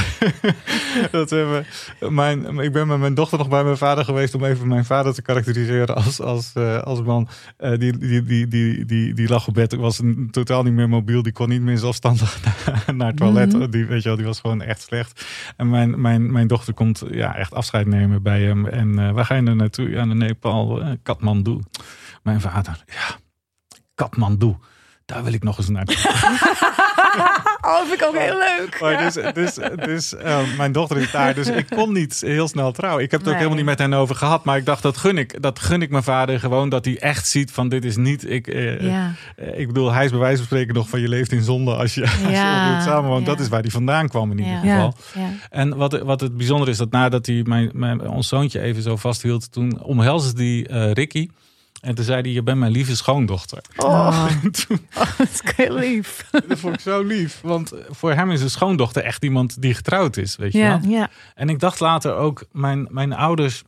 dat 1.11 1.29
hebben 1.29 1.65
mijn, 1.99 2.59
ik 2.59 2.71
ben 2.71 2.87
met 2.87 2.99
mijn 2.99 3.13
dochter 3.13 3.37
nog 3.37 3.49
bij 3.49 3.63
mijn 3.63 3.77
vader 3.77 4.05
geweest 4.05 4.35
om 4.35 4.43
even 4.43 4.67
mijn 4.67 4.85
vader 4.85 5.13
te 5.13 5.21
karakteriseren 5.21 5.95
als, 5.95 6.21
als, 6.21 6.51
eh, 6.53 6.81
als 6.81 7.01
man. 7.01 7.27
Eh, 7.57 7.77
die, 7.79 7.97
die, 7.97 8.23
die, 8.23 8.47
die, 8.47 8.85
die, 8.85 9.13
die 9.13 9.27
lag 9.29 9.47
op 9.47 9.53
bed, 9.53 9.73
was 9.75 9.99
een- 9.99 10.27
totaal 10.31 10.63
niet 10.63 10.73
meer 10.73 10.89
mobiel, 10.89 11.23
die 11.23 11.31
kon 11.33 11.49
niet 11.49 11.61
meer 11.61 11.77
zelfstandig 11.77 12.39
naar, 12.65 12.95
naar 12.95 13.07
het 13.07 13.17
toilet. 13.17 13.53
Mhm. 13.53 13.69
die, 13.69 13.85
weet 13.85 14.01
je 14.01 14.07
wel, 14.07 14.17
die 14.17 14.25
was 14.25 14.39
gewoon 14.39 14.61
echt 14.61 14.81
slecht. 14.81 15.25
En 15.57 15.69
mijn, 15.69 16.01
mijn, 16.01 16.31
mijn 16.31 16.47
dochter 16.47 16.73
komt 16.73 17.03
ja, 17.11 17.35
echt 17.35 17.53
afscheid 17.53 17.87
nemen 17.87 18.21
bij 18.23 18.41
hem. 18.41 18.65
En 18.65 19.13
waar 19.13 19.25
ga 19.25 19.35
je 19.35 19.43
er 19.43 19.55
naartoe? 19.55 19.89
Ja, 19.89 20.05
naar 20.05 20.15
Nepal, 20.15 20.83
Kathmandu. 21.03 21.59
Mijn 22.23 22.41
vader, 22.41 22.83
ja, 22.85 23.15
Kathmandu. 23.95 24.55
Daar 25.05 25.23
wil 25.23 25.33
ik 25.33 25.43
nog 25.43 25.57
eens 25.57 25.69
naartoe. 25.69 25.95
Oh, 27.65 27.79
vind 27.87 28.01
ik 28.01 28.07
ook 28.07 28.17
heel 28.17 28.37
leuk. 28.37 28.77
Maar 28.81 28.97
dus 28.97 29.13
dus, 29.33 29.57
dus 29.85 30.15
eh, 30.15 30.39
mijn 30.57 30.71
dochter 30.71 30.97
is 30.97 31.11
daar, 31.11 31.33
dus 31.33 31.47
ik 31.47 31.65
kon 31.69 31.93
niet 31.93 32.21
heel 32.25 32.47
snel 32.47 32.71
trouwen. 32.71 33.03
Ik 33.03 33.11
heb 33.11 33.19
het 33.19 33.29
ook 33.29 33.35
helemaal 33.35 33.55
niet 33.57 33.65
met 33.65 33.79
hen 33.79 33.93
over 33.93 34.15
gehad, 34.15 34.43
maar 34.43 34.57
ik 34.57 34.65
dacht 34.65 34.81
dat 34.83 34.97
gun 34.97 35.17
ik, 35.17 35.41
dat 35.41 35.59
gun 35.59 35.81
ik 35.81 35.89
mijn 35.89 36.03
vader 36.03 36.39
gewoon 36.39 36.69
dat 36.69 36.85
hij 36.85 36.99
echt 36.99 37.27
ziet 37.27 37.51
van 37.51 37.69
dit 37.69 37.85
is 37.85 37.97
niet. 37.97 38.29
Ik, 38.29 38.47
eh, 38.47 38.81
Ja. 38.81 39.13
eh, 39.35 39.59
ik 39.59 39.67
bedoel, 39.67 39.91
hij 39.91 40.05
is 40.05 40.11
bij 40.11 40.19
wijze 40.19 40.37
van 40.37 40.45
spreken 40.45 40.73
nog 40.73 40.89
van 40.89 40.99
je 40.99 41.07
leeft 41.09 41.31
in 41.31 41.43
zonde 41.43 41.75
als 41.75 41.93
je, 41.93 42.01
als 42.01 42.11
je 42.21 42.29
Ja, 42.31 42.81
samenwoont. 42.81 43.25
ja. 43.25 43.31
Dat 43.31 43.39
is 43.41 43.47
waar 43.49 43.61
hij 43.61 43.69
vandaan 43.71 44.07
kwam 44.07 44.31
in 44.31 44.37
ieder 44.37 44.53
Ja. 44.53 44.59
geval. 44.59 44.93
Ja. 45.13 45.29
En 45.49 45.77
wat, 45.77 45.99
wat 46.01 46.21
het 46.21 46.37
bijzonder 46.37 46.69
is, 46.69 46.77
dat 46.77 46.91
nadat 46.91 47.25
hij 47.25 47.41
mijn, 47.47 47.69
mijn, 47.73 48.07
ons 48.07 48.27
zoontje 48.27 48.59
even 48.61 48.81
zo 48.83 48.95
vasthield, 48.95 49.51
toen 49.51 49.81
omhelsde 49.81 50.33
die 50.33 50.67
eh, 50.67 50.91
Ricky. 50.91 51.27
En 51.83 51.95
toen 51.95 52.05
zei 52.05 52.21
hij, 52.21 52.31
je 52.31 52.43
bent 52.43 52.57
mijn 52.59 52.71
lieve 52.71 52.95
schoondochter. 52.95 53.61
Oh, 53.77 54.25
toen, 54.67 54.79
oh, 54.97 55.17
dat 55.17 55.29
is 55.31 55.41
heel 55.55 55.73
lief. 55.75 56.25
dat 56.47 56.59
vond 56.59 56.73
ik 56.73 56.79
zo 56.79 57.01
lief. 57.03 57.39
Want 57.41 57.71
voor 57.89 58.13
hem 58.13 58.31
is 58.31 58.41
een 58.41 58.49
schoondochter 58.49 59.03
echt 59.03 59.23
iemand 59.23 59.61
die 59.61 59.73
getrouwd 59.73 60.17
is, 60.17 60.35
weet 60.35 60.51
je 60.51 60.57
Ja. 60.57 60.79
wel. 60.81 60.89
Ja. 60.91 61.09
En 61.35 61.49
ik 61.49 61.59
dacht 61.59 61.79
later 61.79 62.15
ook, 62.15 62.45
mijn, 62.51 62.87
mijn 62.91 63.13
ouders... 63.13 63.63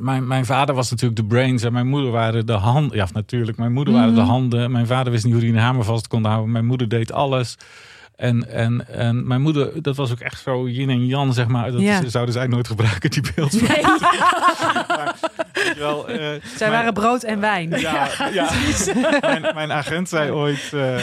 Mijn, 0.00 0.26
mijn 0.26 0.44
vader 0.46 0.74
was 0.74 0.90
natuurlijk 0.90 1.20
de 1.20 1.26
brains 1.26 1.62
en 1.62 1.72
mijn 1.72 1.86
moeder 1.86 2.10
waren 2.10 2.46
de 2.46 2.52
handen. 2.52 2.96
Ja, 2.96 3.06
natuurlijk. 3.12 3.58
Mijn 3.58 3.72
moeder 3.72 3.94
waren 3.94 4.14
de 4.14 4.20
Mhm. 4.20 4.30
handen. 4.30 4.70
Mijn 4.72 4.86
vader 4.86 5.12
wist 5.12 5.24
niet 5.24 5.32
hoe 5.32 5.42
hij 5.42 5.52
een 5.52 5.58
hamer 5.58 5.84
vast 5.84 6.08
kon 6.08 6.24
houden. 6.24 6.52
Mijn 6.52 6.66
moeder 6.66 6.88
deed 6.88 7.12
alles. 7.12 7.56
En, 8.16 8.50
en, 8.50 8.88
en 8.88 9.26
mijn 9.26 9.40
moeder, 9.40 9.82
dat 9.82 9.96
was 9.96 10.10
ook 10.12 10.20
echt 10.20 10.42
zo 10.42 10.68
yin 10.68 10.90
en 10.90 11.06
yang, 11.06 11.34
zeg 11.34 11.46
maar. 11.46 11.72
Dat 11.72 11.80
Ja. 11.80 12.00
zouden 12.08 12.34
zij 12.34 12.46
nooit 12.46 12.66
gebruiken, 12.66 13.10
die 13.10 13.22
beeld. 13.34 13.68
Nee. 13.68 13.82
Wel, 15.78 16.08
eh, 16.08 16.16
Zij 16.16 16.40
mijn- 16.58 16.70
waren 16.70 16.92
brood 16.92 17.22
en 17.22 17.40
wijn. 17.40 17.70
ja, 17.70 18.08
ja. 18.32 18.50
mijn, 19.20 19.46
mijn 19.54 19.72
agent 19.72 20.08
zei 20.08 20.30
ooit 20.30 20.72
eh, 20.72 20.98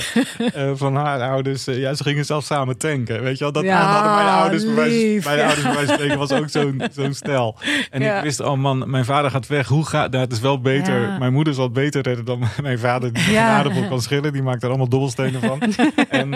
eh, 0.54 0.72
van 0.76 0.96
haar 0.96 1.22
ouders, 1.22 1.66
ja, 1.66 1.94
ze 1.94 2.04
gingen 2.04 2.26
zelf 2.26 2.44
samen 2.44 2.78
tanken. 2.78 3.24
Weet 3.24 3.38
je 3.38 3.44
wel, 3.44 3.54
dat 3.54 3.64
Ja, 3.64 3.82
hadden 3.94 4.16
mijn 4.16 4.28
ouders, 4.28 4.66
bij 4.66 4.74
wijze, 4.76 4.96
lief, 4.96 5.26
mijn 5.26 5.38
ja. 5.38 5.44
ouders 5.46 5.64
bij 5.64 5.74
wijze 5.74 5.88
van 5.88 5.96
spreken 5.96 6.18
was 6.18 6.32
ook 6.32 6.50
zo'n 6.50 6.82
zo'n 6.94 7.14
stel. 7.14 7.58
En 7.90 8.02
ik 8.02 8.24
wist, 8.24 8.40
oh 8.40 8.58
man, 8.58 8.90
mijn 8.90 9.06
vader 9.06 9.32
gaat 9.32 9.48
weg. 9.48 9.68
Hoe 9.68 9.86
gaat 9.86 10.12
dat? 10.12 10.32
is 10.32 10.40
wel 10.40 10.62
beter. 10.62 11.16
Mijn 11.20 11.34
moeder 11.34 11.54
zal 11.54 11.64
het 11.64 11.74
beter 11.74 12.02
redden 12.02 12.26
dan 12.26 12.44
mijn 12.62 12.80
vader, 12.80 13.14
die 13.14 13.24
geen 13.24 13.34
Ja. 13.34 13.48
aardappel 13.58 13.88
kan 13.88 14.02
schillen. 14.02 14.34
Die 14.34 14.44
maakt 14.44 14.64
er 14.64 14.70
allemaal 14.70 14.90
dobbelstenen 14.90 15.42
van. 15.42 15.62
en, 16.10 16.34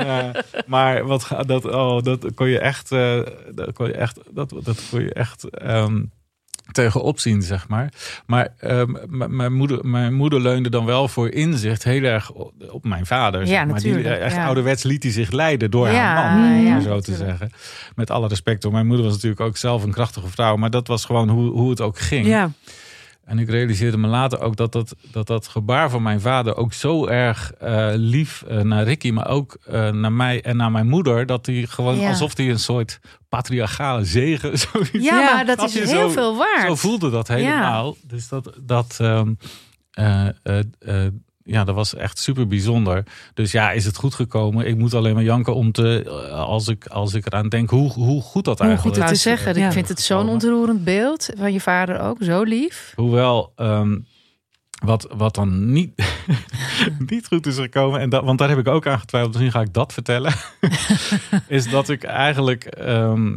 maar 0.65 1.05
wat 1.05 1.31
dat? 1.45 1.65
Oh, 1.65 2.01
dat 2.01 2.33
kon 2.33 2.47
je 2.47 2.59
echt, 2.59 2.91
eh, 2.91 3.19
dat 3.53 3.73
kon 3.73 3.87
je 3.87 3.93
echt, 3.93 4.19
dat, 4.31 4.53
dat 4.63 4.81
kon 4.89 5.01
je 5.01 5.13
echt. 5.13 5.49
ehm, 5.49 6.01
tegenop 6.71 7.19
zien, 7.19 7.41
zeg 7.41 7.67
maar. 7.67 7.93
Maar 8.25 8.47
ehm, 8.59 8.91
mijn, 9.35 9.53
moeder, 9.53 9.87
mijn 9.87 10.13
moeder 10.13 10.41
leunde 10.41 10.69
dan 10.69 10.85
wel 10.85 11.07
voor 11.07 11.29
inzicht 11.29 11.83
heel 11.83 12.03
erg 12.03 12.31
op, 12.31 12.83
mijn 12.83 13.05
vader. 13.05 13.47
zeg 13.47 13.55
Ja, 13.55 13.65
maar. 13.65 13.79
Die, 13.79 13.91
natuurlijk, 13.93 14.21
echt 14.21 14.35
ja. 14.35 14.45
ouderwets 14.45 14.83
liet 14.83 15.03
hij 15.03 15.11
zich 15.11 15.31
leiden 15.31 15.71
door 15.71 15.87
Ja, 15.87 16.15
haar 16.15 16.37
man, 16.37 16.57
om 16.59 16.65
ja, 16.65 16.79
zo 16.79 16.99
te 16.99 17.15
zeggen. 17.15 17.51
Met 17.95 18.09
alle 18.09 18.27
respect 18.27 18.63
hoor. 18.63 18.71
Mijn 18.71 18.87
moeder 18.87 19.05
was 19.05 19.13
natuurlijk 19.13 19.41
ook 19.41 19.57
zelf 19.57 19.83
een 19.83 19.91
krachtige 19.91 20.27
vrouw. 20.27 20.55
Maar 20.55 20.69
dat 20.69 20.87
was 20.87 21.05
gewoon 21.05 21.29
hoe, 21.29 21.51
hoe 21.51 21.69
het 21.69 21.81
ook 21.81 21.99
ging. 21.99 22.25
Ja. 22.25 22.51
En 23.25 23.39
ik 23.39 23.49
realiseerde 23.49 23.97
me 23.97 24.07
later 24.07 24.39
ook 24.41 24.55
dat 24.55 24.71
dat, 24.71 24.95
dat, 25.11 25.27
dat 25.27 25.47
gebaar 25.47 25.89
van 25.89 26.01
mijn 26.03 26.21
vader 26.21 26.55
ook 26.57 26.73
zo 26.73 27.05
erg 27.07 27.53
eh, 27.53 27.89
lief 27.93 28.41
eh, 28.47 28.59
naar 28.61 28.83
Ricky, 28.83 29.11
maar 29.11 29.27
ook 29.27 29.57
eh, 29.65 29.89
naar 29.89 30.11
mij 30.11 30.41
en 30.41 30.57
naar 30.57 30.71
mijn 30.71 30.87
moeder, 30.87 31.25
dat 31.25 31.45
hij 31.45 31.65
gewoon 31.69 31.99
Ja. 31.99 32.07
alsof 32.09 32.37
hij 32.37 32.49
een 32.49 32.59
soort 32.59 32.99
patriarchale 33.29 34.05
zegen, 34.05 34.57
zoiets 34.71 34.89
Ja, 34.91 35.19
Ja, 35.19 35.33
maar 35.33 35.45
dat 35.45 35.63
is 35.63 35.73
heel 35.73 35.87
zo- 35.87 36.09
veel 36.09 36.37
waard. 36.37 36.67
zo 36.67 36.75
voelde 36.75 37.09
dat 37.09 37.27
helemaal. 37.27 37.95
Dus 38.01 38.27
dat, 38.27 38.53
dat, 38.61 38.97
ehm, 39.01 39.33
eh, 39.91 40.27
eh, 40.43 40.59
eh, 40.79 41.11
ja, 41.47 41.63
dat 41.63 41.75
was 41.75 41.95
echt 41.95 42.17
super 42.17 42.47
bijzonder. 42.47 43.03
Dus 43.33 43.51
ja, 43.51 43.71
is 43.71 43.85
het 43.85 43.97
goed 43.97 44.13
gekomen? 44.13 44.67
Ik 44.67 44.77
moet 44.77 44.93
alleen 44.93 45.13
maar 45.13 45.23
janken 45.23 45.55
om 45.55 45.71
te, 45.71 46.03
eh, 46.03 46.39
als 46.39 46.67
ik, 46.67 46.85
als 46.85 47.13
ik 47.13 47.25
eraan 47.25 47.49
denk, 47.49 47.69
hoe, 47.69 47.91
hoe 47.91 48.21
goed 48.21 48.45
dat 48.45 48.57
Hoe 48.57 48.67
eigenlijk 48.67 48.95
Ik 48.95 49.01
wou 49.01 49.13
Het 49.13 49.17
is, 49.17 49.21
zeggen, 49.21 49.55
ja. 49.55 49.65
ik 49.65 49.73
vind 49.73 49.87
het 49.87 49.99
zo'n 49.99 50.29
ontroerend 50.29 50.83
beeld 50.83 51.29
van 51.37 51.53
je 51.53 51.61
vader 51.61 51.99
ook. 51.99 52.17
Zo 52.19 52.43
lief. 52.43 52.93
Hoewel, 52.95 53.51
ehm, 53.55 53.97
wat, 54.83 55.07
wat 55.15 55.35
dan 55.35 55.71
niet, 55.71 55.91
niet 57.07 57.27
goed 57.27 57.45
is 57.45 57.55
gekomen, 57.57 57.99
en 57.99 58.09
dat, 58.09 58.23
want 58.23 58.39
daar 58.39 58.49
heb 58.49 58.57
ik 58.57 58.67
ook 58.67 58.87
aan 58.87 58.99
getwijfeld, 58.99 59.33
misschien 59.33 59.53
ga 59.53 59.61
ik 59.61 59.73
dat 59.73 59.93
vertellen, 59.93 60.33
is 61.47 61.69
dat 61.69 61.89
ik 61.89 62.03
eigenlijk 62.03 62.63
ehm, 62.63 63.35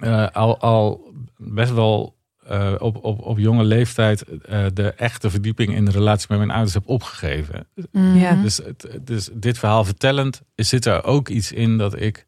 eh, 0.00 0.26
al, 0.32 0.58
al 0.58 1.12
best 1.36 1.74
wel 1.74 2.13
eh, 2.48 2.74
op, 2.78 3.04
op, 3.04 3.20
op 3.20 3.38
jonge 3.38 3.64
leeftijd 3.64 4.22
eh, 4.22 4.66
de 4.74 4.90
echte 4.92 5.30
verdieping 5.30 5.74
in 5.74 5.84
de 5.84 5.90
relatie 5.90 6.26
met 6.28 6.38
mijn 6.38 6.50
ouders 6.50 6.74
heb 6.74 6.88
opgegeven. 6.88 7.66
Mhm. 7.92 8.16
Ja. 8.16 8.34
Dus, 8.42 8.56
het- 8.56 8.98
dus 9.02 9.28
dit 9.32 9.58
verhaal 9.58 9.84
vertellend 9.84 10.42
is- 10.54 10.68
zit 10.68 10.86
er 10.86 11.04
ook 11.04 11.28
iets 11.28 11.52
in 11.52 11.78
dat 11.78 12.00
ik. 12.00 12.24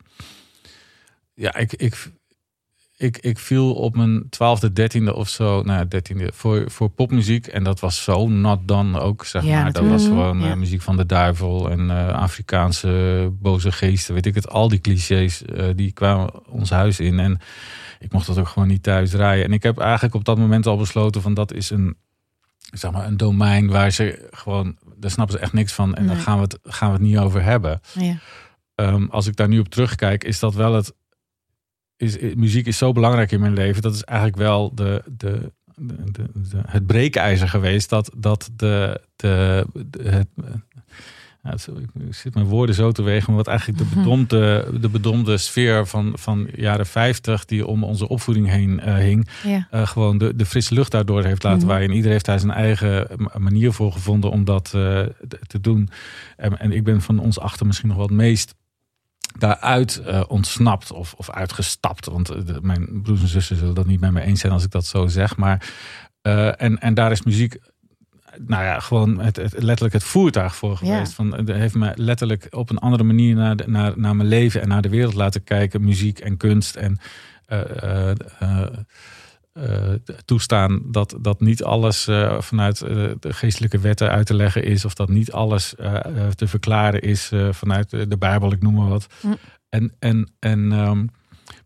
Ja, 1.35 1.55
ik, 1.57 1.73
ik, 1.73 2.11
ik, 2.97 3.19
ik 3.19 3.39
viel 3.39 3.75
op 3.75 3.97
mijn 3.97 4.27
twaalfde, 4.31 4.73
dertiende 4.73 5.15
of 5.15 5.29
zo, 5.29 5.63
nou 5.63 5.79
ja, 5.79 5.85
dertiende, 5.85 6.31
voor, 6.35 6.71
voor 6.71 6.89
popmuziek. 6.91 7.47
En 7.47 7.65
dat 7.65 7.81
was 7.81 8.03
zo 8.05 8.29
not 8.29 8.69
done 8.69 9.01
ook, 9.01 9.25
zeg 9.25 9.43
Ja, 9.45 9.63
maar. 9.63 9.73
Dat 9.73 9.87
was 9.87 10.05
gewoon 10.05 10.41
eh, 10.43 10.49
Ja. 10.49 10.55
muziek 10.55 10.83
van 10.83 10.97
de 10.97 11.07
duivel 11.07 11.71
en 11.71 11.91
eh, 11.91 12.09
Afrikaanse 12.09 13.29
boze 13.33 13.73
geesten, 13.73 14.15
weet 14.15 14.27
ik 14.27 14.35
het. 14.35 14.49
Al 14.49 14.69
die 14.69 14.79
clichés, 14.81 15.43
eh, 15.45 15.65
die 15.75 15.93
kwamen 15.93 16.47
ons 16.49 16.71
huis 16.71 17.01
in. 17.01 17.19
En 17.19 17.39
ik 17.99 18.13
mocht 18.13 18.27
dat 18.27 18.39
ook 18.39 18.49
gewoon 18.49 18.69
niet 18.69 18.83
thuis 18.83 19.11
draaien. 19.11 19.45
En 19.45 19.53
ik 19.53 19.63
heb 19.63 19.79
eigenlijk 19.79 20.15
op 20.15 20.25
dat 20.25 20.39
moment 20.39 20.67
al 20.67 20.77
besloten 20.77 21.23
van 21.23 21.35
dat 21.35 21.53
is 21.53 21.71
een, 21.71 21.97
zeg 22.73 22.91
maar, 22.91 23.07
een 23.07 23.17
domein 23.17 23.69
waar 23.69 23.91
ze 23.91 24.29
gewoon, 24.31 24.77
daar 24.97 25.11
snappen 25.11 25.37
ze 25.37 25.43
echt 25.43 25.53
niks 25.53 25.73
van. 25.73 25.95
En 25.95 26.07
daar 26.07 26.15
Nee. 26.15 26.25
gaan 26.25 26.37
we, 26.37 26.43
het, 26.43 26.59
gaan 26.63 26.89
we 26.89 26.95
het 26.95 27.03
niet 27.07 27.19
over 27.19 27.43
hebben. 27.43 27.81
Ja. 27.99 28.17
Ehm, 28.75 29.07
als 29.11 29.27
ik 29.27 29.37
daar 29.37 29.49
nu 29.49 29.59
op 29.59 29.69
terugkijk, 29.69 30.25
is 30.25 30.39
dat 30.39 30.55
wel 30.55 30.75
het. 30.75 30.95
Is, 31.97 32.17
i- 32.23 32.35
muziek 32.37 32.67
is 32.67 32.79
zo 32.79 32.93
belangrijk 32.93 33.33
in 33.33 33.41
mijn 33.41 33.55
leven. 33.55 33.83
Dat 33.83 33.95
is 33.95 34.03
eigenlijk 34.05 34.39
wel 34.39 34.75
de, 34.75 35.03
de, 35.17 35.53
de, 35.75 35.95
de- 36.13 36.31
de- 36.51 36.61
het 36.67 36.87
breekijzer 36.87 37.49
geweest. 37.49 37.89
Dat, 37.89 38.11
dat 38.17 38.51
de. 38.57 39.01
de, 39.17 39.67
het, 40.03 40.29
het- 40.37 41.69
ik 41.99 42.15
zit 42.15 42.35
mijn 42.35 42.47
woorden 42.47 42.75
zo 42.75 42.93
te 42.93 43.03
wegen, 43.03 43.27
maar 43.27 43.37
wat 43.37 43.47
eigenlijk 43.47 43.79
de 43.79 43.95
bedomde, 43.97 44.69
de 44.81 44.89
bedomde 44.89 45.37
sfeer 45.37 45.87
van, 45.87 46.13
van 46.19 46.49
jaren 46.57 46.87
50, 46.87 47.45
die 47.45 47.67
om 47.67 47.85
onze 47.85 48.09
opvoeding 48.09 48.49
heen 48.49 48.81
eh, 48.81 48.95
hing, 48.95 49.29
Ja. 49.45 49.67
eh, 49.71 49.87
gewoon 49.87 50.19
de, 50.19 50.37
de 50.37 50.47
frisse 50.47 50.75
lucht 50.75 50.91
daardoor 50.91 51.25
heeft 51.25 51.43
laten 51.43 51.59
Mhm. 51.59 51.67
waaien. 51.69 51.85
En 51.85 51.91
iedereen 51.95 52.13
heeft 52.13 52.25
daar 52.25 52.41
zijn 52.41 52.53
eigen 52.53 53.07
ma- 53.17 53.33
manier 53.39 53.73
voor 53.73 53.93
gevonden 53.93 54.31
om 54.31 54.45
dat 54.45 54.67
eh, 54.75 55.01
te 55.47 55.61
doen. 55.61 55.89
En, 56.37 56.59
en 56.59 56.73
ik 56.73 56.85
ben 56.85 57.01
van 57.03 57.19
ons 57.19 57.39
achter 57.39 57.67
misschien 57.67 57.89
nog 57.89 57.97
wel 57.97 58.07
het 58.07 58.17
meest 58.17 58.55
daaruit 59.39 59.97
eh, 60.01 60.23
ontsnapt 60.29 60.93
of, 60.93 61.15
of 61.17 61.31
uitgestapt. 61.31 62.07
Want 62.07 62.29
eh, 62.31 62.37
de- 62.47 62.59
mijn 62.63 63.03
broers 63.03 63.21
en 63.21 63.29
zussen 63.29 63.57
zullen 63.57 63.75
dat 63.75 63.87
niet 63.87 64.01
met 64.01 64.13
me 64.13 64.21
eens 64.21 64.41
zijn 64.41 64.53
als 64.53 64.65
ik 64.65 64.71
dat 64.71 64.87
zo 64.87 65.07
zeg. 65.07 65.37
Maar, 65.37 65.73
eh, 66.23 66.63
en, 66.63 66.79
en 66.79 66.95
daar 66.95 67.11
is 67.11 67.23
muziek 67.23 67.57
nou 68.47 68.65
ja, 68.65 68.81
gewoon 68.81 69.19
het, 69.21 69.37
het, 69.37 69.63
letterlijk 69.63 69.95
het 69.95 70.05
voertuig 70.05 70.57
voor 70.57 70.77
geweest. 70.77 71.13
Van, 71.15 71.35
het 71.35 71.49
heeft 71.49 71.75
me 71.75 71.93
letterlijk 71.95 72.47
op 72.51 72.71
een 72.71 72.79
andere 72.79 73.03
manier 73.05 73.35
naar, 73.35 73.57
de- 73.57 73.69
naar, 73.71 73.93
naar 73.97 74.17
mijn 74.17 74.29
leven 74.29 74.61
en 74.61 74.69
naar 74.69 74.83
de 74.83 74.89
wereld 74.89 75.15
laten 75.15 75.45
kijken. 75.45 75.85
Muziek 75.85 76.19
en 76.19 76.37
kunst 76.37 76.77
en 76.77 76.99
toestaan 80.25 80.83
dat, 80.87 81.17
dat 81.21 81.41
niet 81.41 81.63
alles 81.63 82.09
eh, 82.09 82.41
vanuit 82.41 82.81
eh, 82.81 82.95
de 83.21 83.33
geestelijke 83.33 83.79
wetten 83.79 84.11
uit 84.11 84.27
te 84.27 84.35
leggen 84.35 84.65
is. 84.65 84.85
Of 84.85 84.95
dat 84.95 85.09
niet 85.09 85.33
alles 85.33 85.75
eh, 85.75 85.95
eh, 85.95 86.29
te 86.29 86.49
verklaren 86.49 87.01
is 87.03 87.31
eh, 87.33 87.49
vanuit 87.53 87.91
de, 87.91 88.17
Bijbel, 88.19 88.53
ik 88.53 88.63
noem 88.63 88.75
maar 88.75 88.89
wat. 88.89 89.07
Hm. 89.21 89.29
En, 89.69 89.93
en, 89.99 90.31
en, 90.39 90.73
ehm, 90.73 91.07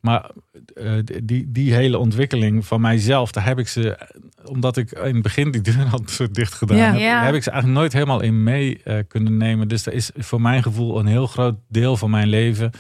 maar 0.01 0.31
eh, 0.75 0.93
die, 1.23 1.51
die 1.51 1.75
hele 1.75 1.99
ontwikkeling 1.99 2.67
van 2.67 2.81
mijzelf, 2.81 3.33
daar 3.33 3.45
heb 3.45 3.59
ik 3.59 3.69
ze, 3.69 3.99
omdat 4.45 4.77
ik 4.77 4.91
in 4.93 5.15
het 5.15 5.23
begin 5.23 5.51
die 5.51 5.61
deur 5.61 5.87
had 5.87 6.11
zo 6.11 6.27
dicht 6.31 6.55
gedaan, 6.55 6.77
Ja. 6.77 6.91
heb, 6.93 7.01
Ja. 7.01 7.25
heb 7.25 7.35
ik 7.35 7.43
ze 7.43 7.51
eigenlijk 7.51 7.81
nooit 7.81 7.93
helemaal 7.93 8.21
in 8.21 8.43
mee 8.43 8.83
eh, 8.83 8.99
kunnen 9.09 9.37
nemen. 9.37 9.69
Dus 9.69 9.87
er 9.87 9.93
is 9.93 10.11
voor 10.17 10.41
mijn 10.41 10.63
gevoel 10.63 10.99
een 10.99 11.07
heel 11.07 11.27
groot 11.27 11.57
deel 11.69 11.97
van 11.97 12.11
mijn 12.11 12.29
leven 12.29 12.71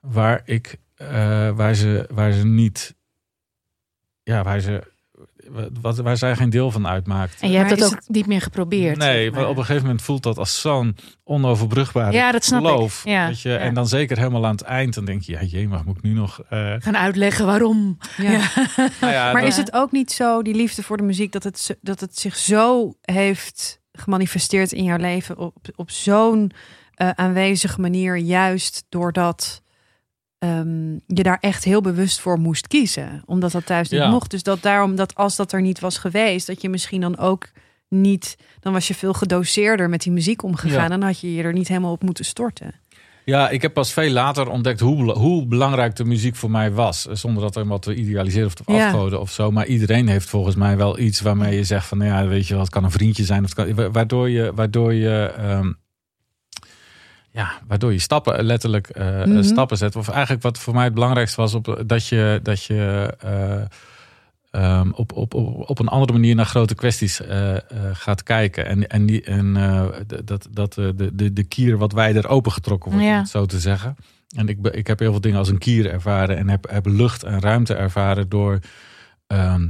waar 0.00 0.42
ik, 0.44 0.76
eh, 0.94 1.06
waar 1.50 1.74
ze, 1.74 2.08
waar 2.12 2.32
ze 2.32 2.46
niet, 2.46 2.94
ja, 4.24 4.42
waar 4.42 4.60
ze, 4.60 4.92
wat, 5.80 5.96
waar 5.96 6.16
zij 6.16 6.36
geen 6.36 6.50
deel 6.50 6.70
van 6.70 6.86
uitmaakt. 6.86 7.40
En 7.40 7.50
je 7.50 7.56
hebt 7.56 7.68
Maar 7.68 7.78
dat 7.78 7.92
ook 7.92 8.00
niet 8.08 8.26
meer 8.26 8.40
geprobeerd. 8.40 8.96
Nee, 8.96 9.30
maar 9.30 9.40
maar. 9.40 9.48
op 9.50 9.56
een 9.56 9.64
gegeven 9.64 9.82
moment 9.86 10.02
voelt 10.02 10.22
dat 10.22 10.38
als 10.38 10.60
zo'n 10.60 10.96
onoverbrugbare 11.24 12.12
Ja, 12.12 12.32
dat 12.32 12.44
snap 12.44 12.64
geloof. 12.64 13.00
ik. 13.04 13.10
Ja. 13.10 13.26
Weet 13.26 13.40
je? 13.40 13.48
Ja. 13.48 13.58
En 13.58 13.74
dan 13.74 13.88
zeker 13.88 14.16
helemaal 14.18 14.44
aan 14.46 14.50
het 14.52 14.62
eind, 14.62 14.94
dan 14.94 15.04
denk 15.04 15.22
je, 15.22 15.32
ja, 15.32 15.42
jee, 15.42 15.68
maar 15.68 15.82
moet 15.84 15.96
ik 15.96 16.02
nu 16.02 16.12
nog... 16.12 16.40
eh, 16.48 16.74
Gaan 16.78 16.96
uitleggen 16.96 17.46
waarom. 17.46 17.98
Ja. 18.16 18.30
Ja. 18.30 18.40
nou 19.00 19.12
ja, 19.12 19.32
Maar 19.32 19.40
dat- 19.42 19.50
is 19.50 19.56
het 19.56 19.72
ook 19.72 19.92
niet 19.92 20.12
zo, 20.12 20.42
die 20.42 20.54
liefde 20.54 20.82
voor 20.82 20.96
de 20.96 21.02
muziek, 21.02 21.32
dat 21.32 21.42
het, 21.42 21.76
dat 21.80 22.00
het 22.00 22.18
zich 22.18 22.36
zo 22.36 22.94
heeft 23.00 23.80
gemanifesteerd 23.92 24.72
in 24.72 24.84
jouw 24.84 24.96
leven 24.96 25.38
op, 25.38 25.56
op 25.76 25.90
zo'n 25.90 26.50
eh, 26.94 27.10
aanwezige 27.10 27.80
manier, 27.80 28.16
juist 28.16 28.84
doordat 28.88 29.62
ehm, 30.44 30.92
je 31.06 31.22
daar 31.22 31.38
echt 31.40 31.64
heel 31.64 31.80
bewust 31.80 32.20
voor 32.20 32.38
moest 32.38 32.66
kiezen, 32.66 33.22
omdat 33.26 33.52
dat 33.52 33.66
thuis 33.66 33.88
niet 33.88 34.00
Ja. 34.00 34.10
mocht. 34.10 34.30
Dus 34.30 34.42
dat 34.42 34.62
daarom 34.62 34.96
dat 34.96 35.14
als 35.14 35.36
dat 35.36 35.52
er 35.52 35.60
niet 35.62 35.80
was 35.80 35.98
geweest, 35.98 36.46
dat 36.46 36.62
je 36.62 36.68
misschien 36.68 37.00
dan 37.00 37.18
ook 37.18 37.48
niet, 37.88 38.36
dan 38.60 38.72
was 38.72 38.88
je 38.88 38.94
veel 38.94 39.12
gedoseerder 39.12 39.88
met 39.88 40.02
die 40.02 40.12
muziek 40.12 40.42
omgegaan, 40.42 40.82
Ja. 40.82 40.88
dan 40.88 41.02
had 41.02 41.20
je 41.20 41.34
je 41.34 41.42
er 41.42 41.52
niet 41.52 41.68
helemaal 41.68 41.92
op 41.92 42.02
moeten 42.02 42.24
storten. 42.24 42.74
Ja, 43.24 43.48
ik 43.48 43.62
heb 43.62 43.74
pas 43.74 43.92
veel 43.92 44.10
later 44.10 44.48
ontdekt 44.48 44.80
hoe, 44.80 45.12
hoe 45.12 45.46
belangrijk 45.46 45.96
de 45.96 46.04
muziek 46.04 46.36
voor 46.36 46.50
mij 46.50 46.72
was. 46.72 47.06
Eh, 47.08 47.14
Zonder 47.14 47.42
dat 47.42 47.56
er 47.56 47.66
wat 47.66 47.82
te 47.82 47.94
idealiseren 47.94 48.46
of 48.46 48.54
te 48.54 48.62
Ja. 48.66 48.86
afgoden 48.86 49.20
of 49.20 49.30
zo. 49.30 49.50
Maar 49.50 49.66
iedereen 49.66 50.08
heeft 50.08 50.28
volgens 50.28 50.54
mij 50.56 50.76
wel 50.76 50.98
iets 50.98 51.20
waarmee 51.20 51.56
je 51.56 51.64
zegt 51.64 51.86
van... 51.86 51.98
Nou 51.98 52.10
ja, 52.10 52.26
weet 52.26 52.46
je 52.46 52.52
wel, 52.54 52.62
het 52.62 52.72
kan 52.72 52.84
een 52.84 52.90
vriendje 52.90 53.24
zijn. 53.24 53.44
Of 53.44 53.52
kan, 53.54 53.74
wa- 53.74 53.90
waardoor 53.90 54.30
je... 54.30 54.52
Waardoor 54.54 54.92
je 54.94 55.32
ehm, 55.38 55.72
ja, 57.34 57.52
waardoor 57.66 57.92
je 57.92 57.98
stappen 57.98 58.42
letterlijk 58.44 58.88
eh, 58.88 59.22
eh, 59.22 59.28
Mhm. 59.28 59.42
stappen 59.42 59.76
zet. 59.76 59.96
Of 59.96 60.08
eigenlijk 60.08 60.42
wat 60.42 60.58
voor 60.58 60.74
mij 60.74 60.84
het 60.84 60.94
belangrijkste 60.94 61.40
was, 61.40 61.54
op, 61.54 61.82
dat 61.86 62.06
je, 62.08 62.40
dat 62.42 62.64
je 62.64 63.14
eh, 63.20 63.62
ehm, 64.50 64.90
op, 64.90 65.12
op, 65.12 65.34
op, 65.34 65.68
op 65.70 65.78
een 65.78 65.88
andere 65.88 66.12
manier 66.12 66.34
naar 66.34 66.46
grote 66.46 66.74
kwesties 66.74 67.20
eh, 67.20 67.54
eh, 67.56 67.60
gaat 67.92 68.22
kijken. 68.22 68.66
En, 68.66 68.88
en, 68.88 69.06
die, 69.06 69.22
en 69.22 69.56
eh, 69.56 69.86
dat, 70.24 70.48
dat 70.50 70.78
eh, 70.78 70.88
de, 70.94 71.14
de, 71.14 71.32
de 71.32 71.44
kier 71.44 71.78
wat 71.78 71.92
wijder 71.92 72.28
opengetrokken 72.28 72.90
wordt, 72.90 73.06
Ja. 73.06 73.12
om 73.12 73.18
het 73.18 73.28
zo 73.28 73.46
te 73.46 73.60
zeggen. 73.60 73.96
En 74.36 74.48
ik, 74.48 74.66
ik 74.66 74.86
heb 74.86 74.98
heel 74.98 75.10
veel 75.10 75.20
dingen 75.20 75.38
als 75.38 75.48
een 75.48 75.58
kier 75.58 75.90
ervaren 75.90 76.36
en 76.36 76.48
heb, 76.48 76.70
heb 76.70 76.86
lucht 76.86 77.22
en 77.22 77.40
ruimte 77.40 77.74
ervaren 77.74 78.28
door. 78.28 78.58
ehm, 79.26 79.66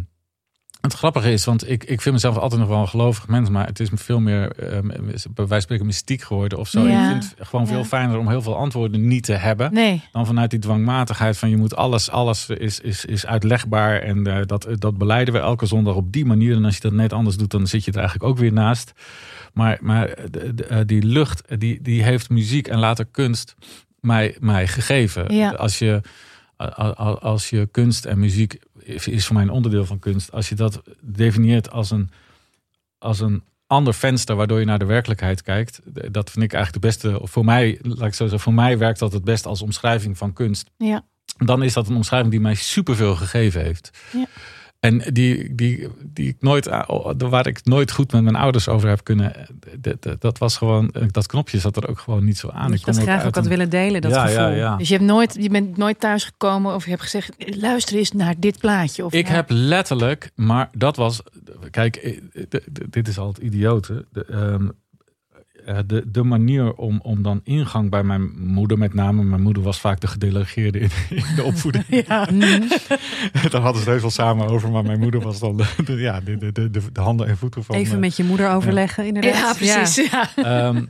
het 0.90 0.94
grappige 0.94 1.32
is, 1.32 1.44
want 1.44 1.70
ik, 1.70 1.84
ik 1.84 2.00
vind 2.00 2.14
mezelf 2.14 2.36
altijd 2.36 2.60
nog 2.60 2.68
wel 2.68 2.80
een 2.80 2.88
gelovig 2.88 3.28
mens, 3.28 3.48
maar 3.50 3.66
het 3.66 3.80
is 3.80 3.90
me 3.90 3.96
veel 3.96 4.20
meer, 4.20 4.50
eh, 4.52 4.78
bij 4.80 4.94
wijze 5.10 5.28
van 5.46 5.60
spreken, 5.60 5.86
mystiek 5.86 6.22
geworden 6.22 6.58
of 6.58 6.68
zo. 6.68 6.86
Ja. 6.86 7.02
Ik 7.04 7.10
vind 7.10 7.34
het 7.38 7.48
gewoon 7.48 7.66
veel 7.66 7.84
fijner 7.84 8.18
om 8.18 8.28
heel 8.28 8.42
veel 8.42 8.56
antwoorden 8.56 9.08
niet 9.08 9.24
te 9.24 9.32
hebben 9.32 9.72
Nee. 9.72 10.02
dan 10.12 10.26
vanuit 10.26 10.50
die 10.50 10.58
dwangmatigheid 10.58 11.38
van 11.38 11.50
je 11.50 11.56
moet 11.56 11.76
alles, 11.76 12.10
alles 12.10 12.48
is, 12.48 12.80
is, 12.80 13.04
is 13.04 13.26
uitlegbaar 13.26 14.00
en 14.00 14.26
eh, 14.26 14.46
dat, 14.46 14.66
dat 14.78 14.98
beleiden 14.98 15.34
we 15.34 15.40
elke 15.40 15.66
zondag 15.66 15.94
op 15.94 16.12
die 16.12 16.24
manier. 16.24 16.56
En 16.56 16.64
als 16.64 16.74
je 16.74 16.80
dat 16.80 16.92
net 16.92 17.12
anders 17.12 17.36
doet, 17.36 17.50
dan 17.50 17.66
zit 17.66 17.84
je 17.84 17.90
er 17.90 17.98
eigenlijk 17.98 18.28
ook 18.30 18.38
weer 18.38 18.52
naast. 18.52 18.92
Maar, 19.52 19.78
maar 19.80 20.06
de- 20.30 20.54
de- 20.54 20.64
eh, 20.66 20.78
die 20.86 21.02
lucht, 21.02 21.42
die, 21.60 21.82
die 21.82 22.02
heeft 22.02 22.30
muziek 22.30 22.68
en 22.68 22.78
later 22.78 23.04
kunst 23.10 23.54
mij, 24.00 24.36
mij 24.40 24.66
gegeven. 24.66 25.34
Ja. 25.34 25.50
Als, 25.50 25.78
je, 25.78 26.00
als 27.20 27.50
je 27.50 27.68
kunst 27.70 28.04
en 28.04 28.18
muziek 28.18 28.58
is, 28.84 29.26
voor 29.26 29.34
mij 29.34 29.44
een 29.44 29.50
onderdeel 29.50 29.84
van 29.84 29.98
kunst. 29.98 30.32
Als 30.32 30.48
je 30.48 30.54
dat 30.54 30.82
definieert 31.00 31.70
als 31.70 31.90
een, 31.90 32.10
als 32.98 33.20
een 33.20 33.42
ander 33.66 33.94
venster 33.94 34.36
waardoor 34.36 34.58
je 34.58 34.64
naar 34.64 34.78
de 34.78 34.84
werkelijkheid 34.84 35.42
kijkt. 35.42 35.80
Dat 36.10 36.30
vind 36.30 36.44
ik 36.44 36.52
eigenlijk 36.52 36.72
de 36.72 36.88
beste. 36.88 37.20
Voor 37.22 37.44
mij, 37.44 37.78
laat 37.82 38.06
ik 38.06 38.14
zo 38.14 38.22
zeggen, 38.22 38.40
voor 38.40 38.54
mij 38.54 38.78
werkt 38.78 38.98
dat 38.98 39.12
het 39.12 39.24
best 39.24 39.46
als 39.46 39.62
omschrijving 39.62 40.18
van 40.18 40.32
kunst. 40.32 40.70
Ja. 40.76 41.04
Dan 41.36 41.62
is 41.62 41.72
dat 41.72 41.88
een 41.88 41.96
omschrijving 41.96 42.30
die 42.30 42.40
mij 42.40 42.54
superveel 42.54 43.16
gegeven 43.16 43.62
heeft. 43.62 43.90
Ja. 44.12 44.26
En 44.84 44.98
die, 45.12 45.54
die, 45.54 45.88
die 46.02 46.28
ik 46.28 46.36
nooit, 46.40 46.68
waar 47.18 47.46
ik 47.46 47.64
nooit 47.64 47.90
goed 47.90 48.12
met 48.12 48.22
mijn 48.22 48.36
ouders 48.36 48.68
over 48.68 48.88
heb 48.88 49.04
kunnen. 49.04 49.32
Dat, 49.80 50.20
dat- 50.20 50.38
was 50.38 50.56
gewoon, 50.56 50.94
dat 51.10 51.26
knopje 51.26 51.58
zat 51.58 51.76
er 51.76 51.88
ook 51.88 51.98
gewoon 51.98 52.24
niet 52.24 52.38
zo 52.38 52.48
aan. 52.48 52.70
Dat 52.70 52.80
je 52.80 52.86
dat 52.86 52.98
graag 52.98 53.24
ook 53.26 53.34
had 53.34 53.44
een- 53.44 53.50
willen 53.50 53.70
delen, 53.70 54.00
dat 54.00 54.10
ja, 54.14 54.26
gevoel. 54.26 54.40
ja, 54.42 54.48
ja. 54.48 54.76
Dus 54.76 54.88
je, 54.88 54.94
hebt 54.94 55.06
nooit, 55.06 55.36
je 55.40 55.48
bent 55.48 55.76
nooit 55.76 56.00
thuisgekomen 56.00 56.74
of 56.74 56.84
je 56.84 56.90
hebt 56.90 57.02
gezegd... 57.02 57.34
luister 57.60 57.96
eens 57.96 58.12
naar 58.12 58.34
dit 58.38 58.58
plaatje. 58.58 59.04
Of 59.04 59.12
Ik 59.12 59.26
heb 59.28 59.46
letterlijk, 59.48 60.30
maar 60.34 60.68
dat 60.72 60.96
was, 60.96 61.20
kijk, 61.70 61.96
eh, 61.96 62.18
dit 62.90 63.08
is 63.08 63.18
altijd 63.18 63.46
idiote. 63.46 64.04
De, 64.12 64.24
ehm, 64.24 64.68
eh, 65.66 65.78
de, 65.86 66.02
de 66.10 66.22
manier 66.22 66.74
om, 66.74 67.00
om 67.02 67.22
dan 67.22 67.40
ingang 67.44 67.90
bij 67.90 68.02
mijn 68.02 68.30
moeder 68.36 68.78
met 68.78 68.94
name. 68.94 69.22
Mijn 69.22 69.42
moeder 69.42 69.62
was 69.62 69.80
vaak 69.80 70.00
de 70.00 70.06
gedelegeerde 70.06 70.78
in, 70.78 70.90
in 71.10 71.24
de 71.36 71.42
opvoeding. 71.42 71.84
Ja. 72.08 72.24
Daar 73.50 73.60
hadden 73.60 73.72
ze 73.72 73.78
het 73.78 73.84
heus 73.84 74.00
wel 74.00 74.10
samen 74.10 74.46
over. 74.48 74.70
Maar 74.70 74.84
mijn 74.84 74.98
moeder 75.00 75.20
was 75.20 75.38
dan 75.40 75.56
de, 75.56 75.66
de- 75.84 75.92
ja, 75.96 76.20
de, 76.20 76.36
de, 76.36 76.52
de, 76.52 76.70
de 76.92 77.00
handen 77.00 77.26
en 77.26 77.36
voeten 77.36 77.64
van... 77.64 77.74
Even 77.76 77.94
eh, 77.94 78.00
met 78.00 78.16
je 78.16 78.24
moeder 78.24 78.50
overleggen, 78.50 79.06
inderdaad. 79.06 79.58
ja, 79.58 79.74
precies. 79.74 80.10
Ja. 80.10 80.30
Ehm, 80.36 80.84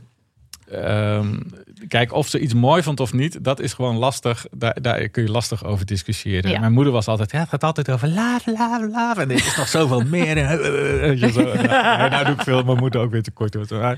ehm, 0.71 1.39
kijk, 1.87 2.13
of 2.13 2.27
ze 2.27 2.39
iets 2.39 2.53
mooi 2.53 2.83
vond 2.83 2.99
of 2.99 3.13
niet, 3.13 3.43
dat 3.43 3.59
is 3.59 3.73
gewoon 3.73 3.95
lastig. 3.95 4.45
Daar, 4.51 4.81
daar 4.81 5.09
kun 5.09 5.23
je 5.23 5.31
lastig 5.31 5.65
over 5.65 5.85
discussiëren. 5.85 6.51
Ja. 6.51 6.59
Mijn 6.59 6.73
moeder 6.73 6.93
was 6.93 7.07
altijd, 7.07 7.31
ja, 7.31 7.39
het 7.39 7.49
gaat 7.49 7.63
altijd 7.63 7.91
over 7.91 8.07
love, 8.07 8.51
love, 8.51 8.89
love. 8.91 9.21
En 9.21 9.29
er 9.29 9.35
is 9.35 9.57
nog 9.57 9.67
zoveel 9.67 10.01
meer. 10.01 10.37
En, 10.45 11.17
zo. 11.33 11.41
Nou 11.43 12.25
doe 12.25 12.33
ik 12.33 12.41
veel 12.41 12.63
mijn 12.63 12.77
moeder 12.77 13.01
ook 13.01 13.11
weer 13.11 13.23
tekort. 13.23 13.69
Maar, 13.69 13.97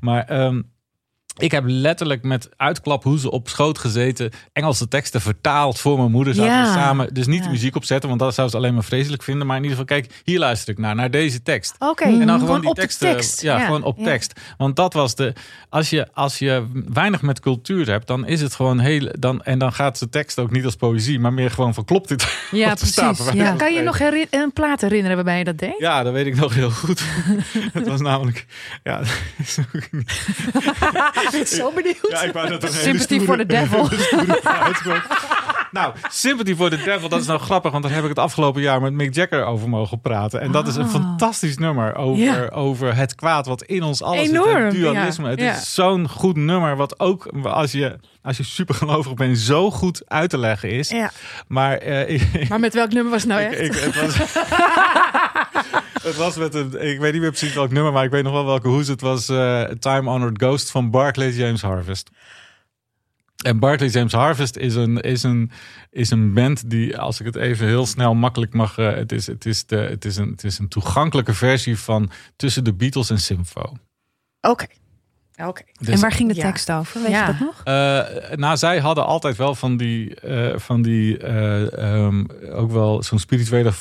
maar 0.00 0.24
ehm, 0.24 0.60
Ik 1.38 1.50
heb 1.50 1.64
letterlijk 1.66 2.22
met 2.22 2.48
uitklaphoezen 2.56 3.30
op 3.30 3.48
schoot 3.48 3.78
gezeten. 3.78 4.30
Engelse 4.52 4.88
teksten 4.88 5.20
vertaald 5.20 5.78
voor 5.80 5.98
mijn 5.98 6.10
moeder. 6.10 6.34
Zaten 6.34 6.52
Ja. 6.52 6.62
we 6.62 6.72
samen. 6.78 7.14
Dus 7.14 7.26
niet 7.26 7.42
de 7.44 7.50
muziek 7.50 7.76
opzetten, 7.76 8.08
want 8.08 8.20
dat 8.20 8.34
zou 8.34 8.48
ze 8.48 8.56
alleen 8.56 8.74
maar 8.74 8.84
vreselijk 8.84 9.22
vinden. 9.22 9.46
Maar 9.46 9.56
in 9.56 9.62
ieder 9.62 9.78
geval, 9.78 9.96
kijk, 9.98 10.20
hier 10.24 10.38
luister 10.38 10.72
ik 10.72 10.78
naar. 10.78 10.94
Naar 10.94 11.10
deze 11.10 11.42
tekst. 11.42 11.74
Oké, 11.78 12.04
En 12.04 12.26
dan 12.26 12.38
gewoon, 12.40 12.60
die 12.60 12.70
op 12.70 12.76
teksten. 12.76 13.12
tekst. 13.12 13.40
Ja, 13.42 13.64
gewoon 13.64 13.82
op 13.82 13.98
tekst. 13.98 14.40
Want 14.56 14.76
dat 14.76 14.92
was 14.92 15.14
de. 15.14 15.32
Als 15.68 15.90
je, 15.90 16.06
als 16.12 16.38
je 16.38 16.66
weinig 16.92 17.22
met 17.22 17.40
cultuur 17.40 17.90
hebt, 17.90 18.06
dan 18.06 18.26
is 18.26 18.40
het 18.40 18.54
gewoon 18.54 18.78
heel. 18.78 19.08
Dan, 19.18 19.42
en 19.42 19.58
dan 19.58 19.72
gaat 19.72 19.98
de 19.98 20.08
tekst 20.08 20.38
ook 20.38 20.50
niet 20.50 20.64
als 20.64 20.76
poëzie, 20.76 21.20
maar 21.20 21.32
meer 21.32 21.50
gewoon 21.50 21.74
van 21.74 21.84
klopt 21.84 22.08
dit? 22.08 22.46
Ja, 22.50 22.76
staat, 22.76 23.16
precies. 23.16 23.32
Ja. 23.32 23.52
Kan 23.52 23.74
je 23.74 23.82
nog 23.82 23.98
een 24.30 24.52
plaat 24.52 24.80
herinneren 24.80 25.16
waarbij 25.16 25.38
je 25.38 25.44
dat 25.44 25.58
deed? 25.58 25.74
Ja, 25.78 26.02
dat 26.02 26.12
weet 26.12 26.26
ik 26.26 26.36
nog 26.36 26.54
heel 26.54 26.70
goed. 26.70 27.02
het 27.72 27.86
was 27.86 28.00
namelijk. 28.00 28.46
Ja, 28.82 29.00
Ik 31.32 31.38
ben 31.38 31.46
zo 31.46 31.72
benieuwd. 31.72 32.06
ja 32.10 32.22
ik 32.22 32.32
wou 32.32 32.48
dat 32.58 32.72
Sympathy 32.72 33.02
stoere- 33.18 33.24
for 33.24 33.36
the 33.36 33.46
devil. 33.56 33.88
Nou, 35.72 35.92
Sympathy 36.10 36.54
for 36.56 36.70
the 36.70 36.76
Devil, 36.76 37.08
dat 37.08 37.20
is 37.20 37.26
nou 37.26 37.40
grappig, 37.40 37.70
want 37.72 37.82
daar 37.84 37.92
heb 37.92 38.02
ik 38.02 38.08
het 38.08 38.18
afgelopen 38.18 38.62
jaar 38.62 38.80
met 38.80 38.92
Mick 38.92 39.14
Jagger 39.14 39.44
over 39.44 39.68
mogen 39.68 40.00
praten. 40.00 40.40
En 40.40 40.52
dat 40.52 40.68
is 40.68 40.76
een 40.76 40.84
Ah. 40.84 40.90
fantastisch 40.90 41.56
nummer 41.58 41.94
over, 41.94 42.52
over 42.52 42.96
het 42.96 43.14
kwaad 43.14 43.46
wat 43.46 43.62
in 43.62 43.82
ons 43.82 44.02
alles 44.02 44.20
zit. 44.20 44.28
Enorm, 44.30 44.64
Het 44.64 44.74
dualisme. 44.74 45.24
ja. 45.24 45.30
Het 45.30 45.40
Ja. 45.40 45.52
is 45.56 45.74
zo'n 45.74 46.08
goed 46.08 46.36
nummer, 46.36 46.76
wat 46.76 47.00
ook 47.00 47.26
als 47.42 47.72
je, 47.72 47.96
als 48.22 48.36
je 48.36 48.42
supergelovig 48.42 49.14
bent, 49.14 49.38
zo 49.38 49.70
goed 49.70 50.02
uit 50.06 50.30
te 50.30 50.38
leggen 50.38 50.70
is. 50.70 50.88
Ja. 50.90 51.10
Maar 51.48 51.76
eh, 51.78 52.08
ik, 52.40 52.48
Maar 52.48 52.60
met 52.60 52.74
welk 52.74 52.92
nummer 52.92 53.12
was 53.12 53.22
het 53.22 53.30
nou 53.30 53.42
ik, 53.42 53.50
echt? 53.52 53.60
ik- 53.76 53.82
het, 53.82 54.00
was, 54.00 54.16
het 56.08 56.16
was 56.16 56.36
met 56.36 56.54
een, 56.54 56.88
ik 56.90 56.98
weet 56.98 57.12
niet 57.12 57.20
meer 57.20 57.30
precies 57.30 57.54
welk 57.54 57.70
nummer, 57.70 57.92
maar 57.92 58.04
ik 58.04 58.10
weet 58.10 58.22
nog 58.22 58.32
wel 58.32 58.44
welke 58.44 58.68
hoes. 58.68 58.88
Het 58.88 59.00
was 59.00 59.28
eh, 59.28 59.62
Time 59.62 60.10
Honored 60.10 60.42
Ghost 60.42 60.70
van 60.70 60.90
Barclay 60.90 61.30
James 61.30 61.62
Harvest. 61.62 62.10
En 63.44 63.58
Barclay 63.58 63.88
James 63.88 64.12
Harvest 64.12 64.56
is 64.56 64.74
een, 64.74 65.00
is, 65.00 65.22
een, 65.22 65.50
is 65.90 66.10
een 66.10 66.32
band 66.34 66.70
die, 66.70 66.98
als 66.98 67.20
ik 67.20 67.26
het 67.26 67.36
even 67.36 67.66
heel 67.66 67.86
snel 67.86 68.14
makkelijk 68.14 68.54
mag. 68.54 68.78
eh, 68.78 68.94
het, 68.94 69.12
is, 69.12 69.26
het, 69.26 69.46
is 69.46 69.66
de, 69.66 69.76
het, 69.76 70.04
is 70.04 70.16
een, 70.16 70.30
het 70.30 70.44
is 70.44 70.58
een 70.58 70.68
toegankelijke 70.68 71.34
versie 71.34 71.78
van 71.78 72.10
tussen 72.36 72.64
de 72.64 72.74
Beatles 72.74 73.10
en 73.10 73.20
Sympho. 73.20 73.76
Oké. 74.40 74.66
Oké. 75.46 75.62
Dus, 75.80 75.88
en 75.94 76.00
waar 76.00 76.12
ging 76.12 76.28
de 76.28 76.34
Ja. 76.34 76.42
tekst 76.42 76.72
over? 76.72 77.02
Weet 77.02 77.10
Ja. 77.10 77.26
je 77.26 77.32
dat 77.32 77.40
nog? 77.40 77.60
Eh, 77.64 78.36
nou, 78.36 78.56
zij 78.56 78.78
hadden 78.78 79.06
altijd 79.06 79.36
wel 79.36 79.54
van 79.54 79.76
die, 79.76 80.14
eh, 80.14 80.58
van 80.58 80.82
die 80.82 81.18
eh, 81.18 81.78
ehm, 81.78 82.24
ook 82.52 82.70
wel 82.72 83.02
zo'n 83.02 83.18
spirituele, 83.18 83.72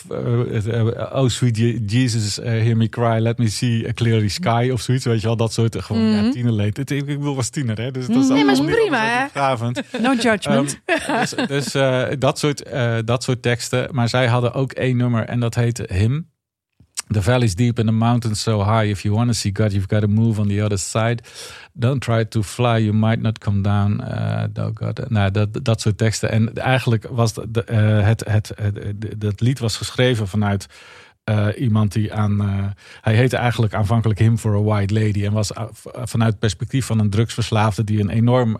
oh 1.14 1.28
sweet 1.28 1.58
Je- 1.58 1.84
Jesus, 1.86 2.39
eh, 2.39 2.51
hear 2.51 2.78
me 2.78 2.89
cry, 2.89 3.20
let 3.20 3.38
me 3.38 3.49
see 3.49 3.88
a 3.88 3.91
clearly 3.93 4.28
sky 4.28 4.70
of 4.74 4.82
zoiets, 4.82 5.05
weet 5.05 5.22
je 5.22 5.28
wel, 5.28 5.36
dat 5.38 5.53
soort, 5.53 5.82
gewoon, 5.84 6.01
ja, 6.03 6.22
Mhm. 6.22 6.32
tienerleed. 6.32 6.78
Het- 6.78 6.91
Ik, 6.91 7.08
ik 7.08 7.18
bedoel, 7.18 7.36
was 7.36 7.49
tiener, 7.49 7.82
hè, 7.82 7.91
dus 7.91 8.08
dat 8.08 8.16
is 8.24 8.28
Nee, 8.28 8.43
maar 8.45 8.53
is 8.53 8.62
prima, 8.62 9.30
hè? 9.32 9.45
No 10.01 10.14
judgment. 10.14 10.80
Ehm, 10.86 11.20
dus 11.20 11.34
dus 11.47 11.74
eh, 11.76 12.03
dat, 12.20 12.39
soort, 12.39 12.64
eh, 12.64 12.95
dat 13.05 13.24
soort 13.24 13.41
teksten. 13.41 13.88
Maar 13.91 14.10
zij 14.10 14.28
hadden 14.28 14.53
ook 14.53 14.72
één 14.72 14.97
nummer 14.97 15.24
en 15.26 15.39
dat 15.39 15.55
heette 15.55 15.86
Him. 15.93 16.30
The 17.10 17.22
valley's 17.22 17.55
deep 17.55 17.80
and 17.80 17.88
the 17.88 17.93
mountains 17.95 18.41
so 18.41 18.62
high. 18.64 18.89
If 18.89 19.01
you 19.03 19.16
want 19.16 19.30
to 19.30 19.34
see 19.36 19.51
God, 19.51 19.72
you've 19.72 19.88
got 19.88 20.01
to 20.01 20.08
move 20.08 20.39
on 20.39 20.47
the 20.47 20.62
other 20.62 20.78
side. 20.78 21.22
Don't 21.74 21.99
try 22.03 22.26
to 22.26 22.43
fly, 22.43 22.78
you 22.84 22.93
might 22.93 23.22
not 23.22 23.39
come 23.39 23.62
down. 23.62 24.01
Uh, 24.01 24.47
oh 24.60 24.72
God. 24.74 25.10
Nou, 25.10 25.32
dat, 25.32 25.60
dat 25.66 25.82
soort 25.82 25.97
teksten. 25.97 26.32
En 26.32 26.53
eigenlijk 26.53 27.08
was 27.12 27.34
eh, 27.34 28.01
het, 28.05 28.24
het, 28.28 28.51
het, 28.55 28.76
het- 28.84 29.22
dat 29.22 29.41
lied 29.41 29.60
was 29.60 29.78
geschreven 29.78 30.28
vanuit 30.28 30.68
eh, 31.28 31.47
iemand 31.57 31.91
die 31.91 32.13
aan. 32.13 32.41
eh, 32.41 32.47
hij 33.01 33.15
heette 33.15 33.38
eigenlijk 33.38 33.73
aanvankelijk 33.73 34.19
Him 34.19 34.38
for 34.38 34.55
a 34.55 34.61
White 34.61 34.93
Lady. 34.93 35.25
En 35.25 35.32
was 35.34 35.53
eh, 35.53 35.63
vanuit 36.03 36.30
het 36.32 36.39
perspectief 36.39 36.86
van 36.86 36.99
een 36.99 37.09
drugsverslaafde 37.09 37.84
die 37.84 37.99
een 37.99 38.09
enorm 38.09 38.57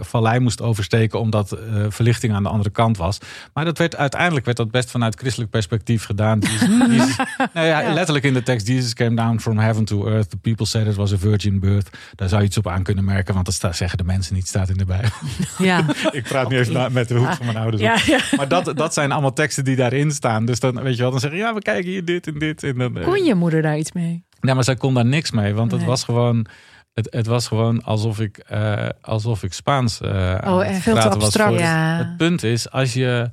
vallei 0.00 0.38
moest 0.38 0.62
oversteken. 0.62 1.20
omdat 1.20 1.56
verlichting 1.88 2.34
aan 2.34 2.42
de 2.42 2.48
andere 2.48 2.70
kant 2.70 2.96
was. 2.96 3.18
Maar 3.54 3.64
dat 3.64 3.78
werd, 3.78 3.96
uiteindelijk 3.96 4.44
werd 4.44 4.56
dat 4.56 4.70
best 4.70 4.90
vanuit 4.90 5.14
christelijk 5.18 5.50
perspectief 5.50 6.04
gedaan. 6.04 6.38
Jesus, 6.38 6.68
Jesus- 6.96 7.16
nou 7.54 7.66
ja, 7.66 7.80
Ja. 7.80 7.92
Letterlijk 7.92 8.24
in 8.24 8.34
de 8.34 8.42
tekst: 8.42 8.66
Jesus 8.68 8.94
came 8.94 9.14
down 9.16 9.38
from 9.38 9.58
heaven 9.58 9.84
to 9.84 10.06
earth. 10.06 10.30
The 10.30 10.36
people 10.36 10.66
said 10.66 10.86
it 10.86 10.94
was 10.96 11.12
a 11.12 11.18
virgin 11.18 11.60
birth. 11.60 11.90
Daar 12.14 12.28
zou 12.28 12.40
je 12.40 12.46
iets 12.46 12.56
op 12.58 12.68
aan 12.68 12.82
kunnen 12.82 13.04
merken, 13.04 13.34
want 13.34 13.46
dat 13.58 13.76
zeggen 13.76 13.98
de 13.98 14.04
mensen 14.04 14.34
niet, 14.34 14.48
staat 14.48 14.68
in 14.68 14.76
de 14.76 14.84
Bijbel. 14.84 15.10
ja. 15.58 15.84
Ik 16.10 16.22
praat 16.22 16.48
nu 16.48 16.58
even 16.58 16.72
na- 16.72 16.88
met 16.88 17.08
de 17.08 17.14
hoek 17.14 17.32
van 17.34 17.46
mijn 17.46 17.58
ouders. 17.58 17.82
ja. 17.82 18.18
Maar 18.36 18.48
dat, 18.48 18.72
dat 18.76 18.94
zijn 18.94 19.12
allemaal 19.12 19.32
teksten 19.32 19.64
die 19.64 19.76
daarin 19.76 20.10
staan. 20.10 20.44
Dus 20.44 20.60
dan 20.60 20.82
weet 20.82 20.96
je 20.96 21.02
wel, 21.02 21.10
dan 21.10 21.20
zeggen 21.20 21.38
ja, 21.38 21.54
we 21.54 21.62
kijken 21.62 21.90
hier 21.90 22.04
dit 22.08 22.26
en 22.26 22.38
dit. 22.38 22.62
En 22.62 22.78
dan, 22.78 22.98
eh, 22.98 23.04
Kon 23.04 23.24
je 23.24 23.34
moeder 23.34 23.62
daar 23.62 23.78
iets 23.78 23.92
mee? 23.92 24.24
Nee, 24.40 24.54
maar 24.54 24.64
zij 24.64 24.76
kon 24.76 24.94
daar 24.94 25.04
niks 25.04 25.30
mee, 25.30 25.54
want 25.54 25.72
het 25.72 25.84
was 25.84 26.04
gewoon. 26.04 26.46
Het, 26.92 27.08
het 27.10 27.26
was 27.26 27.46
gewoon 27.46 27.82
alsof 27.82 28.20
ik, 28.20 28.38
eh, 28.38 28.88
alsof 29.00 29.42
ik 29.42 29.52
Spaans 29.52 30.02
aan 30.02 30.54
Oh, 30.54 30.66
echt? 30.66 30.82
Veel 30.82 30.94
te 30.94 31.08
was 31.08 31.14
abstract. 31.14 31.58
Ja. 31.58 31.96
Het 31.96 32.16
punt 32.16 32.42
is, 32.42 32.70
als 32.70 32.92
je 32.92 33.30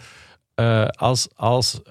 als, 0.91 1.27
als 1.35 1.81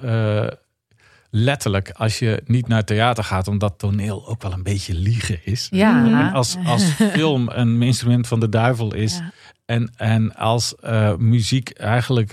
letterlijk, 1.30 1.90
als 1.90 2.18
je 2.18 2.42
niet 2.46 2.68
naar 2.68 2.84
theater 2.84 3.24
gaat, 3.24 3.48
omdat 3.48 3.78
toneel 3.78 4.28
ook 4.28 4.42
wel 4.42 4.52
een 4.52 4.62
beetje 4.62 4.94
liegen 4.94 5.38
is. 5.44 5.68
Ja. 5.70 6.04
En 6.04 6.32
als, 6.32 6.56
als 6.64 6.84
film 7.18 7.48
een 7.48 7.82
instrument 7.82 8.26
van 8.26 8.40
de 8.40 8.48
duivel 8.48 8.94
is. 8.94 9.16
Ja. 9.16 9.32
En, 9.64 9.92
en 9.96 10.34
als 10.36 10.74
muziek 11.18 11.70
eigenlijk 11.70 12.32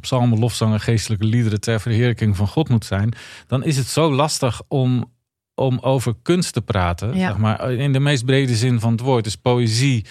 psalmen, 0.00 0.38
lofzangen, 0.38 0.80
geestelijke 0.80 1.24
liederen 1.24 1.60
ter 1.60 1.80
verheerlijking 1.80 2.36
van 2.36 2.48
God 2.48 2.68
moet 2.68 2.84
zijn, 2.84 3.14
dan 3.46 3.64
is 3.64 3.76
het 3.76 3.86
zo 3.86 4.12
lastig 4.12 4.60
om, 4.68 5.12
om 5.54 5.78
over 5.80 6.14
kunst 6.22 6.52
te 6.52 6.62
praten. 6.62 7.14
Ja. 7.14 7.28
Zeg 7.28 7.38
maar, 7.38 7.72
in 7.72 7.92
de 7.92 8.00
meest 8.00 8.24
brede 8.24 8.56
zin 8.56 8.80
van 8.80 8.92
het 8.92 9.00
woord. 9.00 9.24
Dus 9.24 9.36
poëzie. 9.36 10.04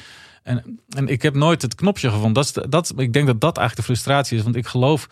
En, 0.44 0.80
en 0.90 1.08
ik 1.08 1.22
heb 1.22 1.36
nooit 1.36 1.62
het 1.62 1.76
knopje 1.76 2.10
gevonden. 2.10 2.34
Dat 2.34 2.46
is 2.46 2.52
de- 2.52 2.70
dat, 2.70 2.94
ik 2.98 3.14
denk 3.14 3.28
dat 3.28 3.42
dat 3.42 3.58
eigenlijk 3.58 3.88
de 3.88 3.94
frustratie 3.94 4.38
is. 4.38 4.44
Want 4.44 4.56
ik 4.56 4.68
geloof 4.68 5.08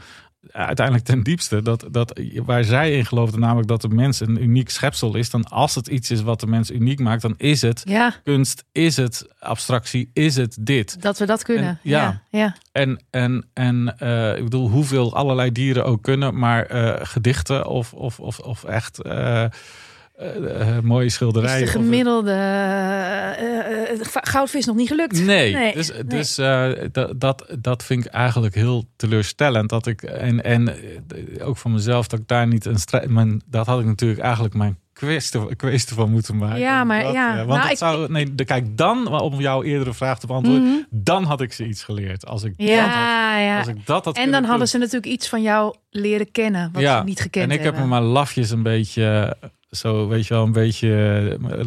uiteindelijk 0.51 1.05
ten 1.05 1.23
diepste 1.23 1.61
dat, 1.61 1.85
dat 1.91 2.19
waar 2.45 2.63
zij 2.63 2.97
in 2.97 3.05
geloofden, 3.05 3.39
namelijk 3.39 3.67
dat 3.67 3.81
de 3.81 3.87
mens 3.89 4.19
een 4.19 4.43
uniek 4.43 4.69
schepsel 4.69 5.15
is, 5.15 5.29
dan 5.29 5.43
als 5.43 5.75
het 5.75 5.87
iets 5.87 6.11
is 6.11 6.21
wat 6.21 6.39
de 6.39 6.47
mens 6.47 6.71
uniek 6.71 6.99
maakt, 6.99 7.21
dan 7.21 7.33
is 7.37 7.61
het 7.61 7.81
Ja, 7.85 8.13
kunst, 8.23 8.63
is 8.71 8.97
het 8.97 9.27
abstractie, 9.39 10.09
is 10.13 10.35
het 10.35 10.57
dit. 10.59 11.01
dat 11.01 11.17
we 11.17 11.25
dat 11.25 11.43
kunnen. 11.43 11.65
En- 11.65 11.79
ja. 11.81 12.21
ja. 12.29 12.39
ja. 12.39 12.55
En, 12.71 13.03
en, 13.09 13.45
en 13.53 13.95
eh, 13.97 14.37
ik 14.37 14.43
bedoel, 14.43 14.69
hoeveel 14.69 15.15
allerlei 15.15 15.51
dieren 15.51 15.85
ook 15.85 16.03
kunnen, 16.03 16.37
maar 16.39 16.65
eh, 16.65 17.05
gedichten 17.05 17.65
of, 17.67 17.93
of, 17.93 18.19
of, 18.19 18.39
of 18.39 18.63
echt 18.63 19.01
eh, 19.01 19.45
eh, 20.13 20.77
eh, 20.77 20.83
mooie 20.83 21.05
Is 21.05 21.13
schilderijen. 21.13 21.59
de 21.59 21.65
of- 21.65 21.71
gemiddelde 21.71 22.31
eh, 22.31 23.91
eh, 23.91 23.99
goudvis 24.11 24.65
nog 24.65 24.75
niet 24.75 24.87
gelukt? 24.87 25.25
Nee, 25.25 25.53
Nee, 25.53 25.73
dus, 25.73 25.91
nee. 25.91 26.03
dus 26.03 26.37
eh, 26.37 26.69
dat, 26.91 27.19
dat, 27.19 27.45
dat 27.59 27.83
vind 27.83 28.05
ik 28.05 28.11
eigenlijk 28.11 28.55
heel 28.55 28.83
teleurstellend. 28.95 29.69
Dat 29.69 29.87
ik, 29.87 30.01
en, 30.03 30.43
en 30.43 30.67
eh, 30.67 31.47
ook 31.47 31.57
van 31.57 31.71
mezelf, 31.71 32.07
dat 32.07 32.19
ik 32.19 32.27
daar 32.27 32.47
niet 32.47 32.65
een 32.65 32.79
strijd. 32.79 33.09
mijn- 33.09 33.41
Dat 33.45 33.65
had 33.65 33.79
ik 33.79 33.85
natuurlijk 33.85 34.21
eigenlijk 34.21 34.53
mijn 34.55 34.77
kwestie, 34.93 35.95
van 35.95 36.11
moeten 36.11 36.37
maken. 36.37 36.59
Ja, 36.59 36.83
maar 36.83 37.03
Dat, 37.03 37.13
ja. 37.13 37.31
eh, 37.39 37.45
want 37.45 37.59
Nou, 37.59 37.71
ik- 37.71 37.77
zou, 37.77 38.11
nee, 38.11 38.35
de, 38.35 38.45
kijk, 38.45 38.77
dan, 38.77 39.07
om 39.21 39.39
jouw 39.39 39.63
eerdere 39.63 39.93
vraag 39.93 40.19
te 40.19 40.27
beantwoorden, 40.27 40.63
Mhm. 40.63 40.77
dan 40.89 41.23
had 41.23 41.41
ik 41.41 41.53
ze 41.53 41.65
iets 41.65 41.83
geleerd. 41.83 42.25
Als 42.25 42.43
ik 42.43 42.57
dat 42.57 42.67
had, 42.69 42.77
Ja, 42.77 43.39
ja. 43.39 43.57
als 43.57 43.67
ik 43.67 43.85
dat 43.85 44.05
had 44.05 44.17
En 44.17 44.31
dan 44.31 44.41
hadden 44.41 44.57
doen. 44.57 44.67
ze 44.67 44.77
natuurlijk 44.77 45.05
iets 45.05 45.29
van 45.29 45.41
jou 45.41 45.75
leren 45.89 46.31
kennen, 46.31 46.69
wat 46.73 46.81
Ja, 46.81 46.97
ze 46.97 47.03
niet 47.03 47.19
gekend 47.21 47.45
En 47.45 47.51
ik 47.51 47.63
heb 47.63 47.73
hebben. 47.73 47.81
me 47.81 47.87
maar 47.99 48.01
lafjes 48.01 48.49
een 48.49 48.63
beetje, 48.63 49.37
zo 49.75 50.07
weet 50.07 50.27
je 50.27 50.33
wel, 50.33 50.43
een 50.43 50.51
beetje, 50.51 50.89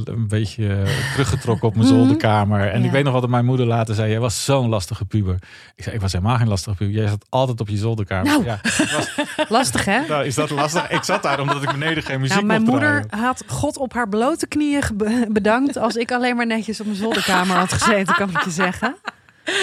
een 0.04 0.28
beetje 0.28 0.82
teruggetrokken 1.12 1.68
op 1.68 1.74
mijn 1.76 1.86
Mhm. 1.90 1.96
zolderkamer. 1.96 2.60
En 2.70 2.80
Ja. 2.80 2.86
ik 2.86 2.92
weet 2.92 3.04
nog 3.04 3.12
wat 3.12 3.28
mijn 3.28 3.44
moeder 3.44 3.66
later 3.66 3.94
zei. 3.94 4.10
Jij 4.10 4.20
was 4.20 4.44
zo'n 4.44 4.68
lastige 4.68 5.04
puber. 5.04 5.34
Ik 5.76 5.82
zei, 5.82 5.94
ik 5.94 6.00
was 6.00 6.12
helemaal 6.12 6.36
geen 6.36 6.48
lastige 6.48 6.76
puber. 6.76 6.94
Jij 6.94 7.08
zat 7.08 7.26
altijd 7.28 7.60
op 7.60 7.68
je 7.68 7.76
zolderkamer. 7.76 8.24
Nou. 8.32 8.44
Ja, 8.44 8.60
was, 8.62 9.10
Lastig, 9.48 9.84
hè? 9.84 10.06
nou, 10.08 10.24
is 10.24 10.34
dat 10.34 10.50
lastig? 10.50 10.90
Ik 10.90 11.02
zat 11.02 11.22
daar 11.22 11.40
omdat 11.40 11.62
ik 11.62 11.70
beneden 11.70 12.02
geen 12.02 12.20
muziek 12.20 12.34
Nou, 12.34 12.46
mijn 12.46 12.62
moeder 12.62 13.06
draaien. 13.08 13.24
had 13.26 13.44
God 13.46 13.76
op 13.78 13.92
haar 13.92 14.08
blote 14.08 14.46
knieën 14.46 14.82
bedankt 15.28 15.76
als 15.78 15.94
ik 15.96 16.12
alleen 16.12 16.36
maar 16.36 16.46
netjes 16.46 16.80
op 16.80 16.86
mijn 16.86 16.98
zolderkamer 16.98 17.56
had 17.56 17.72
gezeten, 17.72 18.14
kan 18.14 18.30
ik 18.30 18.44
je 18.44 18.50
zeggen. 18.50 18.96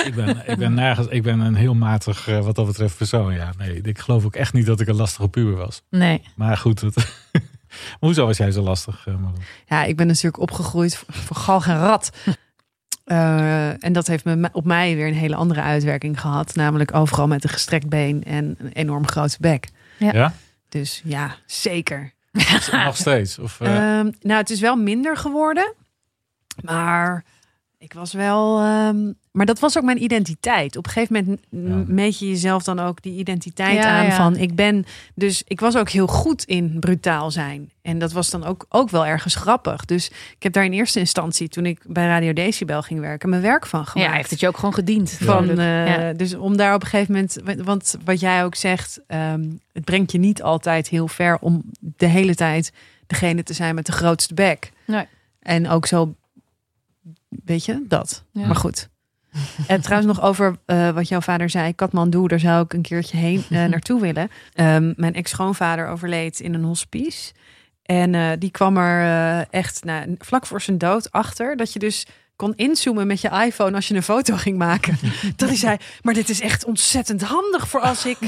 Ik 0.05 0.15
ben, 0.15 0.43
ik 0.47 0.57
ben 0.57 0.73
nergens, 0.73 1.07
ik 1.07 1.23
ben 1.23 1.39
een 1.39 1.55
heel 1.55 1.73
matig 1.73 2.27
eh, 2.27 2.39
wat 2.39 2.55
dat 2.55 2.65
betreft 2.65 2.97
persoon. 2.97 3.33
Ja, 3.33 3.49
nee, 3.57 3.81
ik 3.81 3.99
geloof 3.99 4.25
ook 4.25 4.35
echt 4.35 4.53
niet 4.53 4.65
dat 4.65 4.79
ik 4.79 4.87
een 4.87 4.95
lastige 4.95 5.27
puber 5.27 5.55
was. 5.55 5.81
Nee. 5.89 6.21
Maar 6.35 6.57
goed, 6.57 6.81
het, 6.81 6.95
maar 7.89 7.97
hoezo 8.09 8.25
was 8.25 8.37
jij 8.37 8.51
zo 8.51 8.61
lastig? 8.61 9.07
eh? 9.07 9.13
Ja, 9.65 9.83
ik 9.83 9.95
ben 9.95 10.07
natuurlijk 10.07 10.39
opgegroeid 10.39 10.95
voor, 10.95 11.13
voor 11.13 11.35
galg 11.35 11.67
en 11.67 11.79
rat. 11.79 12.11
Eh, 13.03 13.83
en 13.83 13.93
dat 13.93 14.07
heeft 14.07 14.23
me, 14.25 14.49
op 14.51 14.65
mij 14.65 14.95
weer 14.95 15.07
een 15.07 15.13
hele 15.13 15.35
andere 15.35 15.61
uitwerking 15.61 16.21
gehad. 16.21 16.55
Namelijk 16.55 16.95
overal 16.95 17.27
met 17.27 17.43
een 17.43 17.49
gestrekt 17.49 17.89
been 17.89 18.23
en 18.23 18.55
een 18.59 18.71
enorm 18.71 19.07
grote 19.07 19.37
bek. 19.39 19.69
Ja? 19.97 20.33
Dus 20.69 21.01
ja, 21.03 21.35
zeker. 21.45 22.13
Nog 22.71 22.95
steeds? 22.97 23.39
Of, 23.39 23.59
eh, 23.61 23.75
Ehm, 23.99 24.11
nou, 24.21 24.39
het 24.39 24.49
is 24.49 24.59
wel 24.59 24.75
minder 24.75 25.17
geworden. 25.17 25.73
Maar 26.61 27.23
Ik 27.77 27.93
was 27.93 28.13
wel, 28.13 28.59
ehm, 28.59 29.11
maar 29.33 29.45
dat 29.45 29.59
was 29.59 29.77
ook 29.77 29.83
mijn 29.83 30.03
identiteit. 30.03 30.75
Op 30.77 30.85
een 30.85 30.91
gegeven 30.91 31.15
moment 31.15 31.41
Ja. 31.87 31.93
meet 31.93 32.19
je 32.19 32.27
jezelf 32.29 32.63
dan 32.63 32.79
ook 32.79 33.01
die 33.01 33.17
identiteit 33.17 33.75
Ja, 33.83 33.97
aan 33.99 34.05
ja. 34.05 34.15
van 34.15 34.35
ik 34.35 34.55
ben. 34.55 34.85
Dus 35.15 35.43
ik 35.47 35.59
was 35.59 35.77
ook 35.77 35.89
heel 35.89 36.07
goed 36.07 36.43
in 36.43 36.79
brutaal 36.79 37.31
zijn. 37.31 37.71
En 37.81 37.99
dat 37.99 38.11
was 38.11 38.29
dan 38.29 38.43
ook, 38.43 38.65
ook 38.69 38.89
wel 38.89 39.05
ergens 39.05 39.35
grappig. 39.35 39.85
Dus 39.85 40.07
ik 40.09 40.43
heb 40.43 40.53
daar 40.53 40.65
in 40.65 40.73
eerste 40.73 40.99
instantie, 40.99 41.47
toen 41.49 41.65
ik 41.65 41.79
bij 41.87 42.05
Radio 42.07 42.33
Decibel 42.33 42.81
ging 42.81 42.99
werken, 42.99 43.29
mijn 43.29 43.41
werk 43.41 43.65
van 43.65 43.85
gemaakt. 43.85 44.09
Ja, 44.11 44.15
heeft 44.15 44.29
het 44.29 44.39
je 44.39 44.47
ook 44.47 44.57
gewoon 44.57 44.73
gediend. 44.73 45.11
van, 45.11 45.49
eh, 45.49 45.87
Ja. 45.87 46.13
Dus 46.13 46.33
om 46.35 46.57
daar 46.57 46.73
op 46.75 46.81
een 46.81 46.87
gegeven 46.87 47.13
moment, 47.13 47.37
want 47.65 47.97
wat 48.05 48.19
jij 48.19 48.43
ook 48.43 48.55
zegt, 48.55 48.99
ehm, 49.07 49.49
het 49.73 49.83
brengt 49.83 50.11
je 50.11 50.17
niet 50.17 50.41
altijd 50.43 50.87
heel 50.87 51.07
ver 51.07 51.37
om 51.39 51.63
de 51.79 52.05
hele 52.05 52.35
tijd 52.35 52.71
degene 53.07 53.43
te 53.43 53.53
zijn 53.53 53.75
met 53.75 53.85
de 53.85 53.91
grootste 53.91 54.33
bek. 54.33 54.71
Nee. 54.85 55.05
En 55.39 55.69
ook 55.69 55.85
zo, 55.85 56.15
weet 57.29 57.65
je, 57.65 57.83
dat. 57.87 58.23
Ja. 58.31 58.45
Maar 58.45 58.55
goed. 58.55 58.91
En 59.67 59.81
trouwens 59.81 60.15
nog 60.15 60.25
over 60.25 60.55
eh, 60.65 60.89
wat 60.89 61.07
jouw 61.07 61.21
vader 61.21 61.49
zei, 61.49 61.75
Kathmandu, 61.75 62.27
daar 62.27 62.39
zou 62.39 62.63
ik 62.63 62.73
een 62.73 62.81
keertje 62.81 63.17
heen 63.17 63.43
eh, 63.49 63.65
naartoe 63.73 64.01
willen. 64.01 64.29
Ehm, 64.53 64.93
mijn 64.95 65.13
ex-schoonvader 65.13 65.87
overleed 65.87 66.39
in 66.39 66.53
een 66.53 66.63
hospice. 66.63 67.33
En 67.83 68.15
eh, 68.15 68.29
die 68.39 68.51
kwam 68.51 68.77
er 68.77 69.47
echt 69.49 69.83
nou, 69.83 70.15
vlak 70.19 70.45
voor 70.45 70.61
zijn 70.61 70.77
dood 70.77 71.11
achter 71.11 71.57
dat 71.57 71.73
je 71.73 71.79
dus 71.79 72.05
kon 72.43 72.53
inzoomen 72.55 73.07
met 73.07 73.21
je 73.21 73.29
iPhone 73.45 73.75
als 73.75 73.87
je 73.87 73.95
een 73.95 74.03
foto 74.03 74.35
ging 74.35 74.57
maken. 74.57 74.97
Dat 75.35 75.49
hij 75.49 75.57
zei, 75.57 75.77
maar 76.01 76.13
dit 76.13 76.29
is 76.29 76.41
echt 76.41 76.65
ontzettend 76.65 77.21
handig 77.21 77.67
voor 77.67 77.79
als 77.79 78.05
ik... 78.05 78.17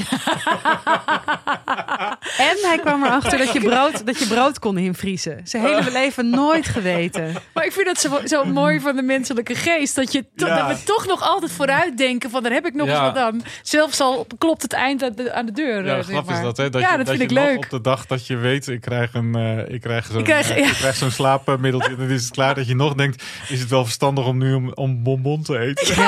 en 2.50 2.56
hij 2.62 2.78
kwam 2.80 3.04
erachter 3.04 3.38
dat 3.38 3.52
je 3.52 3.60
brood, 3.60 4.06
dat 4.06 4.18
je 4.18 4.26
brood 4.26 4.58
kon 4.58 4.78
invriezen. 4.78 5.40
Zijn 5.44 5.62
hele 5.64 5.90
leven 5.92 6.30
nooit 6.30 6.66
geweten. 6.66 7.34
Maar 7.54 7.64
ik 7.64 7.72
vind 7.72 7.86
dat 7.86 7.98
zo, 8.00 8.20
zo 8.24 8.44
mooi 8.44 8.80
van 8.80 8.96
de 8.96 9.02
menselijke 9.02 9.54
geest. 9.54 9.94
Dat, 9.94 10.12
je 10.12 10.24
to- 10.36 10.46
Ja. 10.46 10.68
dat 10.68 10.78
we 10.78 10.84
toch 10.84 11.06
nog 11.06 11.22
altijd 11.22 11.52
vooruit 11.52 11.98
denken 11.98 12.30
van 12.30 12.42
daar 12.42 12.52
heb 12.52 12.66
ik 12.66 12.74
nog 12.74 12.86
Ja. 12.86 12.92
eens 13.04 13.12
wat 13.12 13.22
aan. 13.22 13.42
Zelfs 13.62 14.00
al 14.00 14.26
klopt 14.38 14.62
het 14.62 14.72
eind 14.72 15.02
aan 15.02 15.12
de, 15.16 15.32
aan 15.32 15.46
de 15.46 15.52
deur. 15.52 15.84
Ja, 15.86 16.02
zeg 16.02 16.24
is 16.26 16.40
dat, 16.40 16.56
hè? 16.56 16.70
Dat 16.70 16.80
Ja, 16.80 16.90
je, 16.90 16.96
dat 16.96 17.06
dat 17.06 17.16
vind 17.16 17.30
je 17.30 17.36
ik 17.36 17.44
leuk. 17.44 17.56
op 17.64 17.70
de 17.70 17.80
dag 17.80 18.06
dat 18.06 18.26
je 18.26 18.36
weet, 18.36 18.68
ik 18.68 18.80
krijg, 18.80 19.14
een, 19.14 19.34
eh, 19.34 19.74
ik 19.74 19.80
krijg 19.80 20.06
zo'n 20.06 20.18
Ik 20.18 20.24
krijg- 20.24 20.50
eh, 20.50 20.56
ja. 20.58 20.66
ik 20.66 20.72
krijg 20.74 20.96
zo'n 20.96 21.10
slaapmiddeltje 21.10 21.90
en 21.90 21.96
dan 21.96 22.08
is 22.10 22.22
het 22.24 22.30
klaar. 22.32 22.54
Dat 22.54 22.66
je 22.66 22.74
nog 22.74 22.94
denkt, 22.94 23.22
is 23.48 23.60
het 23.60 23.68
wel 23.68 23.84
verstandig 23.84 24.04
om 24.14 24.38
nu 24.38 24.54
om, 24.54 24.72
om 24.74 25.02
bonbon 25.02 25.42
te 25.42 25.58
eten? 25.58 25.86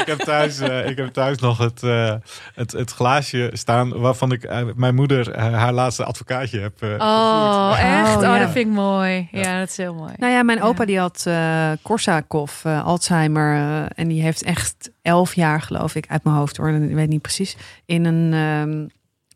ik, 0.00 0.06
heb 0.06 0.18
thuis, 0.18 0.58
eh, 0.58 0.88
ik 0.88 0.96
heb 0.96 1.12
thuis 1.12 1.38
nog 1.38 1.58
het, 1.58 1.82
eh, 1.82 2.14
het, 2.54 2.72
het 2.72 2.90
glaasje 2.90 3.50
staan 3.52 3.98
waarvan 4.00 4.32
ik 4.32 4.44
eh, 4.44 4.62
mijn 4.74 4.94
moeder 4.94 5.38
haar 5.38 5.72
laatste 5.72 6.04
advocaatje 6.04 6.60
heb 6.60 6.82
eh, 6.82 6.88
Oh, 6.98 7.70
gevoerd. 7.72 7.90
echt? 7.90 8.08
Oh, 8.08 8.14
Oh, 8.16 8.22
ja. 8.22 8.38
dat 8.38 8.50
vind 8.50 8.66
ik 8.68 8.72
mooi. 8.74 9.28
Ja, 9.30 9.58
dat 9.58 9.68
is 9.68 9.76
heel 9.76 9.94
mooi. 9.94 10.12
Nou 10.16 10.32
ja, 10.32 10.42
mijn 10.42 10.58
Ja. 10.58 10.64
opa 10.64 10.84
die 10.84 10.98
had 10.98 11.22
eh 11.26 11.70
Korsakoff, 11.82 12.64
eh, 12.64 12.84
Alzheimer. 12.84 13.52
en 13.94 14.08
die 14.08 14.22
heeft 14.22 14.42
echt 14.42 14.90
elf 15.02 15.34
jaar, 15.34 15.62
geloof 15.62 15.94
ik, 15.94 16.04
uit 16.08 16.24
mijn 16.24 16.36
hoofd 16.36 16.56
hoor. 16.56 16.68
Ik 16.70 16.94
weet 16.94 17.08
niet 17.08 17.22
precies. 17.22 17.56
In 17.86 18.04
een 18.04 18.32
ehm, 18.32 18.86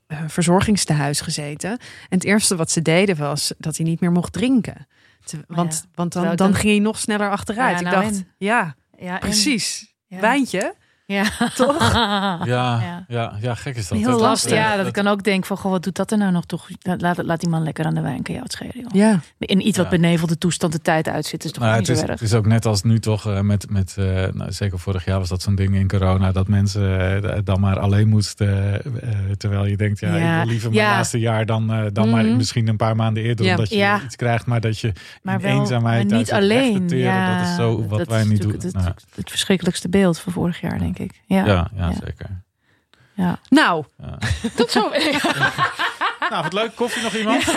eh, 0.07 0.19
verzorgingstehuis 0.29 1.21
gezeten. 1.21 1.71
En 1.71 1.79
het 2.09 2.25
eerste 2.25 2.57
wat 2.57 2.71
ze 2.71 2.83
deden 2.83 3.17
was 3.17 3.53
dat 3.59 3.77
hij 3.77 3.87
niet 3.87 4.01
meer 4.01 4.13
mocht 4.13 4.33
drinken. 4.33 4.87
Te- 5.25 5.45
want 5.49 5.75
ja. 5.85 5.89
want 5.95 6.13
dan, 6.13 6.37
dan 6.37 6.55
ging 6.55 6.73
hij 6.73 6.79
nog 6.79 6.99
sneller 6.99 7.31
achteruit. 7.31 7.81
Ja, 7.81 7.87
ik 7.87 7.93
nou 7.93 8.03
dacht, 8.05 8.17
en? 8.17 8.29
ja, 8.39 8.77
en- 8.99 9.19
precies. 9.19 9.95
Wijntje. 10.09 10.75
Ja, 11.13 11.25
Toch? 11.55 11.93
Ja, 11.93 12.39
Ja. 12.47 13.05
ja. 13.09 13.33
Ja, 13.41 13.55
gek 13.55 13.77
is 13.77 13.89
dat. 13.89 13.99
Heel 13.99 14.11
Dat- 14.11 14.21
lastig. 14.21 14.53
Ja, 14.53 14.77
dat 14.77 14.87
ik 14.87 14.95
dan 14.95 15.07
ook 15.07 15.23
denk 15.25 15.45
van, 15.47 15.57
goh, 15.57 15.71
wat 15.71 15.83
doet 15.83 15.97
dat 15.97 16.11
er 16.11 16.19
nou 16.19 16.33
nog 16.33 16.45
toch? 16.47 16.69
Laat, 16.83 17.23
laat 17.25 17.41
die 17.41 17.49
man 17.49 17.63
lekker 17.63 17.85
aan 17.85 17.95
de 17.95 18.01
wijn, 18.01 18.23
kan 18.23 18.35
jou 18.35 18.43
het 18.47 18.53
schelen. 18.53 18.73
Joh. 18.75 18.87
Ja. 18.93 19.21
In 19.39 19.67
iets 19.67 19.77
wat 19.77 19.87
Ja. 19.91 19.99
benevelde 19.99 20.39
toestand 20.39 20.73
de 20.73 20.81
tijd 20.81 21.09
uitzit, 21.09 21.45
is 21.45 21.53
toch 21.53 21.63
Maar 21.63 21.73
ook 21.73 21.79
het 21.79 21.89
niet 21.89 21.97
is, 21.97 22.03
zo 22.03 22.11
het 22.11 22.21
erg. 22.21 22.31
is 22.31 22.35
ook 22.37 22.47
net 22.47 22.67
als 22.67 22.83
nu 22.83 22.99
toch 23.01 23.27
eh, 23.27 23.41
met, 23.41 23.71
met 23.71 23.95
eh, 23.99 24.05
nou, 24.33 24.53
zeker 24.53 24.79
vorig 24.79 25.05
jaar 25.05 25.19
was 25.19 25.29
dat 25.29 25.43
zo'n 25.43 25.55
ding 25.55 25.75
in 25.75 25.89
corona, 25.89 26.33
dat 26.33 26.49
mensen 26.49 27.23
eh, 27.25 27.39
dan 27.45 27.61
maar 27.61 27.79
alleen 27.79 28.09
moesten. 28.09 28.81
terwijl 29.37 29.65
je 29.67 29.77
denkt, 29.77 30.01
ja, 30.01 30.17
Ja, 30.17 30.31
ik 30.39 30.43
wil 30.43 30.53
liever 30.53 30.71
mijn 30.71 30.83
ja. 30.85 30.91
laatste 30.91 31.19
jaar 31.19 31.47
dan, 31.47 31.91
dan 31.93 32.11
maar 32.11 32.25
Mhm. 32.25 32.37
misschien 32.37 32.69
een 32.69 32.77
paar 32.77 32.97
maanden 32.97 33.23
eerder, 33.23 33.45
Ja. 33.45 33.51
omdat 33.51 33.69
je 33.71 33.77
Ja. 33.77 34.01
iets 34.05 34.17
krijgt, 34.17 34.47
maar 34.47 34.61
dat 34.61 34.79
je 34.79 34.93
Maar 35.23 35.35
in 35.35 35.41
wel 35.41 35.61
eenzaamheid 35.61 36.09
maar 36.09 36.19
niet 36.19 36.33
alleen. 36.33 36.73
dat 36.87 37.49
is 37.49 37.55
zo 37.57 37.87
wat 37.87 37.99
dat 37.99 38.09
wij 38.09 38.25
niet 38.25 38.43
doen. 38.43 38.53
Het, 38.53 38.73
Nou, 38.73 38.85
het, 38.87 39.05
het 39.15 39.31
verschrikkelijkste 39.31 39.89
beeld 39.89 40.19
van 40.19 40.33
vorig 40.33 40.61
jaar, 40.61 40.79
denk 40.79 40.91
ik. 40.91 40.98
Ja. 41.27 41.45
ja, 41.45 41.45
ja, 41.47 41.69
Ja. 41.77 41.93
zeker. 41.93 42.43
ja. 43.15 43.39
Nou, 43.49 43.85
Ja. 44.03 44.19
Tot 44.57 44.71
zo. 44.71 44.91
nou, 46.31 46.43
wat 46.43 46.53
leuk. 46.53 46.75
Koffie 46.75 47.03
nog 47.03 47.15
iemand? 47.15 47.45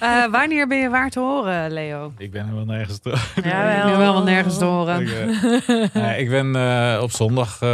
eh, 0.00 0.24
wanneer 0.30 0.66
ben 0.68 0.78
je 0.78 0.88
waar 0.88 1.10
te 1.10 1.20
horen, 1.20 1.72
Leo? 1.72 2.12
ik 2.18 2.30
ben 2.30 2.48
er 2.48 2.54
wel 2.54 2.64
nergens 2.64 2.98
te... 2.98 3.16
Ja, 3.44 3.64
wel, 3.86 3.98
wel, 3.98 4.12
wel 4.12 4.22
nergens 4.22 4.58
te 4.58 4.64
horen. 4.64 5.00
ik, 5.00 5.10
eh, 5.10 5.94
nee, 6.02 6.18
ik 6.20 6.28
ben 6.30 6.56
eh, 6.56 7.02
op 7.02 7.10
zondag... 7.10 7.60
eh, 7.62 7.68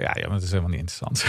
ja, 0.00 0.10
ja, 0.14 0.24
maar 0.26 0.34
het 0.34 0.42
is 0.42 0.50
helemaal 0.50 0.70
niet 0.70 0.80
interessant. 0.80 1.24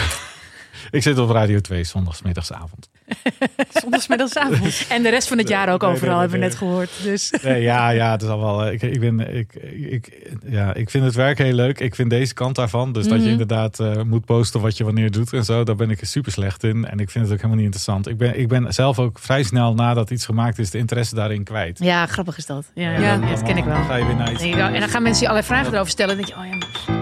Ik 0.90 1.02
zit 1.02 1.18
op 1.18 1.30
Radio 1.30 1.60
2, 1.60 1.84
zondagsmiddagsavond. 1.84 2.88
Zondagsmiddagsavond. 3.82 4.86
En 4.88 5.02
de 5.02 5.08
rest 5.08 5.28
van 5.28 5.38
het 5.38 5.48
jaar 5.48 5.72
ook 5.72 5.80
Nee, 5.82 5.90
overal, 5.90 6.10
nee, 6.10 6.20
hebben 6.20 6.38
we 6.38 6.44
nee. 6.44 6.48
net 6.48 6.58
gehoord. 6.58 6.90
Dus. 7.02 7.34
Nee, 7.42 7.62
ja, 7.62 7.90
ja, 7.90 8.10
het 8.10 8.22
is 8.22 8.28
al 8.28 8.40
wel. 8.40 8.64
eh, 8.64 8.72
Ik, 8.72 8.82
ik, 8.82 9.00
ben, 9.00 9.34
ik, 9.36 9.54
ik, 9.90 10.30
ja, 10.46 10.74
ik 10.74 10.90
vind 10.90 11.04
het 11.04 11.14
werk 11.14 11.38
heel 11.38 11.52
leuk. 11.52 11.80
Ik 11.80 11.94
vind 11.94 12.10
deze 12.10 12.34
kant 12.34 12.54
daarvan. 12.56 12.92
Dus 12.92 13.04
dat 13.06 13.12
je 13.16 13.20
Mhm. 13.22 13.30
inderdaad 13.30 13.80
eh, 13.80 14.02
moet 14.02 14.24
posten 14.24 14.60
wat 14.60 14.76
je 14.76 14.84
wanneer 14.84 15.10
doet 15.10 15.32
en 15.32 15.44
zo. 15.44 15.64
Daar 15.64 15.76
ben 15.76 15.90
ik 15.90 15.98
super 16.02 16.32
slecht 16.32 16.64
in. 16.64 16.84
En 16.86 16.98
ik 16.98 17.10
vind 17.10 17.24
het 17.24 17.32
ook 17.32 17.40
helemaal 17.40 17.56
niet 17.56 17.74
interessant. 17.74 18.08
Ik 18.08 18.16
ben, 18.18 18.38
ik 18.38 18.48
ben 18.48 18.72
zelf 18.74 18.98
ook 18.98 19.18
vrij 19.18 19.42
snel 19.42 19.74
nadat 19.74 20.10
iets 20.10 20.24
gemaakt 20.24 20.58
is, 20.58 20.70
de 20.70 20.78
interesse 20.78 21.14
daarin 21.14 21.44
kwijt. 21.44 21.78
Ja, 21.78 22.06
grappig 22.06 22.36
is 22.36 22.46
dat. 22.46 22.64
Ja, 22.74 22.90
Ja. 22.90 22.98
ja. 23.00 23.16
Dan- 23.18 23.28
dat 23.28 23.42
ken 23.42 23.56
ik 23.56 23.64
wel. 23.64 23.74
Dan 23.74 23.84
ga 23.84 23.96
je 23.96 24.06
weer 24.06 24.16
naar 24.16 24.32
iets. 24.32 24.42
En 24.42 24.80
dan 24.80 24.88
gaan 24.88 25.02
mensen 25.02 25.22
je 25.22 25.28
allerlei 25.28 25.54
vragen 25.54 25.72
erover 25.72 25.90
stellen. 25.90 26.18
En 26.18 26.24
denk 26.24 26.28
je, 26.28 26.34
oh 26.40 26.60
ja. 26.86 26.99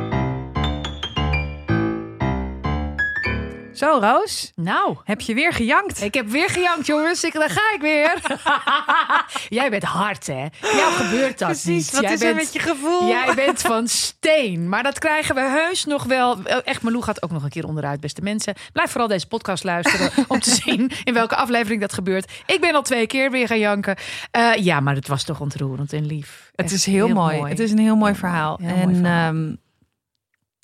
Zo, 3.78 3.98
Roos. 4.00 4.52
Nou, 4.54 4.96
Heb 5.04 5.20
je 5.20 5.34
weer 5.34 5.52
gejankt? 5.52 6.02
ik 6.02 6.14
heb 6.14 6.28
weer 6.28 6.48
gejankt, 6.48 6.86
jongens. 6.86 7.24
Ik, 7.24 7.32
daar 7.32 7.50
ga 7.50 7.74
ik 7.74 7.80
weer. 7.80 8.38
Jij 9.58 9.70
bent 9.70 9.82
hard, 9.82 10.26
hè? 10.26 10.46
Jou 10.60 10.92
gebeurt 10.92 11.38
dat 11.38 11.64
niet. 11.64 11.90
Wat 11.92 12.02
Jij 12.02 12.12
is 12.12 12.22
er 12.22 12.34
met 12.34 12.52
je 12.52 12.58
gevoel? 12.58 13.08
Jij 13.16 13.34
bent 13.34 13.60
van 13.60 13.88
steen. 14.08 14.68
Maar 14.68 14.82
dat 14.82 14.98
krijgen 14.98 15.34
we 15.34 15.40
heus 15.40 15.84
nog 15.84 16.04
wel. 16.04 16.42
Echt, 16.44 16.82
Malou 16.82 17.02
gaat 17.02 17.22
ook 17.22 17.30
nog 17.30 17.42
een 17.42 17.48
keer 17.48 17.66
onderuit, 17.66 18.00
beste 18.00 18.22
mensen. 18.22 18.54
Blijf 18.72 18.90
vooral 18.90 19.08
deze 19.08 19.26
podcast 19.26 19.64
luisteren 19.64 20.10
om 20.28 20.40
te 20.40 20.50
zien 20.64 20.90
in 21.04 21.14
welke 21.14 21.36
aflevering 21.36 21.80
dat 21.80 21.92
gebeurt. 21.92 22.32
Ik 22.46 22.60
ben 22.60 22.74
al 22.74 22.82
twee 22.82 23.06
keer 23.06 23.30
weer 23.30 23.46
gaan 23.46 23.58
janken. 23.58 23.96
Eh, 24.30 24.54
ja, 24.54 24.80
maar 24.80 24.94
het 24.94 25.08
was 25.08 25.24
toch 25.24 25.40
ontroerend 25.40 25.92
en 25.92 26.06
lief. 26.06 26.48
Het 26.50 26.64
Echt 26.64 26.74
is 26.74 26.86
heel, 26.86 27.08
mooi. 27.08 27.42
Het 27.42 27.58
is 27.58 27.70
een 27.70 27.78
heel 27.78 27.96
mooi 27.96 28.14
verhaal. 28.14 28.58
Heel 28.62 28.68
en 28.76 28.82
mooi 28.90 28.94
verhaal. 28.94 29.28
ehm, 29.34 29.54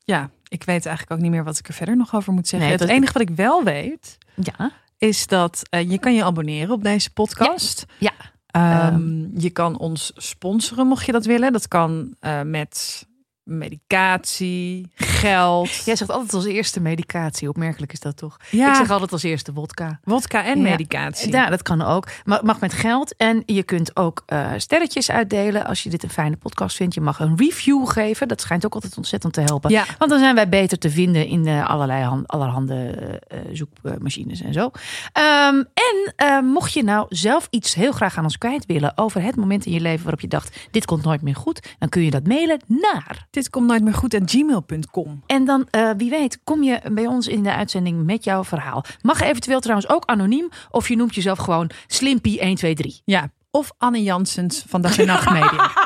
ja, 0.05 0.31
ik 0.55 0.65
weet 0.65 0.87
eigenlijk 0.87 1.11
ook 1.17 1.19
niet 1.23 1.31
meer 1.31 1.45
wat 1.45 1.59
ik 1.59 1.69
er 1.69 1.75
verder 1.75 1.97
nog 1.97 2.15
over 2.15 2.33
moet 2.33 2.49
zeggen. 2.49 2.69
Nee, 2.69 2.79
het 2.79 2.89
enige 2.89 3.13
wat 3.13 3.23
ik 3.23 3.31
wel 3.37 3.63
weet, 3.65 4.19
Ja. 4.35 4.71
is 4.99 5.27
dat 5.27 5.63
eh, 5.71 5.91
je 5.91 5.99
kan 5.99 6.15
je 6.15 6.25
abonneren 6.25 6.71
op 6.71 6.83
deze 6.83 7.13
podcast. 7.13 7.85
Ja. 7.99 8.13
Ehm, 8.47 9.39
je 9.41 9.51
kan 9.51 9.79
ons 9.79 10.13
sponsoren 10.17 10.87
mocht 10.87 11.07
je 11.07 11.13
dat 11.13 11.25
willen. 11.25 11.53
Dat 11.53 11.69
kan 11.69 12.17
eh, 12.21 12.43
met 12.43 13.07
medicatie, 13.43 14.91
geld. 15.29 15.69
Jij 15.85 15.97
zegt 15.97 16.11
altijd 16.11 16.33
als 16.35 16.45
eerste 16.45 16.81
medicatie. 16.81 17.49
Opmerkelijk 17.49 17.93
is 17.93 18.01
dat 18.01 18.17
toch? 18.17 18.37
Ja, 18.51 18.69
Ik 18.71 18.75
zeg 18.75 18.91
altijd 18.91 19.13
als 19.13 19.23
eerste 19.23 19.53
wodka. 19.53 20.01
wodka 20.05 20.45
en 20.45 20.57
Ja. 20.57 20.63
medicatie. 20.63 21.33
Ja, 21.33 21.51
dat 21.51 21.63
kan 21.63 21.83
ook. 21.83 22.07
Maar 22.25 22.41
mag 22.45 22.61
met 22.61 22.73
geld. 22.73 23.17
En 23.17 23.43
je 23.47 23.63
kunt 23.63 23.97
ook 23.97 24.23
eh, 24.27 24.51
sterretjes 24.57 25.11
uitdelen 25.11 25.65
als 25.67 25.83
je 25.83 25.91
dit 25.91 26.03
een 26.03 26.11
fijne 26.11 26.37
podcast 26.37 26.77
vindt. 26.77 26.95
Je 26.95 27.01
mag 27.01 27.21
een 27.21 27.37
review 27.37 27.87
geven. 27.89 28.29
Dat 28.29 28.41
schijnt 28.41 28.65
ook 28.67 28.75
altijd 28.75 28.97
ontzettend 28.97 29.33
te 29.33 29.41
helpen. 29.41 29.71
Ja. 29.71 29.85
Want 29.99 30.11
dan 30.11 30.21
zijn 30.21 30.35
wij 30.35 30.49
beter 30.49 30.79
te 30.79 30.91
vinden 30.91 31.27
in 31.27 31.47
eh, 31.47 31.69
allerlei 31.71 32.03
han- 32.03 32.27
allerhande 32.27 32.91
eh, 33.29 33.39
zoekmachines 33.53 34.41
en 34.43 34.53
zo. 34.53 34.71
Ehm, 35.13 35.63
en 36.17 36.45
mocht 36.45 36.73
je 36.73 36.83
nou 36.85 37.07
zelf 37.09 37.47
iets 37.51 37.75
heel 37.75 37.93
graag 37.93 38.17
aan 38.19 38.25
ons 38.25 38.39
kwijt 38.39 38.67
willen 38.67 38.93
over 38.99 39.23
het 39.23 39.37
moment 39.37 39.67
in 39.67 39.73
je 39.73 39.81
leven 39.81 40.03
waarop 40.03 40.21
je 40.21 40.29
dacht: 40.29 40.57
dit 40.71 40.85
komt 40.85 41.05
nooit 41.05 41.23
meer 41.23 41.37
goed, 41.37 41.75
dan 41.79 41.89
kun 41.89 42.03
je 42.03 42.11
dat 42.11 42.27
mailen 42.27 42.61
naar. 42.67 43.27
Dit 43.31 43.51
komt 43.51 43.67
nooit 43.67 43.83
meer 43.83 43.95
goed 43.95 44.17
gmail.com. 44.25 45.14
En 45.27 45.45
dan, 45.45 45.67
eh, 45.71 45.91
wie 45.97 46.11
weet, 46.11 46.41
kom 46.45 46.63
je 46.63 46.81
bij 46.93 47.07
ons 47.07 47.29
in 47.29 47.43
de 47.43 47.53
uitzending 47.55 48.05
met 48.05 48.25
jouw 48.25 48.45
verhaal. 48.45 48.85
Mag 49.01 49.21
eventueel 49.21 49.61
trouwens 49.61 49.89
ook 49.89 50.05
anoniem, 50.05 50.49
of 50.71 50.89
je 50.89 50.97
noemt 50.97 51.15
jezelf 51.15 51.39
gewoon 51.39 51.71
Slimpy 51.87 52.39
123. 52.39 53.01
Ja, 53.05 53.31
of 53.51 53.73
Anne 53.79 54.03
Janssens 54.03 54.65
van 54.69 54.81
Dag 54.81 54.99
en 54.99 55.07
Nacht 55.07 55.31
Media. 55.31 55.71